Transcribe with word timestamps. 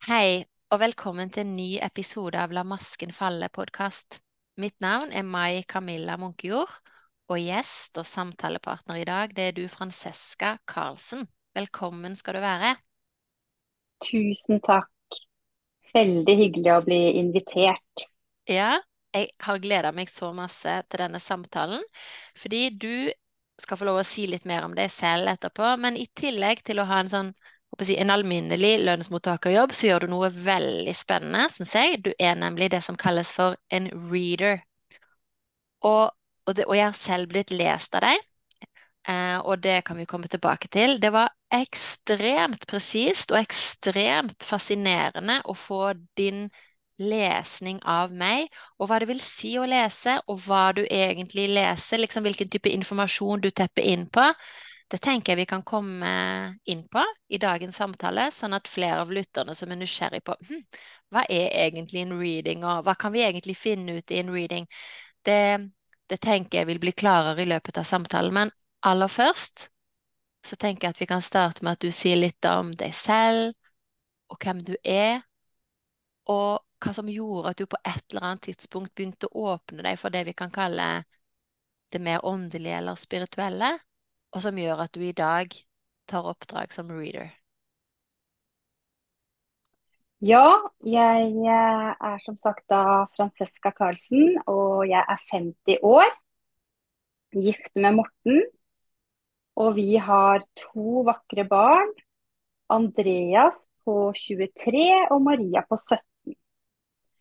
Hei, 0.00 0.46
og 0.72 0.78
velkommen 0.80 1.28
til 1.28 1.42
en 1.44 1.50
ny 1.58 1.74
episode 1.84 2.38
av 2.40 2.54
La 2.56 2.62
masken 2.64 3.10
falle-podkast. 3.12 4.16
Mitt 4.56 4.78
navn 4.80 5.10
er 5.12 5.26
Mai 5.28 5.60
Camilla 5.68 6.14
Munkejord, 6.16 6.72
og 7.28 7.36
gjest 7.36 8.00
og 8.00 8.08
samtalepartner 8.08 9.02
i 9.02 9.04
dag, 9.04 9.34
det 9.36 9.44
er 9.50 9.52
du, 9.58 9.66
Francesca 9.68 10.54
Karlsen. 10.64 11.28
Velkommen 11.52 12.16
skal 12.16 12.38
du 12.38 12.42
være. 12.46 12.72
Tusen 14.08 14.64
takk. 14.64 15.20
Veldig 15.92 16.38
hyggelig 16.46 16.72
å 16.78 16.80
bli 16.88 17.00
invitert. 17.20 18.08
Ja, 18.48 18.72
jeg 19.12 19.28
har 19.44 19.60
gleda 19.60 19.92
meg 19.92 20.08
så 20.08 20.32
masse 20.32 20.80
til 20.88 21.04
denne 21.04 21.20
samtalen, 21.20 21.84
fordi 22.40 22.70
du 22.72 23.12
skal 23.60 23.76
få 23.76 23.92
lov 23.92 24.00
å 24.00 24.10
si 24.16 24.24
litt 24.32 24.48
mer 24.48 24.64
om 24.64 24.72
deg 24.72 24.88
selv 24.96 25.28
etterpå, 25.36 25.74
men 25.76 26.00
i 26.00 26.08
tillegg 26.16 26.64
til 26.64 26.80
å 26.80 26.88
ha 26.88 27.04
en 27.04 27.16
sånn 27.18 27.34
en 27.78 28.10
alminnelig 28.10 28.72
lønnsmottakerjobb, 28.84 29.72
så 29.72 29.86
gjør 29.86 30.04
du 30.04 30.12
noe 30.12 30.30
veldig 30.34 30.94
spennende, 30.96 31.46
syns 31.52 31.74
jeg. 31.74 32.00
Du 32.04 32.10
er 32.18 32.34
nemlig 32.38 32.70
det 32.74 32.82
som 32.84 32.98
kalles 32.98 33.32
for 33.32 33.56
en 33.70 33.88
reader. 34.10 34.60
Og, 35.80 36.10
og, 36.46 36.56
det, 36.56 36.66
og 36.66 36.76
jeg 36.76 36.84
har 36.90 36.96
selv 36.98 37.30
blitt 37.30 37.52
lest 37.54 37.94
av 37.96 38.04
deg, 38.04 38.24
eh, 39.08 39.38
og 39.38 39.62
det 39.64 39.78
kan 39.86 39.96
vi 39.96 40.08
komme 40.08 40.28
tilbake 40.28 40.68
til. 40.72 40.98
Det 41.00 41.12
var 41.14 41.32
ekstremt 41.54 42.66
presist 42.70 43.32
og 43.32 43.40
ekstremt 43.40 44.44
fascinerende 44.46 45.40
å 45.48 45.56
få 45.56 45.94
din 46.20 46.48
lesning 47.00 47.80
av 47.88 48.12
meg, 48.12 48.50
og 48.76 48.90
hva 48.90 48.98
det 49.00 49.08
vil 49.08 49.22
si 49.24 49.54
å 49.56 49.64
lese, 49.68 50.18
og 50.28 50.42
hva 50.44 50.66
du 50.76 50.82
egentlig 50.84 51.48
leser, 51.48 52.02
liksom 52.02 52.26
hvilken 52.26 52.50
type 52.52 52.68
informasjon 52.76 53.40
du 53.40 53.48
tepper 53.50 53.88
inn 53.88 54.04
på. 54.12 54.26
Det 54.90 54.98
tenker 54.98 55.32
jeg 55.32 55.38
vi 55.44 55.46
kan 55.46 55.62
komme 55.62 56.08
inn 56.66 56.82
på 56.90 57.02
i 57.30 57.38
dagens 57.38 57.76
samtale, 57.78 58.26
sånn 58.34 58.56
at 58.56 58.68
flere 58.68 59.04
av 59.04 59.12
lytterne 59.14 59.54
som 59.54 59.70
er 59.70 59.78
nysgjerrig 59.78 60.22
på 60.26 60.34
hm, 60.48 60.62
hva 61.14 61.22
er 61.30 61.50
egentlig 61.66 62.02
en 62.02 62.16
reading, 62.18 62.64
og 62.66 62.82
hva 62.86 62.96
kan 62.98 63.14
vi 63.14 63.22
egentlig 63.22 63.54
finne 63.58 63.98
ut 63.98 64.10
i 64.10 64.18
en 64.18 64.32
reading, 64.34 64.66
det, 65.26 65.38
det 66.10 66.18
tenker 66.22 66.60
jeg 66.60 66.70
vil 66.72 66.80
bli 66.82 66.94
klarere 67.02 67.44
i 67.44 67.50
løpet 67.50 67.78
av 67.78 67.86
samtalen. 67.86 68.34
Men 68.34 68.52
aller 68.86 69.10
først 69.10 69.68
så 70.46 70.56
tenker 70.56 70.88
jeg 70.88 70.96
at 70.96 71.02
vi 71.02 71.08
kan 71.10 71.22
starte 71.22 71.62
med 71.64 71.76
at 71.76 71.84
du 71.84 71.92
sier 71.94 72.18
litt 72.18 72.46
om 72.50 72.72
deg 72.80 72.94
selv, 72.96 73.54
og 74.30 74.38
hvem 74.42 74.64
du 74.66 74.74
er, 74.82 75.20
og 76.30 76.64
hva 76.80 76.94
som 76.96 77.10
gjorde 77.10 77.52
at 77.52 77.60
du 77.60 77.68
på 77.70 77.78
et 77.84 78.02
eller 78.10 78.26
annet 78.26 78.46
tidspunkt 78.48 78.94
begynte 78.96 79.28
å 79.30 79.52
åpne 79.54 79.84
deg 79.86 79.98
for 80.00 80.14
det 80.14 80.24
vi 80.26 80.34
kan 80.34 80.50
kalle 80.54 80.88
det 81.92 82.00
mer 82.02 82.24
åndelige 82.26 82.78
eller 82.78 82.98
spirituelle 82.98 83.70
og 84.30 84.42
som 84.44 84.58
gjør 84.58 84.84
at 84.86 84.94
du 84.94 85.02
i 85.04 85.16
dag 85.16 85.54
tar 86.10 86.26
oppdrag 86.30 86.72
som 86.74 86.90
reader? 86.94 87.30
Ja, 90.20 90.60
jeg 90.84 91.30
eh, 91.48 91.90
er 91.96 92.18
som 92.20 92.36
sagt 92.36 92.66
da 92.68 93.06
Francesca 93.16 93.70
Karlsen, 93.72 94.36
og 94.46 94.84
jeg 94.90 95.00
er 95.00 95.22
50 95.32 95.80
år. 95.80 96.10
Gift 97.32 97.72
med 97.74 97.96
Morten. 98.02 98.42
Og 99.56 99.76
vi 99.78 99.96
har 99.96 100.44
to 100.60 101.06
vakre 101.08 101.46
barn. 101.48 101.94
Andreas 102.70 103.64
på 103.84 104.12
23 104.14 104.84
og 105.10 105.22
Maria 105.24 105.64
på 105.68 105.78
17. 105.80 106.36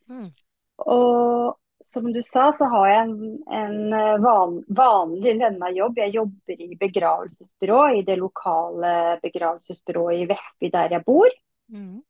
Mm. 0.10 0.30
Og 0.78 1.59
som 1.82 2.14
du 2.14 2.20
sa, 2.24 2.50
så 2.52 2.66
har 2.66 2.88
jeg 2.90 3.04
en, 3.06 3.16
en 3.56 3.94
eh, 3.96 4.18
van, 4.24 4.58
vanlig 4.68 5.36
lønna 5.40 5.72
jobb. 5.72 5.98
Jeg 6.02 6.16
jobber 6.18 6.62
i 6.66 6.76
begravelsesbyrå 6.80 7.80
i 8.00 8.04
det 8.08 8.18
lokale 8.20 8.94
begravelsesbyrået 9.24 10.24
i 10.24 10.28
Vestby 10.30 10.72
der 10.74 10.98
jeg 10.98 11.06
bor. 11.08 11.32
Mm. 11.72 12.02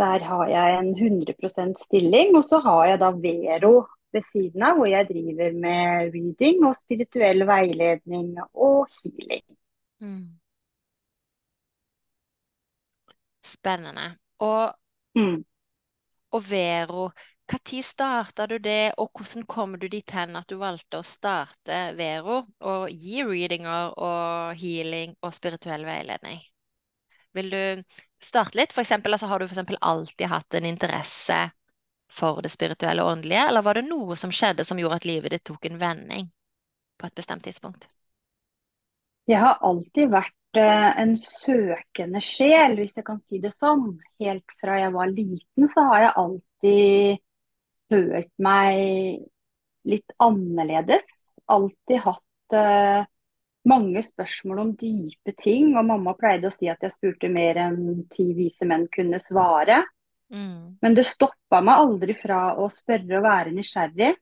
Der 0.00 0.26
har 0.26 0.46
jeg 0.50 0.78
en 0.78 0.92
100% 0.96 1.84
stilling. 1.86 2.36
Og 2.36 2.44
så 2.50 2.58
har 2.66 2.84
jeg 2.90 3.02
da 3.04 3.12
Vero 3.14 3.74
ved 4.12 4.26
siden 4.26 4.62
av, 4.66 4.76
hvor 4.76 4.90
jeg 4.90 5.08
driver 5.08 5.54
med 5.56 6.12
reading 6.12 6.66
og 6.68 6.76
spirituell 6.82 7.46
veiledning 7.48 8.34
og 8.52 8.88
healing. 8.98 9.44
Mm. 10.02 10.26
Spennende. 13.46 14.16
Og, 14.42 14.74
mm. 15.14 15.44
og 16.34 16.50
Vero, 16.50 17.06
når 17.52 17.82
starta 17.84 18.46
du 18.46 18.58
det, 18.58 18.94
og 18.96 19.10
hvordan 19.12 19.44
kom 19.46 19.78
du 19.78 19.88
dit 19.88 20.10
hen 20.10 20.36
at 20.36 20.48
du 20.48 20.56
valgte 20.60 21.00
å 21.00 21.06
starte 21.06 21.80
Vero 21.98 22.42
og 22.60 22.90
gi 22.90 23.22
readinger 23.24 23.92
og 23.96 24.56
healing 24.56 25.14
og 25.20 25.34
spirituell 25.36 25.84
veiledning? 25.84 26.40
Vil 27.32 27.50
du 27.52 27.82
starte 28.20 28.56
litt? 28.58 28.72
For 28.72 28.82
eksempel, 28.82 29.12
altså, 29.12 29.26
har 29.26 29.40
du 29.40 29.48
for 29.48 29.76
alltid 29.80 30.28
hatt 30.28 30.54
en 30.54 30.68
interesse 30.68 31.38
for 32.12 32.42
det 32.44 32.52
spirituelle 32.52 33.04
og 33.04 33.16
åndelige, 33.16 33.48
eller 33.48 33.64
var 33.64 33.74
det 33.78 33.88
noe 33.88 34.16
som 34.20 34.32
skjedde 34.32 34.64
som 34.68 34.78
gjorde 34.80 35.00
at 35.00 35.08
livet 35.08 35.32
ditt 35.32 35.44
tok 35.48 35.66
en 35.66 35.80
vending 35.80 36.28
på 37.00 37.08
et 37.08 37.16
bestemt 37.16 37.44
tidspunkt? 37.44 37.88
Jeg 39.30 39.40
har 39.40 39.60
alltid 39.64 40.10
vært 40.12 40.60
eh, 40.60 40.88
en 41.00 41.14
søkende 41.16 42.20
sjel, 42.20 42.76
hvis 42.76 42.96
jeg 42.98 43.06
kan 43.06 43.20
si 43.28 43.40
det 43.40 43.54
sånn. 43.56 43.94
Helt 44.20 44.56
fra 44.60 44.80
jeg 44.82 44.92
var 44.92 45.12
liten 45.12 45.70
så 45.70 45.86
har 45.88 46.08
jeg 46.08 46.16
alltid 46.24 47.22
følt 47.92 48.32
meg 48.42 49.22
litt 49.88 50.14
annerledes. 50.22 51.04
Alltid 51.52 52.04
hatt 52.06 52.56
uh, 52.56 53.04
mange 53.68 54.02
spørsmål 54.02 54.62
om 54.64 54.74
dype 54.78 55.34
ting. 55.38 55.72
Og 55.76 55.86
mamma 55.86 56.14
pleide 56.18 56.48
å 56.48 56.54
si 56.54 56.70
at 56.72 56.82
jeg 56.82 56.94
spurte 56.96 57.30
mer 57.32 57.60
enn 57.66 58.06
ti 58.12 58.30
vise 58.36 58.68
menn 58.68 58.88
kunne 58.92 59.20
svare. 59.22 59.82
Mm. 60.32 60.78
Men 60.82 60.96
det 60.96 61.06
stoppa 61.08 61.60
meg 61.64 61.82
aldri 61.84 62.16
fra 62.18 62.54
å 62.56 62.70
spørre 62.72 63.18
og 63.20 63.26
være 63.26 63.54
nysgjerrig. 63.56 64.14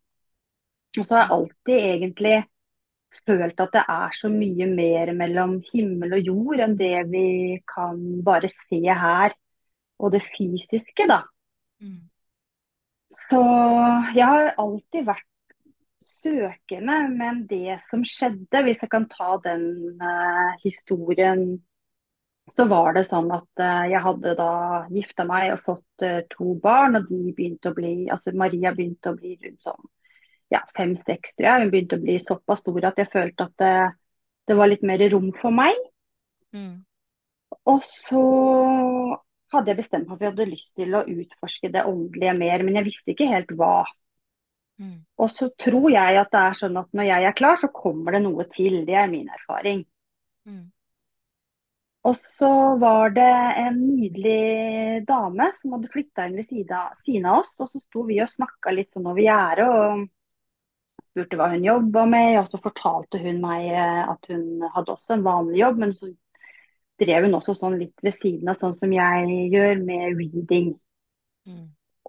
Og 0.98 1.04
så 1.04 1.16
har 1.16 1.22
jeg 1.22 1.36
alltid 1.36 1.84
egentlig 1.92 2.38
følt 3.26 3.60
at 3.62 3.74
det 3.74 3.82
er 3.90 4.14
så 4.14 4.30
mye 4.30 4.66
mer 4.70 5.12
mellom 5.18 5.56
himmel 5.72 6.16
og 6.18 6.30
jord 6.32 6.62
enn 6.66 6.76
det 6.78 6.96
vi 7.10 7.26
kan 7.68 8.00
bare 8.26 8.50
se 8.50 8.80
her. 8.82 9.34
Og 10.00 10.14
det 10.14 10.22
fysiske, 10.24 11.06
da. 11.06 11.22
Mm. 11.84 12.09
Så 13.10 13.40
jeg 14.14 14.26
har 14.26 14.52
alltid 14.60 15.08
vært 15.08 15.26
søkende, 16.00 17.02
men 17.12 17.42
det 17.50 17.80
som 17.84 18.04
skjedde, 18.06 18.62
hvis 18.64 18.84
jeg 18.84 18.92
kan 18.92 19.08
ta 19.10 19.34
den 19.44 19.98
uh, 20.00 20.54
historien 20.62 21.58
så 22.50 22.64
var 22.70 22.94
det 22.96 23.04
sånn 23.06 23.28
at 23.34 23.62
uh, 23.62 23.86
jeg 23.90 24.02
hadde 24.02 24.34
da 24.38 24.52
gifta 24.90 25.26
meg 25.28 25.52
og 25.54 25.62
fått 25.64 26.04
uh, 26.06 26.22
to 26.32 26.54
barn, 26.62 26.98
og 26.98 27.08
de 27.10 27.34
begynte 27.36 27.70
å 27.70 27.76
bli 27.76 27.94
Altså 28.10 28.32
Maria 28.34 28.72
begynte 28.74 29.12
å 29.12 29.18
bli 29.18 29.36
rundt 29.42 29.66
sånn 29.66 29.90
ja, 30.50 30.64
fem-seks, 30.74 31.36
tror 31.36 31.46
jeg. 31.46 31.62
Hun 31.62 31.70
begynte 31.70 31.98
å 31.98 32.02
bli 32.02 32.16
såpass 32.18 32.64
stor 32.64 32.86
at 32.88 32.98
jeg 32.98 33.10
følte 33.12 33.46
at 33.46 33.52
det, 33.62 33.74
det 34.50 34.56
var 34.58 34.70
litt 34.70 34.82
mer 34.86 35.04
rom 35.12 35.28
for 35.36 35.54
meg. 35.54 35.78
Mm. 36.56 36.80
Og 37.70 37.84
så 37.86 38.22
hadde 39.52 39.72
jeg 39.72 39.80
bestemt 39.80 40.08
meg 40.08 40.16
for 40.16 40.20
at 40.20 40.26
jeg 40.26 40.32
hadde 40.34 40.50
lyst 40.50 40.74
til 40.78 40.96
å 40.96 41.06
utforske 41.08 41.70
det 41.74 41.86
åndelige 41.88 42.34
mer, 42.38 42.64
men 42.66 42.78
jeg 42.78 42.88
visste 42.88 43.14
ikke 43.14 43.30
helt 43.30 43.54
hva. 43.58 43.84
Mm. 44.80 44.98
Og 45.20 45.30
så 45.32 45.50
tror 45.60 45.88
jeg 45.92 46.20
at 46.20 46.30
det 46.32 46.42
er 46.42 46.60
sånn 46.60 46.78
at 46.80 46.92
når 46.96 47.08
jeg 47.10 47.28
er 47.28 47.36
klar, 47.36 47.58
så 47.60 47.68
kommer 47.74 48.16
det 48.16 48.22
noe 48.24 48.46
til. 48.52 48.80
Det 48.86 48.96
er 48.96 49.10
min 49.12 49.28
erfaring. 49.28 49.82
Mm. 50.48 50.68
Og 52.08 52.16
så 52.16 52.52
var 52.80 53.12
det 53.12 53.32
en 53.60 53.76
nydelig 53.76 55.02
dame 55.08 55.50
som 55.58 55.74
hadde 55.76 55.90
flytta 55.92 56.24
inn 56.26 56.38
ved 56.38 56.48
siden 56.48 57.28
av 57.28 57.42
oss. 57.42 57.52
Og 57.60 57.68
så 57.68 57.82
sto 57.82 58.06
vi 58.08 58.22
og 58.24 58.32
snakka 58.32 58.72
litt 58.72 58.88
sånn 58.94 59.10
over 59.10 59.20
gjerdet 59.20 59.68
og 59.68 60.06
spurte 61.04 61.36
hva 61.36 61.50
hun 61.52 61.66
jobba 61.66 62.06
med. 62.08 62.38
Og 62.40 62.48
så 62.48 62.62
fortalte 62.62 63.20
hun 63.20 63.42
meg 63.44 63.68
eh, 63.74 64.02
at 64.08 64.32
hun 64.32 64.64
hadde 64.64 64.96
også 64.96 65.18
en 65.18 65.26
vanlig 65.28 65.60
jobb, 65.60 65.84
men 65.84 65.94
så 65.96 66.08
drev 67.00 67.26
hun 67.26 67.36
også 67.38 67.56
sånn 67.58 67.78
litt 67.80 68.04
ved 68.04 68.16
siden 68.16 68.52
av 68.52 68.60
sånn 68.60 68.76
som 68.76 68.92
jeg 68.94 69.36
gjør 69.52 69.82
med 69.82 70.16
reading. 70.18 70.72
Mm. 71.48 71.68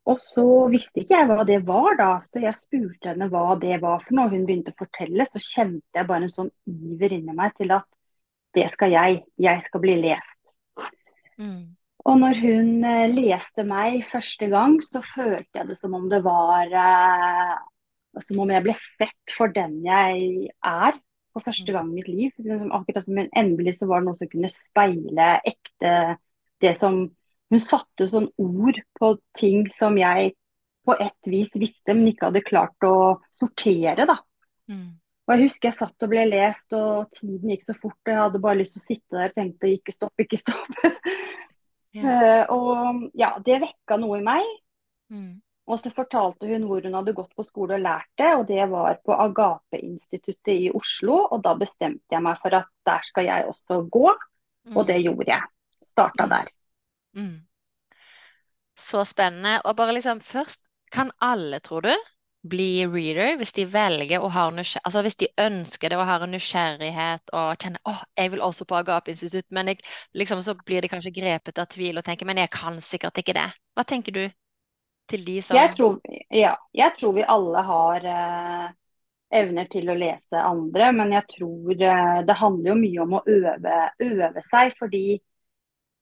Og 0.09 0.17
så 0.21 0.45
visste 0.71 1.03
ikke 1.03 1.17
jeg 1.19 1.29
hva 1.29 1.43
det 1.45 1.59
var 1.67 1.97
da, 1.99 2.11
så 2.25 2.41
jeg 2.41 2.57
spurte 2.57 3.11
henne 3.11 3.29
hva 3.29 3.55
det 3.61 3.77
var 3.83 4.01
for 4.01 4.17
noe. 4.17 4.31
Hun 4.31 4.47
begynte 4.47 4.73
å 4.73 4.79
fortelle, 4.79 5.27
så 5.29 5.41
kjente 5.41 5.99
jeg 5.99 6.09
bare 6.09 6.25
en 6.25 6.33
sånn 6.33 6.49
iver 6.69 7.17
inni 7.19 7.35
meg 7.38 7.53
til 7.59 7.75
at 7.75 7.85
det 8.57 8.65
skal 8.73 8.95
jeg. 8.95 9.21
Jeg 9.39 9.61
skal 9.67 9.83
bli 9.83 9.99
lest. 10.01 10.39
Mm. 11.38 11.77
Og 12.09 12.17
når 12.17 12.39
hun 12.41 12.88
eh, 12.88 13.13
leste 13.13 13.65
meg 13.67 14.01
første 14.09 14.49
gang, 14.49 14.79
så 14.81 15.03
følte 15.05 15.61
jeg 15.61 15.69
det 15.69 15.77
som 15.77 15.93
om 15.97 16.07
det 16.09 16.23
var 16.25 16.73
eh, 16.73 17.53
Som 18.25 18.41
om 18.43 18.49
jeg 18.51 18.65
ble 18.65 18.73
sett 18.75 19.35
for 19.35 19.53
den 19.53 19.77
jeg 19.85 20.49
er 20.65 20.97
for 21.31 21.45
første 21.45 21.73
gang 21.73 21.89
i 21.91 21.99
mitt 21.99 22.09
liv. 22.11 22.51
Akkurat 22.75 23.05
som 23.05 23.19
endelig 23.23 23.77
så 23.77 23.87
var 23.89 24.01
det 24.01 24.09
noe 24.09 24.19
som 24.19 24.29
kunne 24.31 24.51
speile 24.51 25.33
ekte 25.47 25.95
det 26.61 26.75
som 26.79 27.03
Hun 27.51 27.59
satte 27.59 28.05
sånn 28.07 28.29
ord 28.39 28.77
på 28.95 29.07
ting 29.35 29.65
som 29.67 29.97
jeg 29.99 30.29
på 30.87 30.93
et 31.03 31.27
vis 31.27 31.51
visste, 31.59 31.91
men 31.91 32.07
ikke 32.13 32.29
hadde 32.29 32.43
klart 32.47 32.85
å 32.87 33.19
sortere, 33.35 34.05
da. 34.07 34.15
Mm. 34.71 35.01
Og 35.27 35.33
Jeg 35.35 35.43
husker 35.45 35.69
jeg 35.69 35.77
satt 35.81 36.05
og 36.05 36.11
ble 36.13 36.23
lest, 36.29 36.71
og 36.71 37.11
tiden 37.11 37.51
gikk 37.51 37.65
så 37.67 37.75
fort. 37.75 37.99
Og 38.05 38.13
jeg 38.13 38.21
hadde 38.21 38.41
bare 38.43 38.59
lyst 38.61 38.77
til 38.77 38.81
å 38.81 38.85
sitte 38.87 39.17
der 39.17 39.33
og 39.33 39.37
tenkte 39.37 39.73
ikke 39.75 39.95
stopp, 39.95 40.23
ikke 40.23 40.39
stopp. 40.39 40.79
yeah. 41.97 42.47
uh, 42.47 42.55
og 42.55 43.03
ja, 43.19 43.33
det 43.43 43.59
vekka 43.65 43.99
noe 44.01 44.21
i 44.21 44.25
meg. 44.25 44.47
Mm. 45.11 45.33
Og 45.67 45.79
så 45.79 45.91
fortalte 45.93 46.47
hun 46.49 46.63
hvor 46.67 46.81
hun 46.83 46.93
hadde 46.97 47.13
gått 47.13 47.35
på 47.37 47.43
skole 47.45 47.75
og 47.77 47.83
lært 47.85 48.09
det, 48.17 48.31
og 48.35 48.47
det 48.47 48.63
var 48.71 48.97
på 49.05 49.13
Agape-instituttet 49.13 50.53
i 50.53 50.71
Oslo. 50.75 51.19
Og 51.31 51.43
da 51.45 51.53
bestemte 51.55 52.11
jeg 52.11 52.23
meg 52.25 52.39
for 52.41 52.55
at 52.57 52.67
der 52.85 53.05
skal 53.05 53.25
jeg 53.29 53.45
også 53.47 53.83
gå, 53.93 54.07
og 54.75 54.87
det 54.87 54.97
Mm. 54.97 55.03
gjorde 55.03 55.27
jeg. 55.31 55.41
Starta 55.83 56.25
Mm. 56.25 56.29
der. 56.29 56.47
Mm. 57.15 57.45
Så 58.77 59.03
spennende. 59.05 59.61
Og 59.65 59.75
bare 59.75 59.93
liksom 59.93 60.21
først, 60.21 60.61
kan 60.91 61.11
alle, 61.21 61.59
tror 61.59 61.81
du, 61.81 61.93
bli 62.49 62.85
reader 62.87 63.35
hvis 63.37 63.53
de 63.53 63.65
velger 63.73 64.19
og 64.19 64.31
har 64.31 64.49
nysgjerrighet 64.51 64.85
altså 64.85 65.01
hvis 65.05 65.15
de 65.21 65.27
ønsker 65.39 65.89
det 65.89 65.97
og 65.97 66.05
har 66.09 66.23
en 66.25 66.31
nysgjerrighet 66.33 67.29
og 67.37 67.57
kjenner 67.61 67.79
åh, 67.85 68.01
jeg 68.17 68.31
vil 68.31 68.41
også 68.41 68.65
på 68.65 68.75
Agape-institutt, 68.79 69.45
men 69.51 69.67
jeg, 69.67 69.77
liksom, 70.17 70.41
så 70.41 70.55
blir 70.65 70.81
de 70.81 70.89
kanskje 70.89 71.13
grepet 71.13 71.59
av 71.61 71.69
tvil 71.69 71.97
og 72.01 72.03
tenker 72.03 72.25
men 72.25 72.37
jeg 72.41 72.49
kan 72.49 72.81
sikkert 72.81 73.17
ikke 73.21 73.33
det. 73.37 73.45
Hva 73.77 73.85
tenker 73.85 74.11
du 74.11 74.23
til 75.11 75.25
de 75.27 75.39
som 75.45 75.57
Jeg 75.57 75.73
tror, 75.77 75.97
ja, 76.33 76.55
jeg 76.75 76.95
tror 76.97 77.17
vi 77.17 77.25
alle 77.35 77.63
har 77.67 78.07
eh, 78.11 78.69
evner 79.41 79.67
til 79.71 79.89
å 79.91 79.97
lese 79.97 80.39
andre, 80.43 80.91
men 80.95 81.13
jeg 81.15 81.27
tror 81.37 81.75
eh, 81.75 82.21
det 82.27 82.37
handler 82.39 82.73
jo 82.73 82.79
mye 82.79 83.03
om 83.05 83.17
å 83.19 83.25
øve, 83.25 83.81
øve 84.07 84.45
seg. 84.47 84.75
Fordi 84.79 85.05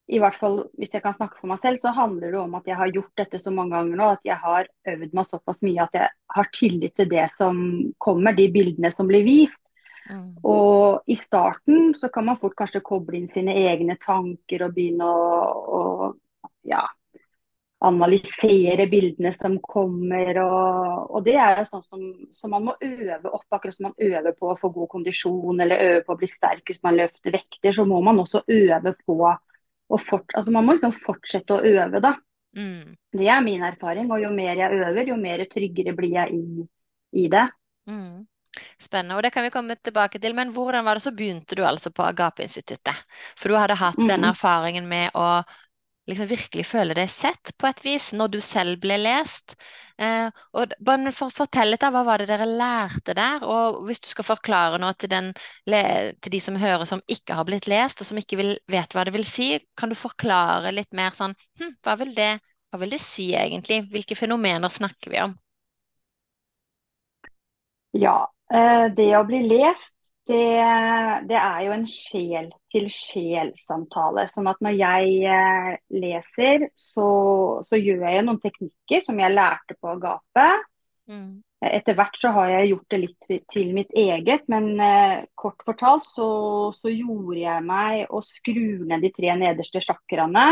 i 0.09 0.19
hvert 0.21 0.38
fall 0.41 0.59
hvis 0.79 0.95
jeg 0.95 1.03
kan 1.06 1.15
snakke 1.17 1.38
for 1.38 1.51
meg 1.51 1.61
selv, 1.61 1.81
så 1.81 1.94
handler 1.94 2.33
det 2.33 2.41
om 2.41 2.56
at 2.57 2.69
jeg 2.69 2.77
har 2.79 2.94
gjort 2.94 3.21
dette 3.21 3.41
så 3.41 3.53
mange 3.53 3.77
ganger 3.77 4.00
nå 4.00 4.11
at 4.15 4.23
jeg 4.25 4.38
har 4.41 4.69
øvd 4.94 5.17
meg 5.17 5.29
såpass 5.29 5.63
mye 5.65 5.85
at 5.85 5.97
jeg 6.00 6.13
har 6.38 6.53
tillit 6.55 6.95
til 6.97 7.09
det 7.12 7.27
som 7.35 7.59
kommer, 8.01 8.38
de 8.38 8.47
bildene 8.53 8.91
som 8.95 9.09
blir 9.09 9.25
vist. 9.27 9.62
mm, 10.09 10.39
Og 10.50 11.05
i 11.05 11.17
starten 11.19 11.94
så 11.97 12.09
kan 12.13 12.25
man 12.25 12.39
fort 12.41 12.57
kanskje 12.57 12.81
koble 12.85 13.19
inn 13.19 13.29
sine 13.29 13.53
egne 13.69 14.00
tanker 14.01 14.65
og 14.65 14.73
begynne 14.73 15.05
å, 15.05 15.27
å 15.77 15.81
ja, 16.65 16.81
analysere 17.87 18.87
bildene 18.91 19.31
som 19.35 19.57
kommer. 19.63 20.39
Og, 20.43 21.11
og 21.15 21.23
det 21.25 21.35
er 21.39 21.61
jo 21.61 21.67
sånn 21.69 21.85
som, 21.87 22.05
som 22.35 22.51
man 22.55 22.65
må 22.69 22.75
øve 22.83 23.31
opp, 23.31 23.45
akkurat 23.55 23.75
som 23.77 23.89
man 23.89 23.95
øver 24.09 24.35
på 24.39 24.51
å 24.51 24.57
få 24.59 24.71
god 24.75 24.89
kondisjon 24.95 25.61
eller 25.63 25.85
øve 25.85 26.01
på 26.07 26.15
å 26.15 26.19
bli 26.19 26.29
sterk 26.31 26.65
hvis 26.71 26.83
man 26.85 26.97
løfter 26.99 27.35
vekter, 27.35 27.71
så 27.75 27.85
må 27.87 28.01
man 28.05 28.19
også 28.23 28.43
øve 28.47 28.95
på 29.05 29.19
å 29.23 29.97
fort, 29.97 30.35
altså 30.37 30.51
Man 30.53 30.67
må 30.67 30.75
liksom 30.75 30.93
fortsette 30.93 31.55
å 31.55 31.63
øve, 31.65 32.01
da. 32.03 32.13
mm, 32.55 32.95
Det 33.13 33.27
er 33.29 33.41
min 33.45 33.63
erfaring. 33.65 34.11
Og 34.11 34.21
jo 34.23 34.31
mer 34.33 34.55
jeg 34.59 34.81
øver, 34.83 35.07
jo 35.13 35.17
mer 35.17 35.45
tryggere 35.51 35.95
blir 35.97 36.15
jeg 36.19 36.35
i, 36.37 36.67
i 37.23 37.29
det. 37.31 37.47
mm. 37.89 38.27
Spennende, 38.81 39.15
og 39.17 39.23
det 39.23 39.31
kan 39.31 39.43
vi 39.45 39.51
komme 39.53 39.75
tilbake 39.77 40.19
til. 40.19 40.33
Men 40.35 40.51
hvordan 40.55 40.85
var 40.85 40.97
det 40.97 41.03
så 41.05 41.13
begynte 41.15 41.55
du 41.55 41.63
altså 41.65 41.91
på 41.95 42.03
Agape-instituttet? 42.03 43.03
For 43.37 43.49
du 43.49 43.57
hadde 43.59 43.77
hatt 43.79 44.01
den 44.09 44.23
Mm. 44.23 44.29
erfaringen 44.29 44.87
med 44.89 45.11
å 45.15 45.43
liksom 46.09 46.29
virkelig 46.29 46.65
føle 46.67 46.95
deg 46.97 47.09
sett 47.11 47.51
på 47.59 47.67
et 47.69 47.81
vis 47.85 48.09
når 48.17 48.31
du 48.33 48.39
selv 48.44 48.79
ble 48.83 48.97
lest. 49.00 49.56
Eh, 50.01 50.29
og 50.57 50.73
bare 50.85 51.13
for 51.15 51.33
Fortell 51.33 51.73
litt, 51.73 51.83
da, 51.83 51.91
hva 51.94 52.03
var 52.07 52.21
det 52.21 52.29
dere 52.31 52.47
lærte 52.50 53.15
der? 53.17 53.44
Og 53.45 53.81
hvis 53.88 54.01
du 54.03 54.09
skal 54.11 54.27
forklare 54.27 54.79
noe 54.81 54.95
til, 54.97 55.11
den, 55.11 55.31
til 55.67 56.33
de 56.33 56.41
som 56.44 56.57
hører 56.59 56.88
som 56.89 57.03
ikke 57.11 57.38
har 57.38 57.47
blitt 57.50 57.69
lest, 57.71 58.01
og 58.01 58.09
som 58.09 58.21
ikke 58.21 58.39
vil, 58.39 58.56
vet 58.71 58.95
hva 58.95 59.06
det 59.07 59.13
vil 59.15 59.27
si, 59.27 59.51
kan 59.77 59.91
du 59.91 59.97
forklare 60.00 60.73
litt 60.75 60.91
mer 60.97 61.15
sånn 61.17 61.35
hm, 61.59 61.75
hva 61.85 61.97
vil 62.01 62.15
det, 62.17 62.31
hva 62.71 62.81
vil 62.81 62.95
det 62.95 63.01
si 63.03 63.31
egentlig? 63.38 63.83
Hvilke 63.94 64.17
fenomener 64.17 64.71
snakker 64.73 65.13
vi 65.13 65.23
om? 65.27 65.38
Ja, 67.97 68.17
eh, 68.53 68.88
det 68.95 69.09
å 69.17 69.25
bli 69.27 69.44
lest, 69.50 69.99
det, 70.29 71.25
det 71.29 71.37
er 71.41 71.59
jo 71.65 71.71
en 71.75 71.85
sjel-til-sjel-samtale. 71.89 74.23
Sånn 74.29 74.47
at 74.51 74.59
når 74.63 74.73
jeg 74.77 75.03
eh, 75.27 75.71
leser, 76.01 76.57
så, 76.77 77.07
så 77.65 77.75
gjør 77.79 78.03
jeg 78.07 78.25
noen 78.27 78.39
teknikker 78.43 79.01
som 79.05 79.19
jeg 79.21 79.33
lærte 79.35 79.73
på 79.79 79.87
Agape. 79.95 80.47
Mm, 81.09 81.41
Etter 81.65 81.93
hvert 81.97 82.15
så 82.21 82.29
har 82.31 82.47
jeg 82.53 82.69
gjort 82.71 82.89
det 82.93 82.99
litt 83.01 83.19
til- 83.27 83.43
til 83.51 83.73
mitt 83.75 83.91
eget, 83.97 84.43
men 84.47 84.79
eh, 84.79 85.25
kort 85.35 85.59
fortalt 85.67 86.05
så, 86.07 86.27
så 86.77 86.87
gjorde 86.93 87.39
jeg 87.41 87.63
meg 87.67 88.05
å 88.15 88.21
skru 88.23 88.85
ned 88.87 89.01
de 89.03 89.09
tre 89.11 89.33
nederste 89.35 89.81
sjakraene. 89.83 90.45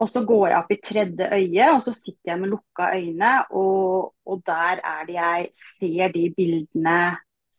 Og 0.00 0.08
så 0.08 0.22
går 0.24 0.46
jeg 0.48 0.58
opp 0.62 0.70
i 0.70 0.76
tredje 0.78 1.26
øye, 1.34 1.72
og 1.74 1.82
så 1.82 1.90
sitter 1.92 2.30
jeg 2.30 2.38
med 2.40 2.48
lukka 2.54 2.92
øyne, 2.94 3.32
og, 3.50 4.12
og 4.30 4.42
der 4.46 4.78
er 4.86 5.04
det 5.08 5.14
jeg 5.18 5.48
ser 5.58 6.08
de 6.14 6.28
bildene 6.36 6.98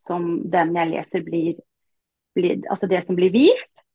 som 0.05 0.31
den 0.51 0.73
jeg 0.77 0.91
leser 0.93 1.25
blir, 1.25 1.59
blir 2.37 2.65
Altså 2.71 2.89
det 2.89 3.05
som 3.05 3.17
blir 3.17 3.33
vist. 3.33 3.85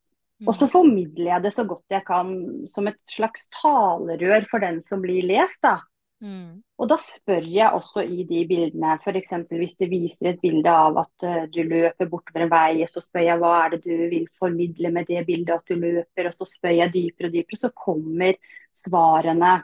Og 0.44 0.52
så 0.56 0.66
mm, 0.66 0.72
formidler 0.72 1.30
jeg 1.30 1.42
det 1.44 1.54
så 1.54 1.64
godt 1.68 1.94
jeg 1.94 2.04
kan 2.06 2.30
som 2.68 2.88
et 2.90 3.00
slags 3.08 3.46
talerør 3.54 4.46
for 4.50 4.64
den 4.64 4.80
som 4.84 5.02
blir 5.04 5.24
lest, 5.28 5.62
da. 5.62 5.78
mm, 6.20 6.62
Og 6.82 6.90
da 6.90 6.98
spør 7.00 7.46
jeg 7.46 7.70
også 7.78 8.02
i 8.02 8.26
de 8.28 8.42
bildene, 8.50 8.96
f.eks. 8.98 9.30
hvis 9.52 9.76
det 9.80 9.90
viser 9.92 10.32
et 10.32 10.42
bilde 10.42 10.70
av 10.70 10.98
at 11.04 11.26
uh, 11.28 11.44
du 11.54 11.62
løper 11.62 12.10
bortover 12.10 12.44
en 12.44 12.52
vei, 12.52 12.88
så 12.90 13.02
spør 13.04 13.28
jeg 13.28 13.40
hva 13.40 13.54
er 13.62 13.76
det 13.76 13.80
du 13.86 14.04
vil 14.10 14.26
formidle 14.38 14.90
med 14.92 15.08
det 15.08 15.24
bildet 15.28 15.54
at 15.54 15.70
du 15.70 15.78
løper, 15.78 16.28
og 16.28 16.36
så 16.36 16.48
spør 16.50 16.76
jeg 16.80 16.94
dypere 16.98 17.30
og 17.30 17.38
dypere, 17.38 17.62
så 17.62 17.72
kommer 17.86 18.36
svarene 18.74 19.56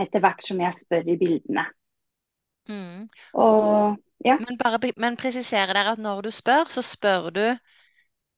etter 0.00 0.24
hvert 0.24 0.42
som 0.42 0.64
jeg 0.64 0.80
spør 0.80 1.12
i 1.12 1.20
bildene. 1.20 1.68
Mm. 2.68 3.08
Og 3.32 3.96
ja, 4.24 4.36
Men 4.38 4.58
bare 4.58 4.78
men 4.96 5.16
presisere 5.16 5.74
der 5.74 5.92
at 5.92 5.98
når 5.98 6.20
du 6.22 6.30
spør, 6.30 6.64
så 6.70 6.82
spør 6.82 7.30
du 7.30 7.56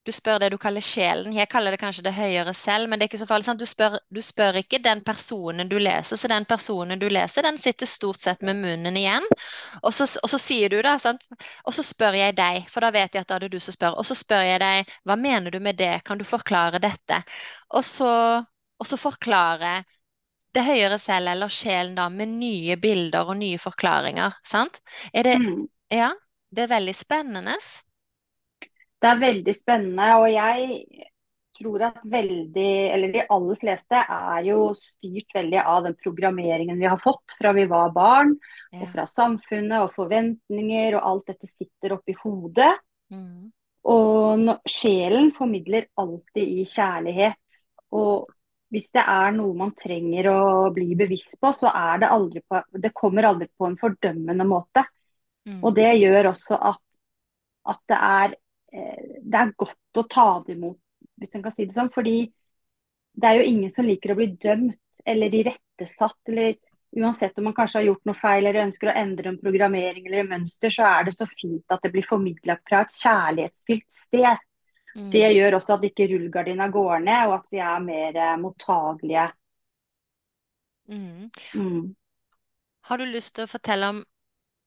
Du 0.06 0.12
spør 0.12 0.38
det 0.38 0.52
du 0.52 0.56
kaller 0.56 0.80
sjelen. 0.80 1.34
Jeg 1.34 1.48
kaller 1.50 1.70
det 1.74 1.80
kanskje 1.80 2.02
det 2.06 2.12
høyere 2.14 2.54
selv, 2.54 2.88
men 2.88 2.98
det 2.98 3.04
er 3.04 3.08
ikke 3.10 3.18
så 3.18 3.26
farlig. 3.26 3.44
sant? 3.44 3.60
Du 3.60 3.66
spør, 3.66 3.96
du 4.14 4.20
spør 4.22 4.54
ikke 4.60 4.78
den 4.78 5.00
personen 5.04 5.68
du 5.68 5.78
leser, 5.78 6.16
så 6.16 6.28
den 6.28 6.44
personen 6.44 7.00
du 7.00 7.08
leser, 7.08 7.42
den 7.42 7.58
sitter 7.58 7.86
stort 7.86 8.20
sett 8.22 8.42
med 8.42 8.54
munnen 8.54 8.96
igjen. 8.96 9.26
Og 9.82 9.94
så, 9.94 10.06
og 10.22 10.30
så 10.30 10.38
sier 10.38 10.70
du 10.70 10.78
det, 10.82 10.94
sant? 11.02 11.26
Og 11.64 11.74
så 11.74 11.82
spør 11.82 12.14
jeg 12.20 12.36
deg, 12.36 12.68
for 12.70 12.86
da 12.86 12.92
vet 12.94 13.14
jeg 13.14 13.20
at 13.26 13.28
da 13.28 13.34
er 13.34 13.46
det 13.46 13.52
du 13.52 13.60
som 13.60 13.74
spør. 13.74 13.98
Og 13.98 14.06
så 14.06 14.14
spør 14.14 14.46
jeg 14.46 14.60
deg, 14.62 14.94
hva 15.04 15.16
mener 15.16 15.50
du 15.50 15.58
med 15.60 15.74
det? 15.82 16.04
Kan 16.06 16.18
du 16.18 16.24
forklare 16.24 16.78
dette? 16.78 17.22
Og 17.74 17.84
så, 17.84 18.12
og 18.78 18.86
så 18.86 18.96
forklare 18.96 19.80
det 20.56 20.64
høyere 20.66 20.98
selv 21.00 21.32
eller 21.34 21.52
sjelen 21.52 21.96
da 21.98 22.08
med 22.12 22.32
nye 22.38 22.78
bilder 22.80 23.28
og 23.28 23.38
nye 23.40 23.60
forklaringer, 23.60 24.36
sant? 24.46 24.80
Er 25.12 25.28
det, 25.28 25.36
mm. 25.42 25.66
ja, 25.92 26.12
det 26.52 26.66
er 26.66 26.72
veldig 26.72 26.94
spennende. 26.96 27.56
Det 29.02 29.10
er 29.10 29.20
veldig 29.20 29.54
spennende. 29.56 30.08
Og 30.22 30.30
jeg 30.32 30.80
tror 31.56 31.84
at 31.88 32.00
veldig, 32.12 32.72
eller 32.92 33.12
de 33.14 33.24
aller 33.32 33.60
fleste, 33.60 34.00
er 34.00 34.40
jo 34.48 34.70
styrt 34.78 35.36
veldig 35.36 35.60
av 35.62 35.86
den 35.88 35.96
programmeringen 36.02 36.80
vi 36.80 36.88
har 36.88 37.00
fått 37.00 37.36
fra 37.38 37.52
vi 37.56 37.66
var 37.70 37.92
barn, 37.96 38.34
og 38.76 38.88
fra 38.92 39.06
samfunnet 39.10 39.78
og 39.80 39.94
forventninger, 39.96 40.96
og 40.98 41.10
alt 41.10 41.32
dette 41.32 41.50
sitter 41.52 41.96
oppi 41.96 42.16
hodet. 42.22 42.72
Mm. 43.12 43.52
Og 43.86 44.50
sjelen 44.68 45.30
formidler 45.34 45.86
alltid 46.00 46.56
i 46.60 46.64
kjærlighet. 46.66 47.60
Og 47.94 48.26
hvis 48.72 48.88
det 48.94 49.02
er 49.06 49.34
noe 49.36 49.54
man 49.56 49.72
trenger 49.78 50.28
å 50.32 50.40
bli 50.74 50.96
bevisst 50.98 51.38
på, 51.40 51.52
så 51.54 51.70
er 51.70 52.02
det 52.02 52.10
aldri 52.10 52.42
på 52.42 52.62
Det 52.82 52.92
kommer 52.96 53.28
aldri 53.28 53.48
på 53.54 53.68
en 53.68 53.78
fordømmende 53.78 54.46
måte. 54.48 54.82
Mm. 55.46 55.60
Og 55.62 55.74
det 55.76 55.92
gjør 56.00 56.32
også 56.32 56.58
at, 56.72 56.82
at 57.70 57.82
det 57.92 58.00
er 58.08 58.34
eh, 58.72 59.20
det 59.22 59.38
er 59.42 59.54
godt 59.58 60.00
å 60.02 60.06
ta 60.10 60.26
det 60.46 60.56
imot, 60.56 60.80
hvis 61.20 61.36
en 61.36 61.44
kan 61.44 61.54
si 61.54 61.68
det 61.68 61.76
sånn. 61.76 61.92
Fordi 61.94 62.18
det 63.16 63.28
er 63.28 63.38
jo 63.40 63.50
ingen 63.52 63.72
som 63.74 63.86
liker 63.86 64.12
å 64.12 64.18
bli 64.18 64.32
dømt 64.34 65.04
eller 65.06 65.38
irettesatt. 65.40 66.18
Eller 66.32 66.58
uansett 66.96 67.38
om 67.38 67.48
man 67.48 67.56
kanskje 67.56 67.80
har 67.80 67.88
gjort 67.90 68.08
noe 68.08 68.18
feil 68.18 68.42
eller 68.42 68.66
ønsker 68.66 68.90
å 68.90 68.96
endre 68.98 69.30
en 69.30 69.40
programmering 69.40 70.06
eller 70.08 70.24
en 70.24 70.32
mønster, 70.34 70.72
så 70.72 70.88
er 70.90 71.06
det 71.06 71.16
så 71.16 71.28
fint 71.30 71.64
at 71.72 71.82
det 71.84 71.92
blir 71.94 72.06
formidla 72.08 72.58
fra 72.66 72.82
et 72.84 72.98
kjærlighetsfylt 72.98 73.88
sted. 73.94 74.44
Mm. 74.96 75.10
Det 75.12 75.26
gjør 75.36 75.58
også 75.58 75.76
at 75.76 75.84
ikke 75.90 76.08
rullegardina 76.08 76.68
går 76.72 76.98
ned, 77.04 77.28
og 77.28 77.34
at 77.38 77.48
vi 77.52 77.60
er 77.60 77.82
mer 77.84 78.16
eh, 78.16 78.36
mottagelige. 78.40 79.26
Mm. 80.88 81.30
Mm. 81.54 81.96
Har 82.88 82.98
du 82.98 83.04
lyst 83.10 83.34
til 83.36 83.44
å 83.44 83.50
fortelle 83.50 83.88
om 83.92 83.98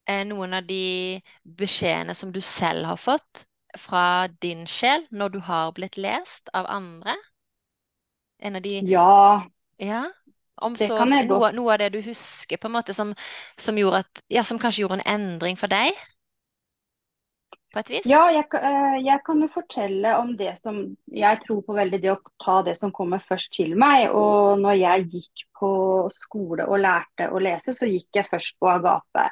eh, 0.06 0.26
noen 0.28 0.54
av 0.58 0.68
de 0.68 1.20
beskjedene 1.62 2.16
som 2.18 2.34
du 2.36 2.42
selv 2.46 2.86
har 2.92 3.00
fått 3.00 3.46
fra 3.80 4.28
din 4.44 4.66
sjel 4.68 5.06
når 5.12 5.36
du 5.38 5.40
har 5.50 5.74
blitt 5.78 5.98
lest 5.98 6.52
av 6.54 6.70
andre? 6.70 7.16
En 8.40 8.56
av 8.60 8.62
de 8.62 8.80
Ja, 8.90 9.48
Ja. 9.80 10.06
Om 10.60 10.74
det 10.76 10.90
så 10.90 10.98
kan 11.00 11.14
jeg 11.14 11.28
noe, 11.30 11.40
godt. 11.40 11.56
noe 11.56 11.72
av 11.72 11.80
det 11.80 11.94
du 11.94 12.02
husker, 12.04 12.60
på 12.60 12.68
en 12.68 12.74
måte, 12.76 12.94
som, 12.94 13.14
som 13.56 13.78
gjorde 13.80 14.02
at 14.04 14.24
Ja, 14.28 14.44
som 14.44 14.60
kanskje 14.60 14.84
gjorde 14.84 15.00
en 15.00 15.08
endring 15.16 15.56
for 15.56 15.72
deg, 15.72 15.96
på 17.74 17.82
et 17.82 17.90
vis? 17.94 18.06
Ja, 18.10 18.22
jeg, 18.34 18.46
eh, 18.58 18.98
jeg 19.06 19.22
kan 19.26 19.42
jo 19.42 19.48
fortelle 19.52 20.16
om 20.18 20.36
det 20.38 20.56
som 20.62 20.98
Jeg 21.12 21.42
tror 21.46 21.62
på 21.66 21.76
veldig 21.78 22.02
det 22.02 22.12
å 22.14 22.20
ta 22.42 22.62
det 22.66 22.78
som 22.80 22.92
kommer 22.92 23.20
først 23.20 23.52
til 23.54 23.76
meg. 23.80 24.10
Og 24.10 24.60
når 24.60 24.80
jeg 24.80 25.10
gikk 25.10 25.46
på 25.60 25.72
skole 26.14 26.66
og 26.68 26.80
lærte 26.80 27.30
å 27.30 27.42
lese, 27.42 27.76
så 27.76 27.90
gikk 27.90 28.22
jeg 28.22 28.26
først 28.26 28.58
på 28.60 28.72
Agape 28.72 29.30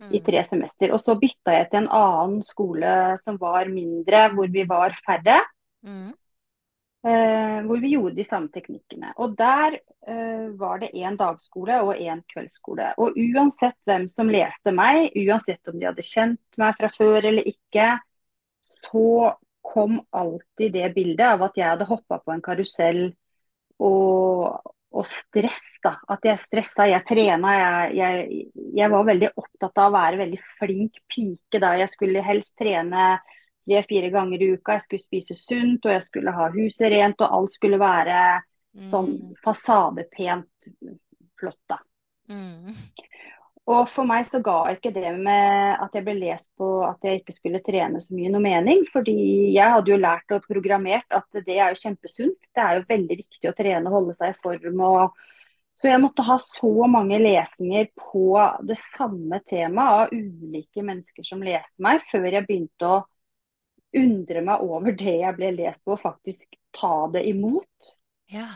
i 0.00 0.18
Mm. 0.18 0.24
tre 0.24 0.42
semester. 0.44 0.92
Og 0.94 1.00
så 1.04 1.18
bytta 1.20 1.52
jeg 1.52 1.70
til 1.70 1.82
en 1.82 1.88
annen 1.88 2.42
skole 2.42 3.18
som 3.20 3.36
var 3.36 3.66
mindre, 3.66 4.30
hvor 4.32 4.48
vi 4.48 4.64
var 4.64 4.94
færre. 5.06 5.42
Mm. 5.84 6.14
Eh, 7.00 7.62
hvor 7.64 7.78
vi 7.80 7.94
gjorde 7.94 8.18
de 8.18 8.24
samme 8.28 8.50
teknikkene. 8.52 9.14
Og 9.24 9.32
der 9.38 9.78
eh, 10.04 10.48
var 10.60 10.82
det 10.82 10.90
én 10.92 11.14
dagskole 11.16 11.78
og 11.80 11.94
én 11.96 12.20
kveldsskole. 12.28 12.90
Og 13.00 13.16
uansett 13.16 13.78
hvem 13.88 14.04
som 14.10 14.28
leste 14.28 14.74
meg, 14.76 15.08
uansett 15.16 15.70
om 15.72 15.78
de 15.80 15.88
hadde 15.88 16.04
kjent 16.04 16.60
meg 16.60 16.76
fra 16.76 16.90
før 16.92 17.30
eller 17.30 17.48
ikke, 17.48 17.94
så 18.60 19.32
kom 19.64 19.96
alltid 20.12 20.76
det 20.76 20.92
bildet 20.92 21.24
av 21.24 21.46
at 21.48 21.56
jeg 21.56 21.70
hadde 21.70 21.88
hoppa 21.88 22.20
på 22.20 22.34
en 22.34 22.44
karusell 22.44 23.02
og, 23.80 24.60
og 24.92 25.08
stress. 25.08 25.80
At 25.88 26.28
jeg 26.28 26.44
stressa, 26.44 26.84
jeg 26.90 27.06
trena. 27.08 27.56
Jeg, 27.56 27.96
jeg, 27.96 28.46
jeg 28.76 28.92
var 28.92 29.08
veldig 29.08 29.32
opptatt 29.40 29.80
av 29.80 29.88
å 29.88 29.96
være 29.96 30.20
veldig 30.26 30.44
flink 30.60 31.00
pike 31.08 31.64
da. 31.64 31.78
Jeg 31.80 31.96
skulle 31.96 32.28
helst 32.28 32.58
trene 32.60 33.14
tre-fire 33.70 34.10
ganger 34.10 34.42
i 34.42 34.52
uka. 34.56 34.76
Jeg 34.76 34.86
skulle 34.86 35.04
spise 35.06 35.36
sunt, 35.38 35.86
og 35.86 35.94
jeg 35.94 36.02
skulle 36.08 36.34
ha 36.34 36.48
huset 36.54 36.90
rent, 36.92 37.22
og 37.22 37.38
alt 37.38 37.54
skulle 37.54 37.78
være 37.80 38.42
sånn 38.90 39.14
Mm. 39.16 39.36
fasadepent 39.44 40.70
flott, 41.38 41.58
da. 41.68 41.78
Mm. 42.30 42.74
Og 43.70 43.88
for 43.88 44.04
meg 44.04 44.26
så 44.26 44.40
ga 44.42 44.72
ikke 44.72 44.92
det 44.94 45.10
med 45.18 45.78
at 45.80 45.94
jeg 45.94 46.04
ble 46.04 46.14
lest 46.18 46.50
på 46.58 46.82
at 46.88 46.98
jeg 47.06 47.20
ikke 47.20 47.34
skulle 47.36 47.60
trene 47.62 48.00
så 48.02 48.14
mye 48.14 48.30
noe 48.32 48.42
mening. 48.42 48.84
Fordi 48.88 49.52
jeg 49.54 49.74
hadde 49.74 49.92
jo 49.92 49.98
lært 50.00 50.32
og 50.34 50.46
programmert 50.48 51.06
at 51.10 51.26
det 51.32 51.58
er 51.58 51.70
jo 51.70 51.82
kjempesunt. 51.82 52.40
Det 52.54 52.62
er 52.64 52.78
jo 52.78 52.88
veldig 52.88 53.18
viktig 53.20 53.50
å 53.50 53.54
trene 53.54 53.86
og 53.86 53.92
holde 53.98 54.16
seg 54.18 54.34
i 54.34 54.40
form. 54.42 54.80
og 54.80 55.14
så 55.80 55.88
jeg 55.88 56.00
måtte 56.02 56.24
ha 56.26 56.36
så 56.44 56.86
mange 56.92 57.16
lesninger 57.22 57.86
på 57.96 58.34
det 58.68 58.76
samme 58.82 59.40
temaet 59.48 60.02
av 60.02 60.10
ulike 60.12 60.82
mennesker 60.84 61.24
som 61.24 61.40
leste 61.40 61.80
meg, 61.80 62.02
før 62.04 62.26
jeg 62.32 62.46
begynte 62.46 62.84
å 62.84 62.98
undre 63.96 64.42
meg 64.46 64.62
over 64.64 64.94
det 64.96 65.16
jeg 65.22 65.36
ble 65.36 65.50
lest 65.56 65.84
på, 65.84 65.96
og 65.96 66.02
faktisk 66.02 66.46
ta 66.76 67.08
det 67.14 67.24
imot. 67.30 67.94
Ja. 68.30 68.48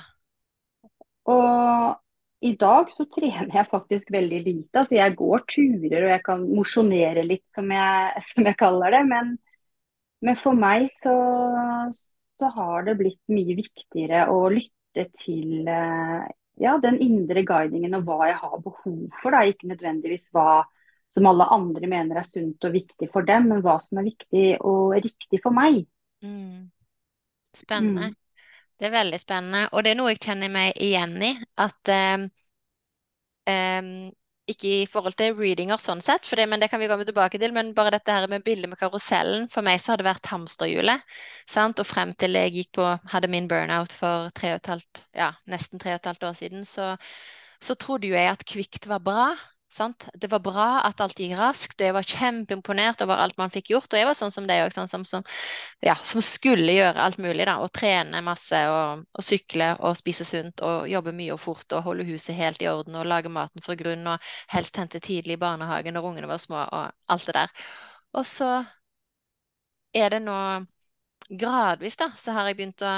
Og 1.30 1.94
i 2.44 2.52
dag 2.60 2.90
så 2.92 3.06
trener 3.08 3.54
jeg 3.56 3.70
faktisk 3.70 4.12
veldig 4.12 4.40
lite. 4.44 4.82
Altså 4.82 4.98
jeg 4.98 5.16
går 5.16 5.44
turer 5.48 6.02
og 6.02 6.10
jeg 6.12 6.22
kan 6.26 6.44
mosjonere 6.44 7.24
litt, 7.26 7.46
som 7.56 7.70
jeg, 7.72 8.24
som 8.30 8.50
jeg 8.50 8.60
kaller 8.60 8.98
det. 8.98 9.02
Men, 9.10 9.34
men 10.24 10.40
for 10.40 10.58
meg 10.58 10.86
så, 10.92 11.16
så 12.38 12.52
har 12.58 12.88
det 12.88 12.98
blitt 13.00 13.22
mye 13.32 13.56
viktigere 13.58 14.26
å 14.32 14.42
lytte 14.52 15.08
til 15.18 15.66
eh, 15.66 16.26
ja, 16.60 16.76
den 16.82 17.00
indre 17.02 17.42
guidingen 17.46 17.96
og 17.98 18.06
hva 18.06 18.30
jeg 18.30 18.38
har 18.42 18.60
behov 18.62 19.00
for. 19.22 19.34
Da. 19.34 19.42
Ikke 19.48 19.72
nødvendigvis 19.72 20.28
hva 20.34 20.62
som 21.14 21.28
alle 21.30 21.46
andre 21.54 21.88
mener 21.90 22.18
er 22.18 22.26
sunt 22.26 22.66
og 22.66 22.74
viktig 22.74 23.08
for 23.12 23.26
dem, 23.26 23.48
men 23.52 23.62
hva 23.62 23.76
som 23.82 24.00
er 24.00 24.08
viktig 24.08 24.46
og 24.66 24.96
riktig 24.98 25.40
for 25.44 25.54
meg. 25.54 25.84
Mm. 26.24 26.70
Spennende. 27.54 28.10
Mm. 28.10 28.20
Det 28.80 28.88
er 28.88 28.96
veldig 28.96 29.20
spennende, 29.22 29.62
og 29.70 29.84
det 29.86 29.92
er 29.92 29.98
noe 30.00 30.10
jeg 30.10 30.24
kjenner 30.24 30.50
meg 30.50 30.74
igjen 30.82 31.14
i. 31.22 31.30
At 31.62 31.92
eh, 31.94 32.24
em, 33.50 33.90
ikke 34.50 34.72
i 34.82 34.88
forhold 34.90 35.14
til 35.16 35.36
readinger 35.38 35.78
sånn 35.80 36.02
sett, 36.04 36.26
det, 36.36 36.48
men 36.50 36.60
det 36.60 36.68
kan 36.72 36.82
vi 36.82 36.88
komme 36.90 37.06
tilbake 37.06 37.38
til. 37.40 37.54
Men 37.54 37.70
bare 37.76 37.94
dette 37.94 38.12
her 38.12 38.26
med 38.28 38.44
bildet 38.44 38.72
med 38.72 38.80
karusellen. 38.80 39.46
For 39.52 39.64
meg 39.64 39.78
så 39.80 39.94
har 39.94 40.02
det 40.02 40.08
vært 40.08 40.32
hamsterhjulet. 40.32 41.06
sant? 41.46 41.78
Og 41.78 41.88
frem 41.88 42.12
til 42.18 42.34
jeg 42.40 42.56
gikk 42.58 42.74
på, 42.80 42.90
hadde 43.14 43.30
min 43.30 43.48
burnout 43.48 43.94
for 43.94 44.34
tre 44.36 44.56
og 44.56 44.60
et 44.60 44.74
halvt, 44.74 45.04
ja, 45.16 45.30
nesten 45.46 45.78
tre 45.78 45.94
og 45.94 46.02
et 46.02 46.10
halvt 46.10 46.28
år 46.32 46.38
siden, 46.42 46.68
så, 46.68 46.94
så 47.62 47.78
trodde 47.78 48.10
jo 48.10 48.18
jeg 48.18 48.34
at 48.34 48.46
kvikt 48.50 48.90
var 48.90 49.06
bra. 49.06 49.28
Sant? 49.74 50.04
Det 50.14 50.28
var 50.30 50.38
bra 50.44 50.66
at 50.86 51.00
alt 51.02 51.18
gikk 51.18 51.32
raskt, 51.38 51.80
og 51.80 51.86
jeg 51.88 51.94
var 51.96 52.06
kjempeimponert 52.06 53.00
over 53.02 53.18
alt 53.18 53.38
man 53.40 53.50
fikk 53.50 53.72
gjort. 53.72 53.88
Og 53.90 53.98
jeg 53.98 54.06
var 54.06 54.14
sånn 54.14 54.30
som 54.30 54.46
deg 54.46 54.62
òg, 54.62 54.74
sånn, 54.76 54.90
som, 54.90 55.02
som, 55.08 55.24
ja, 55.82 55.96
som 56.06 56.22
skulle 56.22 56.76
gjøre 56.76 57.02
alt 57.02 57.18
mulig. 57.22 57.48
da, 57.48 57.56
Og 57.64 57.72
trene 57.74 58.20
masse, 58.22 58.60
og, 58.70 59.02
og 59.10 59.26
sykle 59.26 59.72
og 59.80 59.98
spise 59.98 60.26
sunt 60.28 60.62
og 60.62 60.86
jobbe 60.92 61.14
mye 61.16 61.34
og 61.34 61.42
fort 61.42 61.74
og 61.74 61.82
holde 61.88 62.06
huset 62.06 62.38
helt 62.38 62.62
i 62.62 62.70
orden 62.70 63.00
og 63.00 63.08
lage 63.10 63.32
maten 63.32 63.64
fra 63.64 63.74
grunn 63.80 64.06
og 64.14 64.30
helst 64.54 64.78
hente 64.78 65.02
tidlig 65.02 65.38
i 65.38 65.42
barnehagen 65.42 65.98
når 65.98 66.08
ungene 66.12 66.30
var 66.30 66.42
små 66.42 66.62
og 66.62 66.94
alt 67.10 67.26
det 67.26 67.36
der. 67.40 67.66
Og 68.14 68.28
så 68.30 68.52
er 69.94 70.14
det 70.14 70.22
nå 70.22 70.38
gradvis, 71.40 71.98
da, 71.98 72.12
så 72.18 72.34
har 72.36 72.46
jeg 72.50 72.60
begynt 72.60 72.86
å 72.86 72.94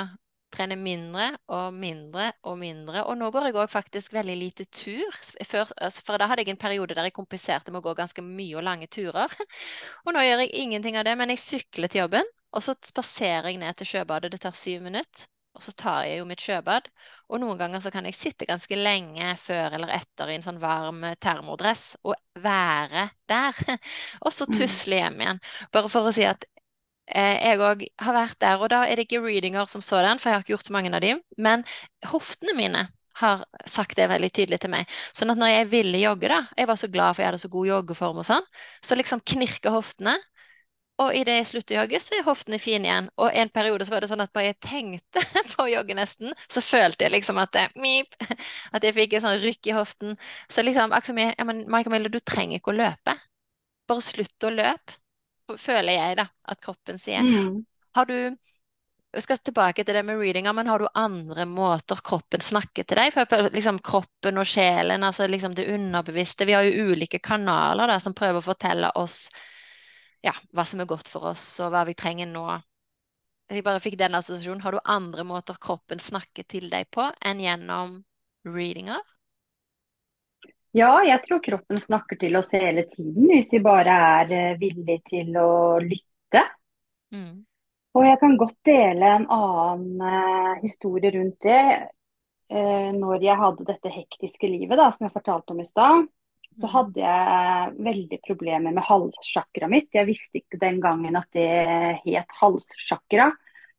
trene 0.54 0.76
mindre 0.78 1.28
og 1.52 1.74
mindre 1.74 2.30
og 2.46 2.58
mindre. 2.60 3.02
Og 3.10 3.18
nå 3.18 3.28
går 3.34 3.48
jeg 3.48 3.56
òg 3.60 3.70
faktisk 3.72 4.14
veldig 4.16 4.36
lite 4.40 4.66
tur. 4.70 5.18
Før, 5.44 5.70
altså, 5.76 6.04
for 6.06 6.20
da 6.22 6.28
hadde 6.30 6.44
jeg 6.44 6.54
en 6.54 6.60
periode 6.60 6.96
der 6.96 7.08
jeg 7.08 7.16
kompenserte 7.16 7.72
med 7.72 7.82
å 7.82 7.86
gå 7.88 7.96
ganske 7.98 8.24
mye 8.24 8.56
og 8.58 8.66
lange 8.66 8.88
turer. 8.92 9.32
Og 10.06 10.14
nå 10.14 10.24
gjør 10.24 10.44
jeg 10.44 10.54
ingenting 10.64 10.98
av 10.98 11.06
det, 11.08 11.16
men 11.18 11.32
jeg 11.34 11.42
sykler 11.42 11.90
til 11.92 12.04
jobben, 12.04 12.28
og 12.56 12.62
så 12.64 12.76
spaserer 12.86 13.50
jeg 13.50 13.60
ned 13.62 13.76
til 13.80 13.90
sjøbadet. 13.94 14.32
Det 14.32 14.40
tar 14.46 14.56
syv 14.56 14.84
minutter. 14.86 15.26
Og 15.56 15.62
så 15.64 15.72
tar 15.72 16.02
jeg 16.04 16.18
jo 16.20 16.26
mitt 16.28 16.42
sjøbad. 16.44 16.88
Og 17.32 17.40
noen 17.40 17.56
ganger 17.56 17.80
så 17.80 17.88
kan 17.92 18.04
jeg 18.04 18.16
sitte 18.18 18.44
ganske 18.48 18.76
lenge 18.76 19.30
før 19.40 19.78
eller 19.78 19.94
etter 19.96 20.28
i 20.28 20.36
en 20.36 20.44
sånn 20.44 20.60
varm 20.60 21.00
termodress 21.24 21.94
og 22.04 22.12
være 22.44 23.06
der. 23.32 23.56
Og 24.24 24.34
så 24.36 24.46
Mm. 24.46 24.52
tusle 24.52 25.00
hjem 25.00 25.20
igjen. 25.24 25.40
Bare 25.72 25.88
for 25.88 26.06
å 26.08 26.12
si 26.12 26.26
at 26.28 26.44
Eh, 26.44 26.55
jeg 27.06 27.60
òg 27.62 27.86
har 28.02 28.16
vært 28.16 28.38
der, 28.42 28.60
og 28.60 28.70
da 28.72 28.82
er 28.86 28.98
det 28.98 29.06
ikke 29.06 29.22
readinger 29.22 29.68
som 29.70 29.82
sådan, 29.84 30.18
for 30.18 30.30
jeg 30.30 30.36
har 30.36 30.44
ikke 30.44 30.54
gjort 30.56 30.68
så 30.68 30.74
mange 30.74 30.92
av 30.94 31.02
dem. 31.04 31.20
Men 31.38 31.64
hoftene 32.10 32.56
mine 32.58 32.86
har 33.16 33.44
sagt 33.64 33.96
det 33.96 34.08
veldig 34.10 34.30
tydelig 34.34 34.60
til 34.60 34.72
meg. 34.72 34.90
Sånn 35.16 35.32
at 35.32 35.40
når 35.40 35.52
jeg 35.52 35.68
ville 35.72 36.00
jogge, 36.02 36.30
da, 36.32 36.42
jeg 36.58 36.68
var 36.68 36.80
så 36.80 36.90
glad 36.92 37.16
for 37.16 37.22
jeg 37.22 37.30
hadde 37.30 37.42
så 37.44 37.52
god 37.52 37.68
joggeform 37.70 38.18
og 38.22 38.26
sånn, 38.28 38.48
så 38.84 38.98
liksom 38.98 39.22
knirker 39.24 39.72
hoftene. 39.72 40.16
Og 41.04 41.12
idet 41.12 41.34
jeg 41.36 41.48
slutter 41.50 41.76
å 41.76 41.80
jogge, 41.82 41.98
så 42.00 42.16
er 42.16 42.24
hoftene 42.24 42.58
fine 42.60 42.88
igjen. 42.88 43.08
Og 43.20 43.34
en 43.36 43.50
periode 43.52 43.84
så 43.84 43.92
var 43.92 44.04
det 44.04 44.08
sånn 44.08 44.24
at 44.24 44.32
bare 44.36 44.50
jeg 44.50 44.58
tenkte 44.64 45.22
på 45.52 45.66
å 45.66 45.68
jogge 45.68 45.96
nesten, 45.96 46.32
så 46.48 46.64
følte 46.64 47.04
jeg 47.04 47.14
liksom 47.18 47.40
at 47.40 47.52
det, 47.56 47.66
mip, 47.80 48.16
at 48.74 48.84
jeg 48.84 48.96
fikk 48.96 49.16
en 49.16 49.26
sånn 49.26 49.40
rykk 49.44 49.70
i 49.70 49.76
hoften. 49.76 50.16
Så 50.48 50.64
liksom, 50.64 50.92
akkurat 50.96 51.12
som 51.12 51.20
jeg, 51.20 51.36
ja, 51.36 51.48
men 51.48 51.66
Michael 51.68 51.96
Miller, 51.96 52.12
du 52.12 52.20
trenger 52.24 52.60
ikke 52.60 52.72
å 52.72 52.78
løpe. 52.80 53.16
Bare 53.86 54.04
slutt 54.04 54.48
å 54.48 54.54
løpe 54.56 55.00
føler 55.54 55.96
jeg 55.96 56.18
da, 56.18 56.26
at 56.50 56.60
kroppen 56.62 56.98
sier. 57.00 57.24
Mm. 57.26 57.62
Har 57.96 58.10
du 58.10 58.16
jeg 59.16 59.24
skal 59.24 59.38
tilbake 59.40 59.80
til 59.80 59.96
det 59.96 60.02
med 60.04 60.18
readinger, 60.20 60.52
men 60.52 60.68
har 60.68 60.82
du 60.82 60.90
andre 60.92 61.46
måter 61.48 61.96
kroppen 62.04 62.42
snakker 62.44 62.84
til 62.84 62.98
deg? 63.00 63.14
For 63.14 63.48
liksom 63.54 63.78
kroppen 63.80 64.36
og 64.36 64.48
sjelen, 64.50 65.06
altså 65.06 65.24
liksom 65.30 65.54
det 65.56 65.64
underbevisste. 65.72 66.44
Vi 66.44 66.52
har 66.52 66.66
jo 66.66 66.90
ulike 66.90 67.22
kanaler 67.24 67.88
da, 67.88 67.96
som 68.02 68.12
prøver 68.18 68.42
å 68.42 68.44
fortelle 68.44 68.90
oss 69.00 69.22
ja, 70.26 70.34
hva 70.52 70.66
som 70.68 70.82
er 70.82 70.90
godt 70.90 71.08
for 71.08 71.30
oss, 71.30 71.44
og 71.64 71.72
hva 71.72 71.86
vi 71.88 71.96
trenger 71.96 72.28
nå. 72.28 72.44
Jeg 73.48 73.64
bare 73.64 73.80
fikk 73.80 73.96
den 74.00 74.18
assosiasjonen. 74.18 74.60
Har 74.64 74.76
du 74.76 74.82
andre 74.84 75.24
måter 75.24 75.56
kroppen 75.62 76.02
snakker 76.02 76.44
til 76.50 76.68
deg 76.68 76.90
på 76.92 77.08
enn 77.24 77.40
gjennom 77.40 78.00
readinger? 78.44 79.00
Ja, 80.76 80.92
jeg 81.06 81.22
tror 81.24 81.40
kroppen 81.40 81.80
snakker 81.80 82.18
til 82.20 82.36
oss 82.36 82.52
hele 82.52 82.84
tiden, 82.90 83.30
hvis 83.30 83.52
vi 83.54 83.62
bare 83.64 83.94
er 84.20 84.32
eh, 84.36 84.56
villige 84.60 85.00
til 85.08 85.36
å 85.40 85.78
lytte. 85.80 86.42
Mm. 87.14 87.46
Og 87.96 88.04
jeg 88.04 88.18
kan 88.20 88.34
godt 88.36 88.58
dele 88.68 89.12
en 89.16 89.24
annen 89.32 90.02
eh, 90.04 90.50
historie 90.60 91.14
rundt 91.14 91.40
det. 91.46 91.62
Eh, 92.52 92.90
når 92.92 93.24
jeg 93.24 93.40
hadde 93.40 93.66
dette 93.66 93.94
hektiske 93.94 94.50
livet, 94.52 94.76
da, 94.76 94.90
som 94.92 95.08
jeg 95.08 95.14
fortalte 95.16 95.54
om 95.54 95.64
i 95.64 95.68
stad, 95.68 96.04
så 96.56 96.66
Mm. 96.66 96.72
hadde 96.72 97.00
jeg 97.00 97.72
veldig 97.84 98.18
problemer 98.24 98.72
med 98.72 98.84
halssjakra 98.86 99.68
mitt. 99.68 99.88
Jeg 99.92 100.06
visste 100.06 100.38
ikke 100.40 100.60
den 100.60 100.78
gangen 100.80 101.16
at 101.16 101.26
det 101.32 102.00
het 102.04 102.36
halssjakra, 102.40 103.32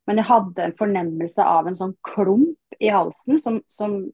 men 0.06 0.18
jeg 0.18 0.26
hadde 0.26 0.64
en 0.66 0.76
fornemmelse 0.78 1.46
av 1.46 1.68
en 1.68 1.78
sånn 1.80 1.96
klump 2.06 2.78
i 2.80 2.90
halsen 2.94 3.40
som, 3.40 3.62
som, 3.68 4.12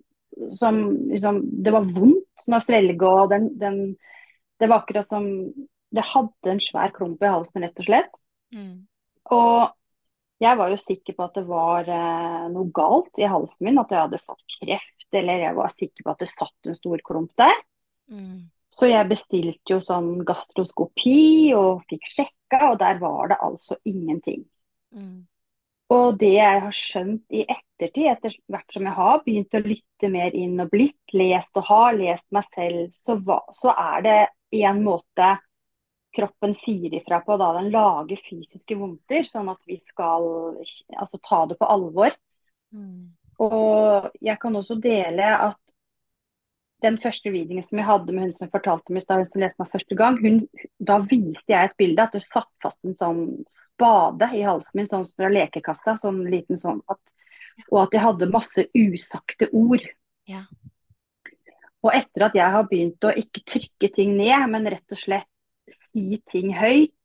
som 0.53 0.79
liksom 1.09 1.41
Det 1.63 1.73
var 1.73 1.85
vondt 1.93 2.47
å 2.47 2.59
svelge, 2.63 3.07
og 3.09 3.29
den, 3.33 3.51
den 3.59 3.79
Det 4.59 4.69
var 4.69 4.83
akkurat 4.83 5.09
som 5.09 5.27
Det 5.93 6.05
hadde 6.13 6.51
en 6.53 6.61
svær 6.63 6.93
klump 6.95 7.21
i 7.21 7.31
halsen, 7.31 7.63
rett 7.63 7.79
og 7.83 7.87
slett. 7.87 8.13
Mm. 8.55 8.85
Og 9.33 9.73
jeg 10.43 10.57
var 10.59 10.71
jo 10.73 10.79
sikker 10.81 11.15
på 11.15 11.25
at 11.27 11.37
det 11.37 11.43
var 11.47 11.87
eh, 11.87 12.47
noe 12.51 12.71
galt 12.75 13.21
i 13.21 13.29
halsen 13.29 13.67
min, 13.67 13.77
at 13.79 13.93
jeg 13.93 14.01
hadde 14.01 14.23
fått 14.25 14.57
kreft, 14.57 15.05
eller 15.15 15.45
jeg 15.45 15.57
var 15.59 15.71
sikker 15.71 16.05
på 16.05 16.13
at 16.13 16.23
det 16.23 16.29
satt 16.31 16.69
en 16.69 16.77
stor 16.77 17.03
klump 17.05 17.31
der. 17.39 17.61
Mm. 18.11 18.49
Så 18.73 18.89
jeg 18.89 19.09
bestilte 19.09 19.75
jo 19.75 19.79
sånn 19.85 20.23
gastroskopi 20.25 21.53
og 21.57 21.85
fikk 21.91 22.09
sjekka, 22.09 22.71
og 22.71 22.79
der 22.81 22.97
var 23.01 23.29
det 23.31 23.39
altså 23.45 23.77
ingenting. 23.85 24.41
Mm. 24.97 25.23
Og 25.93 26.17
det 26.19 26.33
jeg 26.35 26.61
har 26.65 26.75
skjønt 26.75 27.35
i 27.35 27.43
ettertid, 27.43 28.07
etter 28.09 28.35
hvert 28.51 28.75
som 28.75 28.87
jeg 28.87 28.97
har 28.97 29.23
begynt 29.25 29.57
å 29.57 29.63
lytte 29.63 30.09
mer 30.09 30.35
inn 30.37 30.61
og 30.63 30.71
blitt 30.71 31.15
lest 31.15 31.57
og 31.59 31.67
har 31.69 31.97
lest 31.97 32.29
meg 32.33 32.47
selv, 32.49 32.93
så, 32.97 33.17
hva, 33.19 33.41
så 33.53 33.73
er 33.73 34.05
det 34.05 34.19
en 34.63 34.83
måte 34.85 35.33
kroppen 36.13 36.53
sier 36.55 36.93
ifra 36.93 37.19
på 37.25 37.37
da 37.41 37.49
den 37.57 37.71
lager 37.73 38.21
fysiske 38.21 38.77
vondter, 38.77 39.25
sånn 39.25 39.49
at 39.49 39.61
vi 39.69 39.79
skal 39.81 40.27
altså, 40.61 41.19
ta 41.25 41.43
det 41.49 41.57
på 41.59 41.69
alvor. 41.73 42.13
Mm. 42.73 43.13
Og 43.41 44.09
jeg 44.21 44.37
kan 44.41 44.55
også 44.59 44.77
dele 44.81 45.25
at 45.49 45.72
den 46.83 46.97
første 47.01 47.31
readingen 47.31 47.65
som 47.65 47.79
jeg 47.79 47.87
hadde 47.87 48.13
med 48.13 48.25
hun 48.25 48.33
som 48.35 48.45
jeg 48.45 48.53
fortalte 48.53 48.91
om 48.91 48.99
i 48.99 49.03
stad, 49.03 49.23
hun 49.23 49.29
som 49.31 49.43
leste 49.43 49.61
meg 49.61 49.71
første 49.71 49.97
gang, 49.99 50.19
hun, 50.23 50.41
da 50.79 50.99
viste 51.07 51.53
jeg 51.53 51.69
et 51.69 51.77
bilde 51.79 52.05
at 52.05 52.15
det 52.15 52.23
satt 52.25 52.49
fast 52.63 52.79
en 52.87 52.97
sånn 52.99 53.23
spade 53.51 54.29
i 54.35 54.43
halsen 54.45 54.79
min, 54.79 54.89
sånn 54.91 55.07
fra 55.09 55.31
lekekassa. 55.31 55.95
Sånn 56.01 56.23
liten 56.31 56.59
sånn 56.59 56.81
at, 56.91 56.99
og 57.69 57.79
at 57.85 57.95
jeg 57.95 58.03
hadde 58.03 58.31
masse 58.33 58.67
usagte 58.75 59.49
ord. 59.55 59.85
Ja. 60.29 60.43
Og 61.83 61.91
etter 61.95 62.27
at 62.29 62.35
jeg 62.39 62.55
har 62.55 62.67
begynt 62.69 63.07
å 63.07 63.13
ikke 63.23 63.43
trykke 63.55 63.91
ting 63.95 64.15
ned, 64.19 64.47
men 64.51 64.67
rett 64.71 64.95
og 64.95 64.99
slett 64.99 65.29
si 65.71 66.19
ting 66.29 66.53
høyt. 66.55 66.95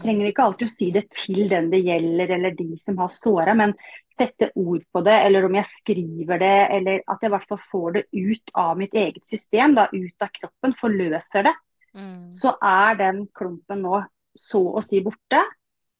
Trenger 0.00 0.30
ikke 0.30 0.44
alltid 0.46 0.66
å 0.66 0.72
si 0.72 0.90
det 0.94 1.04
til 1.14 1.46
den 1.50 1.70
det 1.70 1.82
gjelder, 1.86 2.32
eller 2.38 2.56
de 2.58 2.78
som 2.80 2.98
har 2.98 3.14
såra, 3.14 3.54
men 3.58 3.74
sette 4.16 4.50
ord 4.56 4.82
på 4.92 5.02
det, 5.06 5.14
eller 5.26 5.46
om 5.46 5.54
jeg 5.58 5.70
skriver 5.70 6.40
det, 6.42 6.56
eller 6.78 7.02
at 7.06 7.22
jeg 7.22 7.30
i 7.30 7.34
hvert 7.36 7.48
fall 7.52 7.62
får 7.70 7.96
det 7.98 8.04
ut 8.12 8.52
av 8.54 8.76
mitt 8.80 8.96
eget 8.96 9.28
system, 9.28 9.76
da, 9.76 9.86
ut 9.92 10.26
av 10.26 10.32
kroppen, 10.34 10.76
forløser 10.80 11.48
det, 11.50 11.54
Mm. 11.96 12.32
så 12.32 12.52
er 12.60 12.96
den 12.98 13.26
klumpen 13.32 13.80
nå 13.80 14.02
så 14.36 14.60
å 14.76 14.82
si 14.84 15.00
borte. 15.00 15.40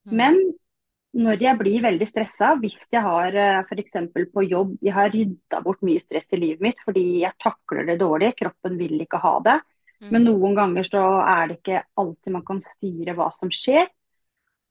Mm. 0.07 0.16
Men 0.21 0.40
når 1.16 1.40
jeg 1.40 1.59
blir 1.59 1.85
veldig 1.87 2.09
stressa, 2.09 2.52
hvis 2.61 2.83
jeg 2.93 3.00
har 3.00 3.33
f.eks. 3.64 3.95
på 4.12 4.45
jobb 4.45 4.76
Jeg 4.83 4.93
har 4.93 5.09
rydda 5.09 5.62
bort 5.64 5.81
mye 5.81 6.02
stress 6.02 6.28
i 6.37 6.40
livet 6.43 6.61
mitt 6.61 6.83
fordi 6.85 7.23
jeg 7.23 7.33
takler 7.40 7.87
det 7.88 7.99
dårlig. 8.02 8.35
Kroppen 8.37 8.76
vil 8.76 9.00
ikke 9.00 9.23
ha 9.23 9.38
det. 9.40 9.57
Mm. 10.00 10.09
Men 10.12 10.26
noen 10.29 10.55
ganger 10.59 10.85
så 10.85 11.03
er 11.25 11.49
det 11.49 11.59
ikke 11.61 11.83
alltid 11.97 12.33
man 12.35 12.45
kan 12.45 12.61
styre 12.61 13.15
hva 13.17 13.31
som 13.38 13.53
skjer. 13.53 13.88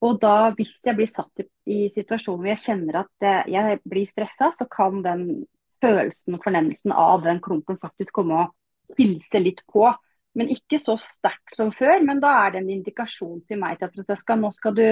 Og 0.05 0.19
da, 0.21 0.51
hvis 0.53 0.81
jeg 0.85 0.97
blir 0.97 1.09
satt 1.09 1.41
i, 1.41 1.45
i 1.71 1.79
situasjoner 1.89 2.43
hvor 2.43 2.51
jeg 2.51 2.63
kjenner 2.65 2.99
at 3.01 3.47
jeg 3.49 3.79
blir 3.87 4.05
stressa, 4.09 4.51
så 4.53 4.67
kan 4.69 5.01
den 5.05 5.45
følelsen 5.81 6.37
og 6.37 6.43
fornemmelsen 6.45 6.93
av 6.93 7.23
den 7.25 7.39
klumpen 7.43 7.79
faktisk 7.81 8.13
komme 8.19 8.43
og 8.43 8.99
hilse 8.99 9.41
litt 9.41 9.63
på. 9.71 9.87
Men 10.35 10.51
ikke 10.51 10.77
så 10.83 10.97
sterkt 10.99 11.55
som 11.55 11.71
før, 11.71 12.01
men 12.03 12.19
da 12.19 12.33
er 12.43 12.51
det 12.53 12.61
en 12.61 12.73
indikasjon 12.75 13.41
til 13.47 13.61
meg 13.61 13.79
til 13.79 14.03
at 14.03 14.19
skal, 14.19 14.41
nå 14.41 14.51
skal 14.53 14.75
du 14.75 14.85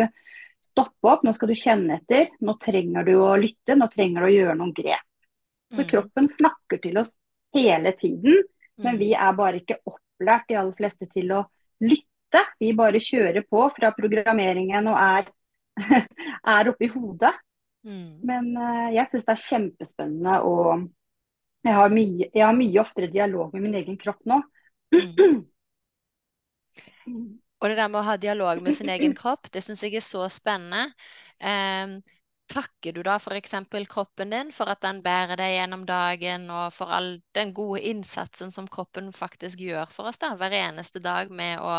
stoppe 0.73 1.11
opp, 1.11 1.25
nå 1.27 1.33
skal 1.35 1.51
du 1.51 1.57
kjenne 1.59 1.99
etter. 1.99 2.31
Nå 2.41 2.55
trenger 2.63 3.05
du 3.05 3.17
å 3.19 3.33
lytte, 3.37 3.75
nå 3.77 3.89
trenger 3.91 4.23
du 4.23 4.29
å 4.29 4.33
gjøre 4.33 4.55
noen 4.57 4.73
grep. 4.73 5.03
For 5.73 5.83
Mm. 5.83 5.89
kroppen 5.89 6.27
snakker 6.29 6.81
til 6.81 6.97
oss 7.01 7.15
hele 7.53 7.91
tiden, 7.91 8.43
men 8.77 8.95
Mm. 8.95 8.99
vi 8.99 9.13
er 9.13 9.33
bare 9.33 9.59
ikke 9.59 9.79
opplært 10.23 10.49
de 10.49 10.57
aller 10.59 10.75
fleste 10.77 11.07
til 11.11 11.31
å 11.31 11.43
lytte. 11.83 12.43
Vi 12.59 12.73
bare 12.73 12.99
kjører 12.99 13.43
på 13.45 13.69
fra 13.75 13.91
programmeringen 13.93 14.87
og 14.87 14.97
er, 14.97 15.27
er 16.55 16.69
oppi 16.71 16.89
hodet. 16.93 17.33
Mm. 17.83 18.23
Men 18.23 18.57
eh, 18.57 18.93
jeg 18.95 19.09
syns 19.09 19.25
det 19.27 19.33
er 19.35 19.43
kjempespennende 19.43 20.41
og 20.47 20.89
jeg 21.63 21.75
har, 21.75 21.91
mye, 21.91 22.27
jeg 22.27 22.43
har 22.43 22.55
mye 22.55 22.79
oftere 22.81 23.07
dialog 23.11 23.53
med 23.53 23.63
min 23.63 23.75
egen 23.79 23.97
kropp 23.99 24.23
nå. 24.27 24.41
Mm. 24.93 25.43
Og 27.63 27.69
det 27.71 27.77
der 27.79 27.87
med 27.87 28.01
å 28.01 28.03
ha 28.03 28.17
dialog 28.19 28.59
med 28.59 28.75
sin 28.75 28.89
egen 28.91 29.13
kropp, 29.15 29.47
det 29.53 29.61
syns 29.63 29.85
jeg 29.85 29.95
er 29.95 30.03
så 30.03 30.25
spennende. 30.27 30.89
Em, 31.39 32.01
takker 32.53 32.93
du 32.93 33.01
da 33.03 33.15
f.eks. 33.17 33.55
kroppen 33.89 34.33
din 34.33 34.51
for 34.55 34.69
at 34.71 34.81
den 34.85 35.01
bærer 35.05 35.39
deg 35.39 35.55
gjennom 35.57 35.85
dagen, 35.89 36.47
og 36.53 36.73
for 36.75 36.93
all 36.93 37.15
den 37.37 37.53
gode 37.57 37.81
innsatsen 37.89 38.53
som 38.53 38.69
kroppen 38.69 39.11
faktisk 39.13 39.63
gjør 39.65 39.91
for 39.91 40.11
oss 40.11 40.21
da, 40.21 40.33
hver 40.37 40.55
eneste 40.59 41.01
dag 41.03 41.31
med 41.33 41.59
å 41.59 41.77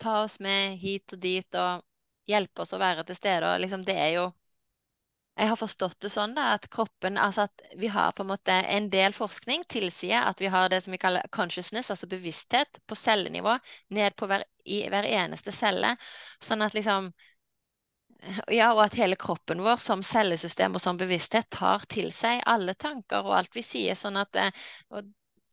ta 0.00 0.20
oss 0.24 0.38
med 0.40 0.78
hit 0.80 1.16
og 1.16 1.22
dit 1.22 1.58
og 1.58 1.82
hjelpe 2.30 2.62
oss 2.62 2.74
å 2.76 2.80
være 2.80 3.04
til 3.08 3.18
stede? 3.18 3.50
Og 3.50 3.64
liksom, 3.64 3.84
det 3.86 3.98
er 3.98 4.14
jo 4.18 4.30
jeg 5.40 5.48
har 5.48 5.56
forstått 5.56 6.02
det 6.04 6.10
sånn 6.12 6.34
da, 6.36 6.50
at 6.56 6.66
kroppen, 6.68 7.16
altså 7.16 7.46
at 7.46 7.62
vi 7.80 7.88
har 7.88 8.12
på 8.12 8.24
en 8.26 8.28
måte 8.28 8.52
en 8.52 8.90
del 8.92 9.14
forskning 9.16 9.62
tilsier 9.72 10.26
at 10.28 10.40
vi 10.42 10.50
har 10.52 10.68
det 10.68 10.82
som 10.84 10.92
vi 10.92 11.00
kaller 11.00 11.24
consciousness, 11.32 11.88
altså 11.94 12.08
bevissthet, 12.10 12.80
på 12.84 12.98
cellenivå, 12.98 13.54
ned 13.96 14.16
på 14.20 14.28
hver, 14.28 14.44
i 14.68 14.82
hver 14.92 15.08
eneste 15.08 15.54
celle. 15.56 15.94
Sånn 16.44 16.66
at 16.66 16.76
liksom 16.76 17.08
Ja, 18.58 18.72
og 18.74 18.82
at 18.84 18.98
hele 19.00 19.16
kroppen 19.16 19.62
vår 19.64 19.80
som 19.82 20.02
cellesystem 20.04 20.76
og 20.76 20.82
som 20.82 20.98
bevissthet 21.00 21.48
tar 21.52 21.86
til 21.90 22.10
seg 22.14 22.42
alle 22.46 22.74
tanker 22.74 23.24
og 23.24 23.36
alt 23.38 23.56
vi 23.56 23.64
sier, 23.64 23.98
sånn 23.98 24.18
at 24.20 24.36
eh, 24.40 24.52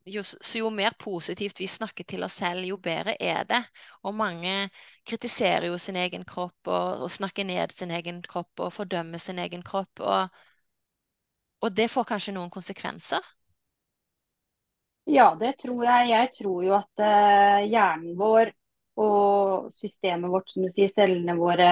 jo, 0.07 0.23
så 0.23 0.61
jo 0.61 0.69
mer 0.71 0.95
positivt 0.99 1.59
vi 1.59 1.67
snakker 1.67 2.07
til 2.07 2.23
oss 2.23 2.39
selv, 2.41 2.63
jo 2.67 2.77
bedre 2.79 3.17
er 3.19 3.47
det. 3.49 3.61
Og 4.07 4.15
mange 4.15 4.69
kritiserer 5.07 5.67
jo 5.67 5.79
sin 5.81 5.99
egen 5.99 6.23
kropp 6.27 6.71
og, 6.71 7.03
og 7.07 7.11
snakker 7.11 7.47
ned 7.47 7.75
sin 7.75 7.91
egen 7.91 8.21
kropp 8.23 8.63
og 8.63 8.73
fordømmer 8.75 9.21
sin 9.21 9.39
egen 9.43 9.65
kropp. 9.67 9.99
Og, 9.99 10.39
og 11.63 11.75
det 11.75 11.89
får 11.91 12.07
kanskje 12.13 12.37
noen 12.37 12.53
konsekvenser. 12.53 13.33
Ja, 15.07 15.33
det 15.39 15.57
tror 15.63 15.83
jeg. 15.87 16.09
Jeg 16.11 16.31
tror 16.35 16.63
jo 16.63 16.73
at 16.75 17.03
eh, 17.03 17.67
hjernen 17.71 18.15
vår 18.19 18.51
og 18.97 19.69
systemet 19.75 20.31
vårt, 20.31 20.49
som 20.51 20.65
du 20.65 20.71
sier, 20.73 20.89
cellene 20.91 21.35
våre, 21.37 21.69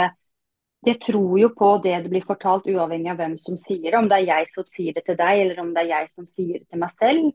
det 0.85 0.99
tror 1.01 1.39
jo 1.39 1.49
på 1.57 1.71
det 1.83 1.95
det 2.03 2.11
blir 2.11 2.25
fortalt, 2.27 2.67
uavhengig 2.69 3.11
av 3.13 3.17
hvem 3.21 3.35
som 3.41 3.57
sier 3.57 3.89
det. 3.89 3.97
Om 3.97 4.09
det 4.11 4.19
er 4.21 4.29
jeg 4.29 4.51
som 4.53 4.67
sier 4.69 4.93
det 4.95 5.05
til 5.07 5.17
deg, 5.19 5.41
eller 5.41 5.63
om 5.63 5.73
det 5.73 5.83
er 5.83 5.91
jeg 5.91 6.11
som 6.13 6.29
sier 6.29 6.61
det 6.61 6.69
til 6.69 6.81
meg 6.83 6.93
selv. 6.99 7.33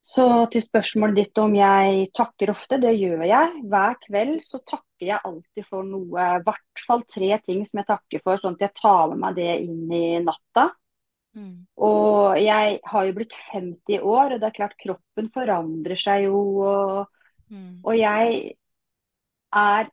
Så 0.00 0.24
til 0.48 0.62
spørsmålet 0.64 1.18
ditt 1.18 1.38
om 1.42 1.52
jeg 1.54 2.06
takker 2.16 2.54
ofte, 2.54 2.78
det 2.80 2.94
gjør 2.96 3.24
jeg. 3.28 3.64
Hver 3.68 3.98
kveld 4.06 4.38
så 4.44 4.62
takker 4.64 5.10
jeg 5.10 5.20
alltid 5.28 5.66
for 5.68 5.84
noe, 5.84 6.28
i 6.38 6.44
hvert 6.46 6.84
fall 6.86 7.04
tre 7.04 7.34
ting 7.44 7.66
som 7.68 7.82
jeg 7.82 7.88
takker 7.90 8.22
for, 8.24 8.40
sånn 8.40 8.56
at 8.56 8.64
jeg 8.64 8.76
tar 8.80 9.10
med 9.12 9.20
meg 9.26 9.36
det 9.36 9.50
inn 9.66 9.92
i 9.92 10.06
natta. 10.24 10.70
Mm. 11.36 11.52
Og 11.86 12.40
jeg 12.40 12.80
har 12.90 13.06
jo 13.06 13.16
blitt 13.20 13.36
50 13.52 14.00
år, 14.00 14.34
og 14.34 14.40
det 14.40 14.48
er 14.48 14.56
klart 14.56 14.78
kroppen 14.80 15.28
forandrer 15.36 16.00
seg 16.00 16.30
jo. 16.30 16.44
Og, 16.64 17.16
Mm. 17.50 17.80
og 17.82 17.96
jeg 17.98 18.54
er 19.52 19.88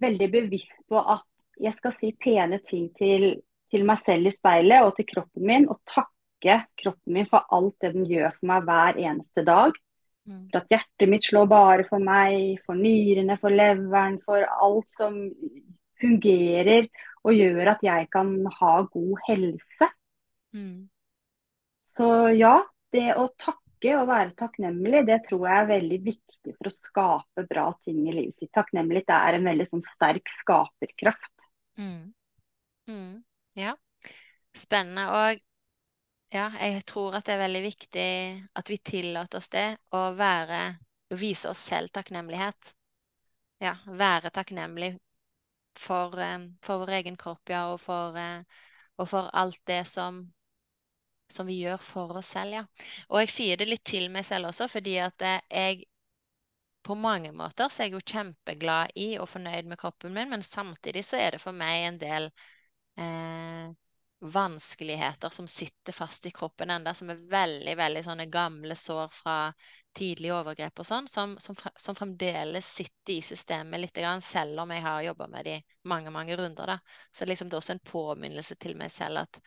veldig 0.00 0.30
bevisst 0.32 0.86
på 0.88 1.00
at 1.00 1.26
jeg 1.60 1.76
skal 1.76 1.94
si 1.94 2.12
pene 2.16 2.60
ting 2.64 2.88
til, 2.96 3.34
til 3.70 3.84
meg 3.88 4.00
selv 4.00 4.30
i 4.30 4.34
speilet 4.34 4.86
og 4.86 4.94
til 4.96 5.08
kroppen 5.10 5.46
min, 5.46 5.68
og 5.68 5.82
takke 5.88 6.62
kroppen 6.80 7.18
min 7.18 7.28
for 7.28 7.44
alt 7.52 7.76
det 7.84 7.92
den 7.96 8.08
gjør 8.08 8.32
for 8.38 8.50
meg 8.52 8.68
hver 8.68 9.00
eneste 9.02 9.44
dag. 9.44 9.76
Mm. 10.28 10.46
For 10.52 10.62
at 10.62 10.72
hjertet 10.72 11.10
mitt 11.10 11.26
slår 11.26 11.50
bare 11.50 11.84
for 11.88 12.02
meg, 12.04 12.60
for 12.64 12.78
nyrene, 12.78 13.36
for 13.40 13.52
leveren, 13.52 14.18
for 14.24 14.44
alt 14.44 14.92
som 14.92 15.20
fungerer 16.00 16.88
og 17.26 17.36
gjør 17.36 17.74
at 17.74 17.84
jeg 17.84 18.08
kan 18.12 18.32
ha 18.60 18.74
god 18.88 19.24
helse. 19.28 19.90
Mm. 20.56 20.88
Så 21.84 22.08
ja, 22.38 22.60
det 22.94 23.10
å 23.18 23.28
takke 23.38 23.59
og 23.96 24.08
være 24.10 24.34
takknemlig, 24.38 25.04
det 25.08 25.20
tror 25.28 25.46
jeg 25.48 25.62
er 25.62 25.68
veldig 25.70 25.98
viktig 26.04 26.54
for 26.56 26.68
å 26.68 26.74
skape 26.74 27.44
bra 27.48 27.66
ting 27.84 28.02
i 28.04 28.14
livet 28.14 28.38
sitt. 28.38 28.52
Takknemlighet 28.56 29.12
er 29.16 29.38
en 29.38 29.48
veldig 29.48 29.66
sånn 29.70 29.84
sterk 29.86 30.28
skaperkraft. 30.32 31.46
Mm. 31.80 32.10
Mm. 32.90 33.14
Ja, 33.58 33.74
spennende. 34.56 35.06
Og 35.10 35.40
ja, 36.34 36.46
jeg 36.60 36.84
tror 36.86 37.16
at 37.18 37.26
det 37.26 37.34
er 37.34 37.44
veldig 37.46 37.62
viktig 37.64 38.08
at 38.60 38.70
vi 38.70 38.78
tillater 38.92 39.40
oss 39.40 39.50
det 39.50 39.68
å 39.96 40.10
være, 40.18 40.60
vise 41.18 41.50
oss 41.50 41.62
selv 41.72 41.90
takknemlighet. 41.96 42.74
Ja, 43.60 43.74
være 43.86 44.30
takknemlig 44.32 44.94
for, 45.76 46.14
eh, 46.20 46.38
for 46.62 46.84
vår 46.84 46.94
egen 47.00 47.16
kropp, 47.20 47.50
ja, 47.50 47.64
og 47.72 47.80
for, 47.80 48.16
eh, 48.16 48.44
og 48.98 49.08
for 49.08 49.30
alt 49.32 49.60
det 49.66 49.86
som, 49.88 50.22
som 51.32 51.48
vi 51.48 51.60
gjør 51.62 51.80
for 51.84 52.20
oss 52.20 52.32
selv, 52.36 52.60
ja. 52.60 52.64
Og 53.08 53.22
jeg 53.22 53.32
sier 53.36 53.60
det 53.60 53.68
litt 53.70 53.84
til 53.86 54.08
meg 54.12 54.26
selv 54.28 54.50
også, 54.50 54.68
fordi 54.70 54.98
at 55.02 55.26
eh, 55.26 55.40
jeg 55.50 55.84
på 56.82 56.96
mange 56.96 57.32
måter 57.36 57.68
så 57.68 57.82
er 57.82 57.90
jeg 57.90 57.98
jo 57.98 58.06
kjempeglad 58.14 58.96
i 58.96 59.10
og 59.20 59.28
fornøyd 59.28 59.68
med 59.68 59.78
kroppen 59.80 60.14
min, 60.16 60.30
men 60.32 60.42
samtidig 60.42 61.04
så 61.04 61.20
er 61.20 61.36
det 61.36 61.42
for 61.42 61.56
meg 61.56 61.84
en 61.84 62.00
del 62.00 62.30
eh, 62.96 63.68
vanskeligheter 64.20 65.28
som 65.28 65.48
sitter 65.48 65.92
fast 65.92 66.26
i 66.26 66.30
kroppen 66.30 66.70
enda, 66.70 66.94
som 66.94 67.10
er 67.10 67.20
veldig, 67.30 67.76
veldig 67.76 68.02
sånne 68.04 68.26
gamle 68.32 68.76
sår 68.76 69.08
fra 69.12 69.36
tidlige 69.96 70.34
overgrep 70.36 70.82
og 70.82 70.86
sånn, 70.86 71.08
som, 71.08 71.36
som, 71.40 71.56
som 71.76 71.96
fremdeles 71.96 72.68
sitter 72.68 73.16
i 73.16 73.22
systemet 73.24 73.80
litt, 73.80 74.02
selv 74.22 74.60
om 74.60 74.74
jeg 74.74 74.84
har 74.84 75.02
jobba 75.08 75.28
med 75.32 75.48
de 75.48 75.56
mange, 75.88 76.12
mange 76.12 76.36
runder, 76.36 76.74
da. 76.74 76.78
Så 77.12 77.28
liksom 77.28 77.48
det 77.48 77.56
er 77.56 77.64
også 77.64 77.76
en 77.78 77.84
påminnelse 77.92 78.56
til 78.60 78.76
meg 78.76 78.92
selv 78.92 79.24
at 79.24 79.40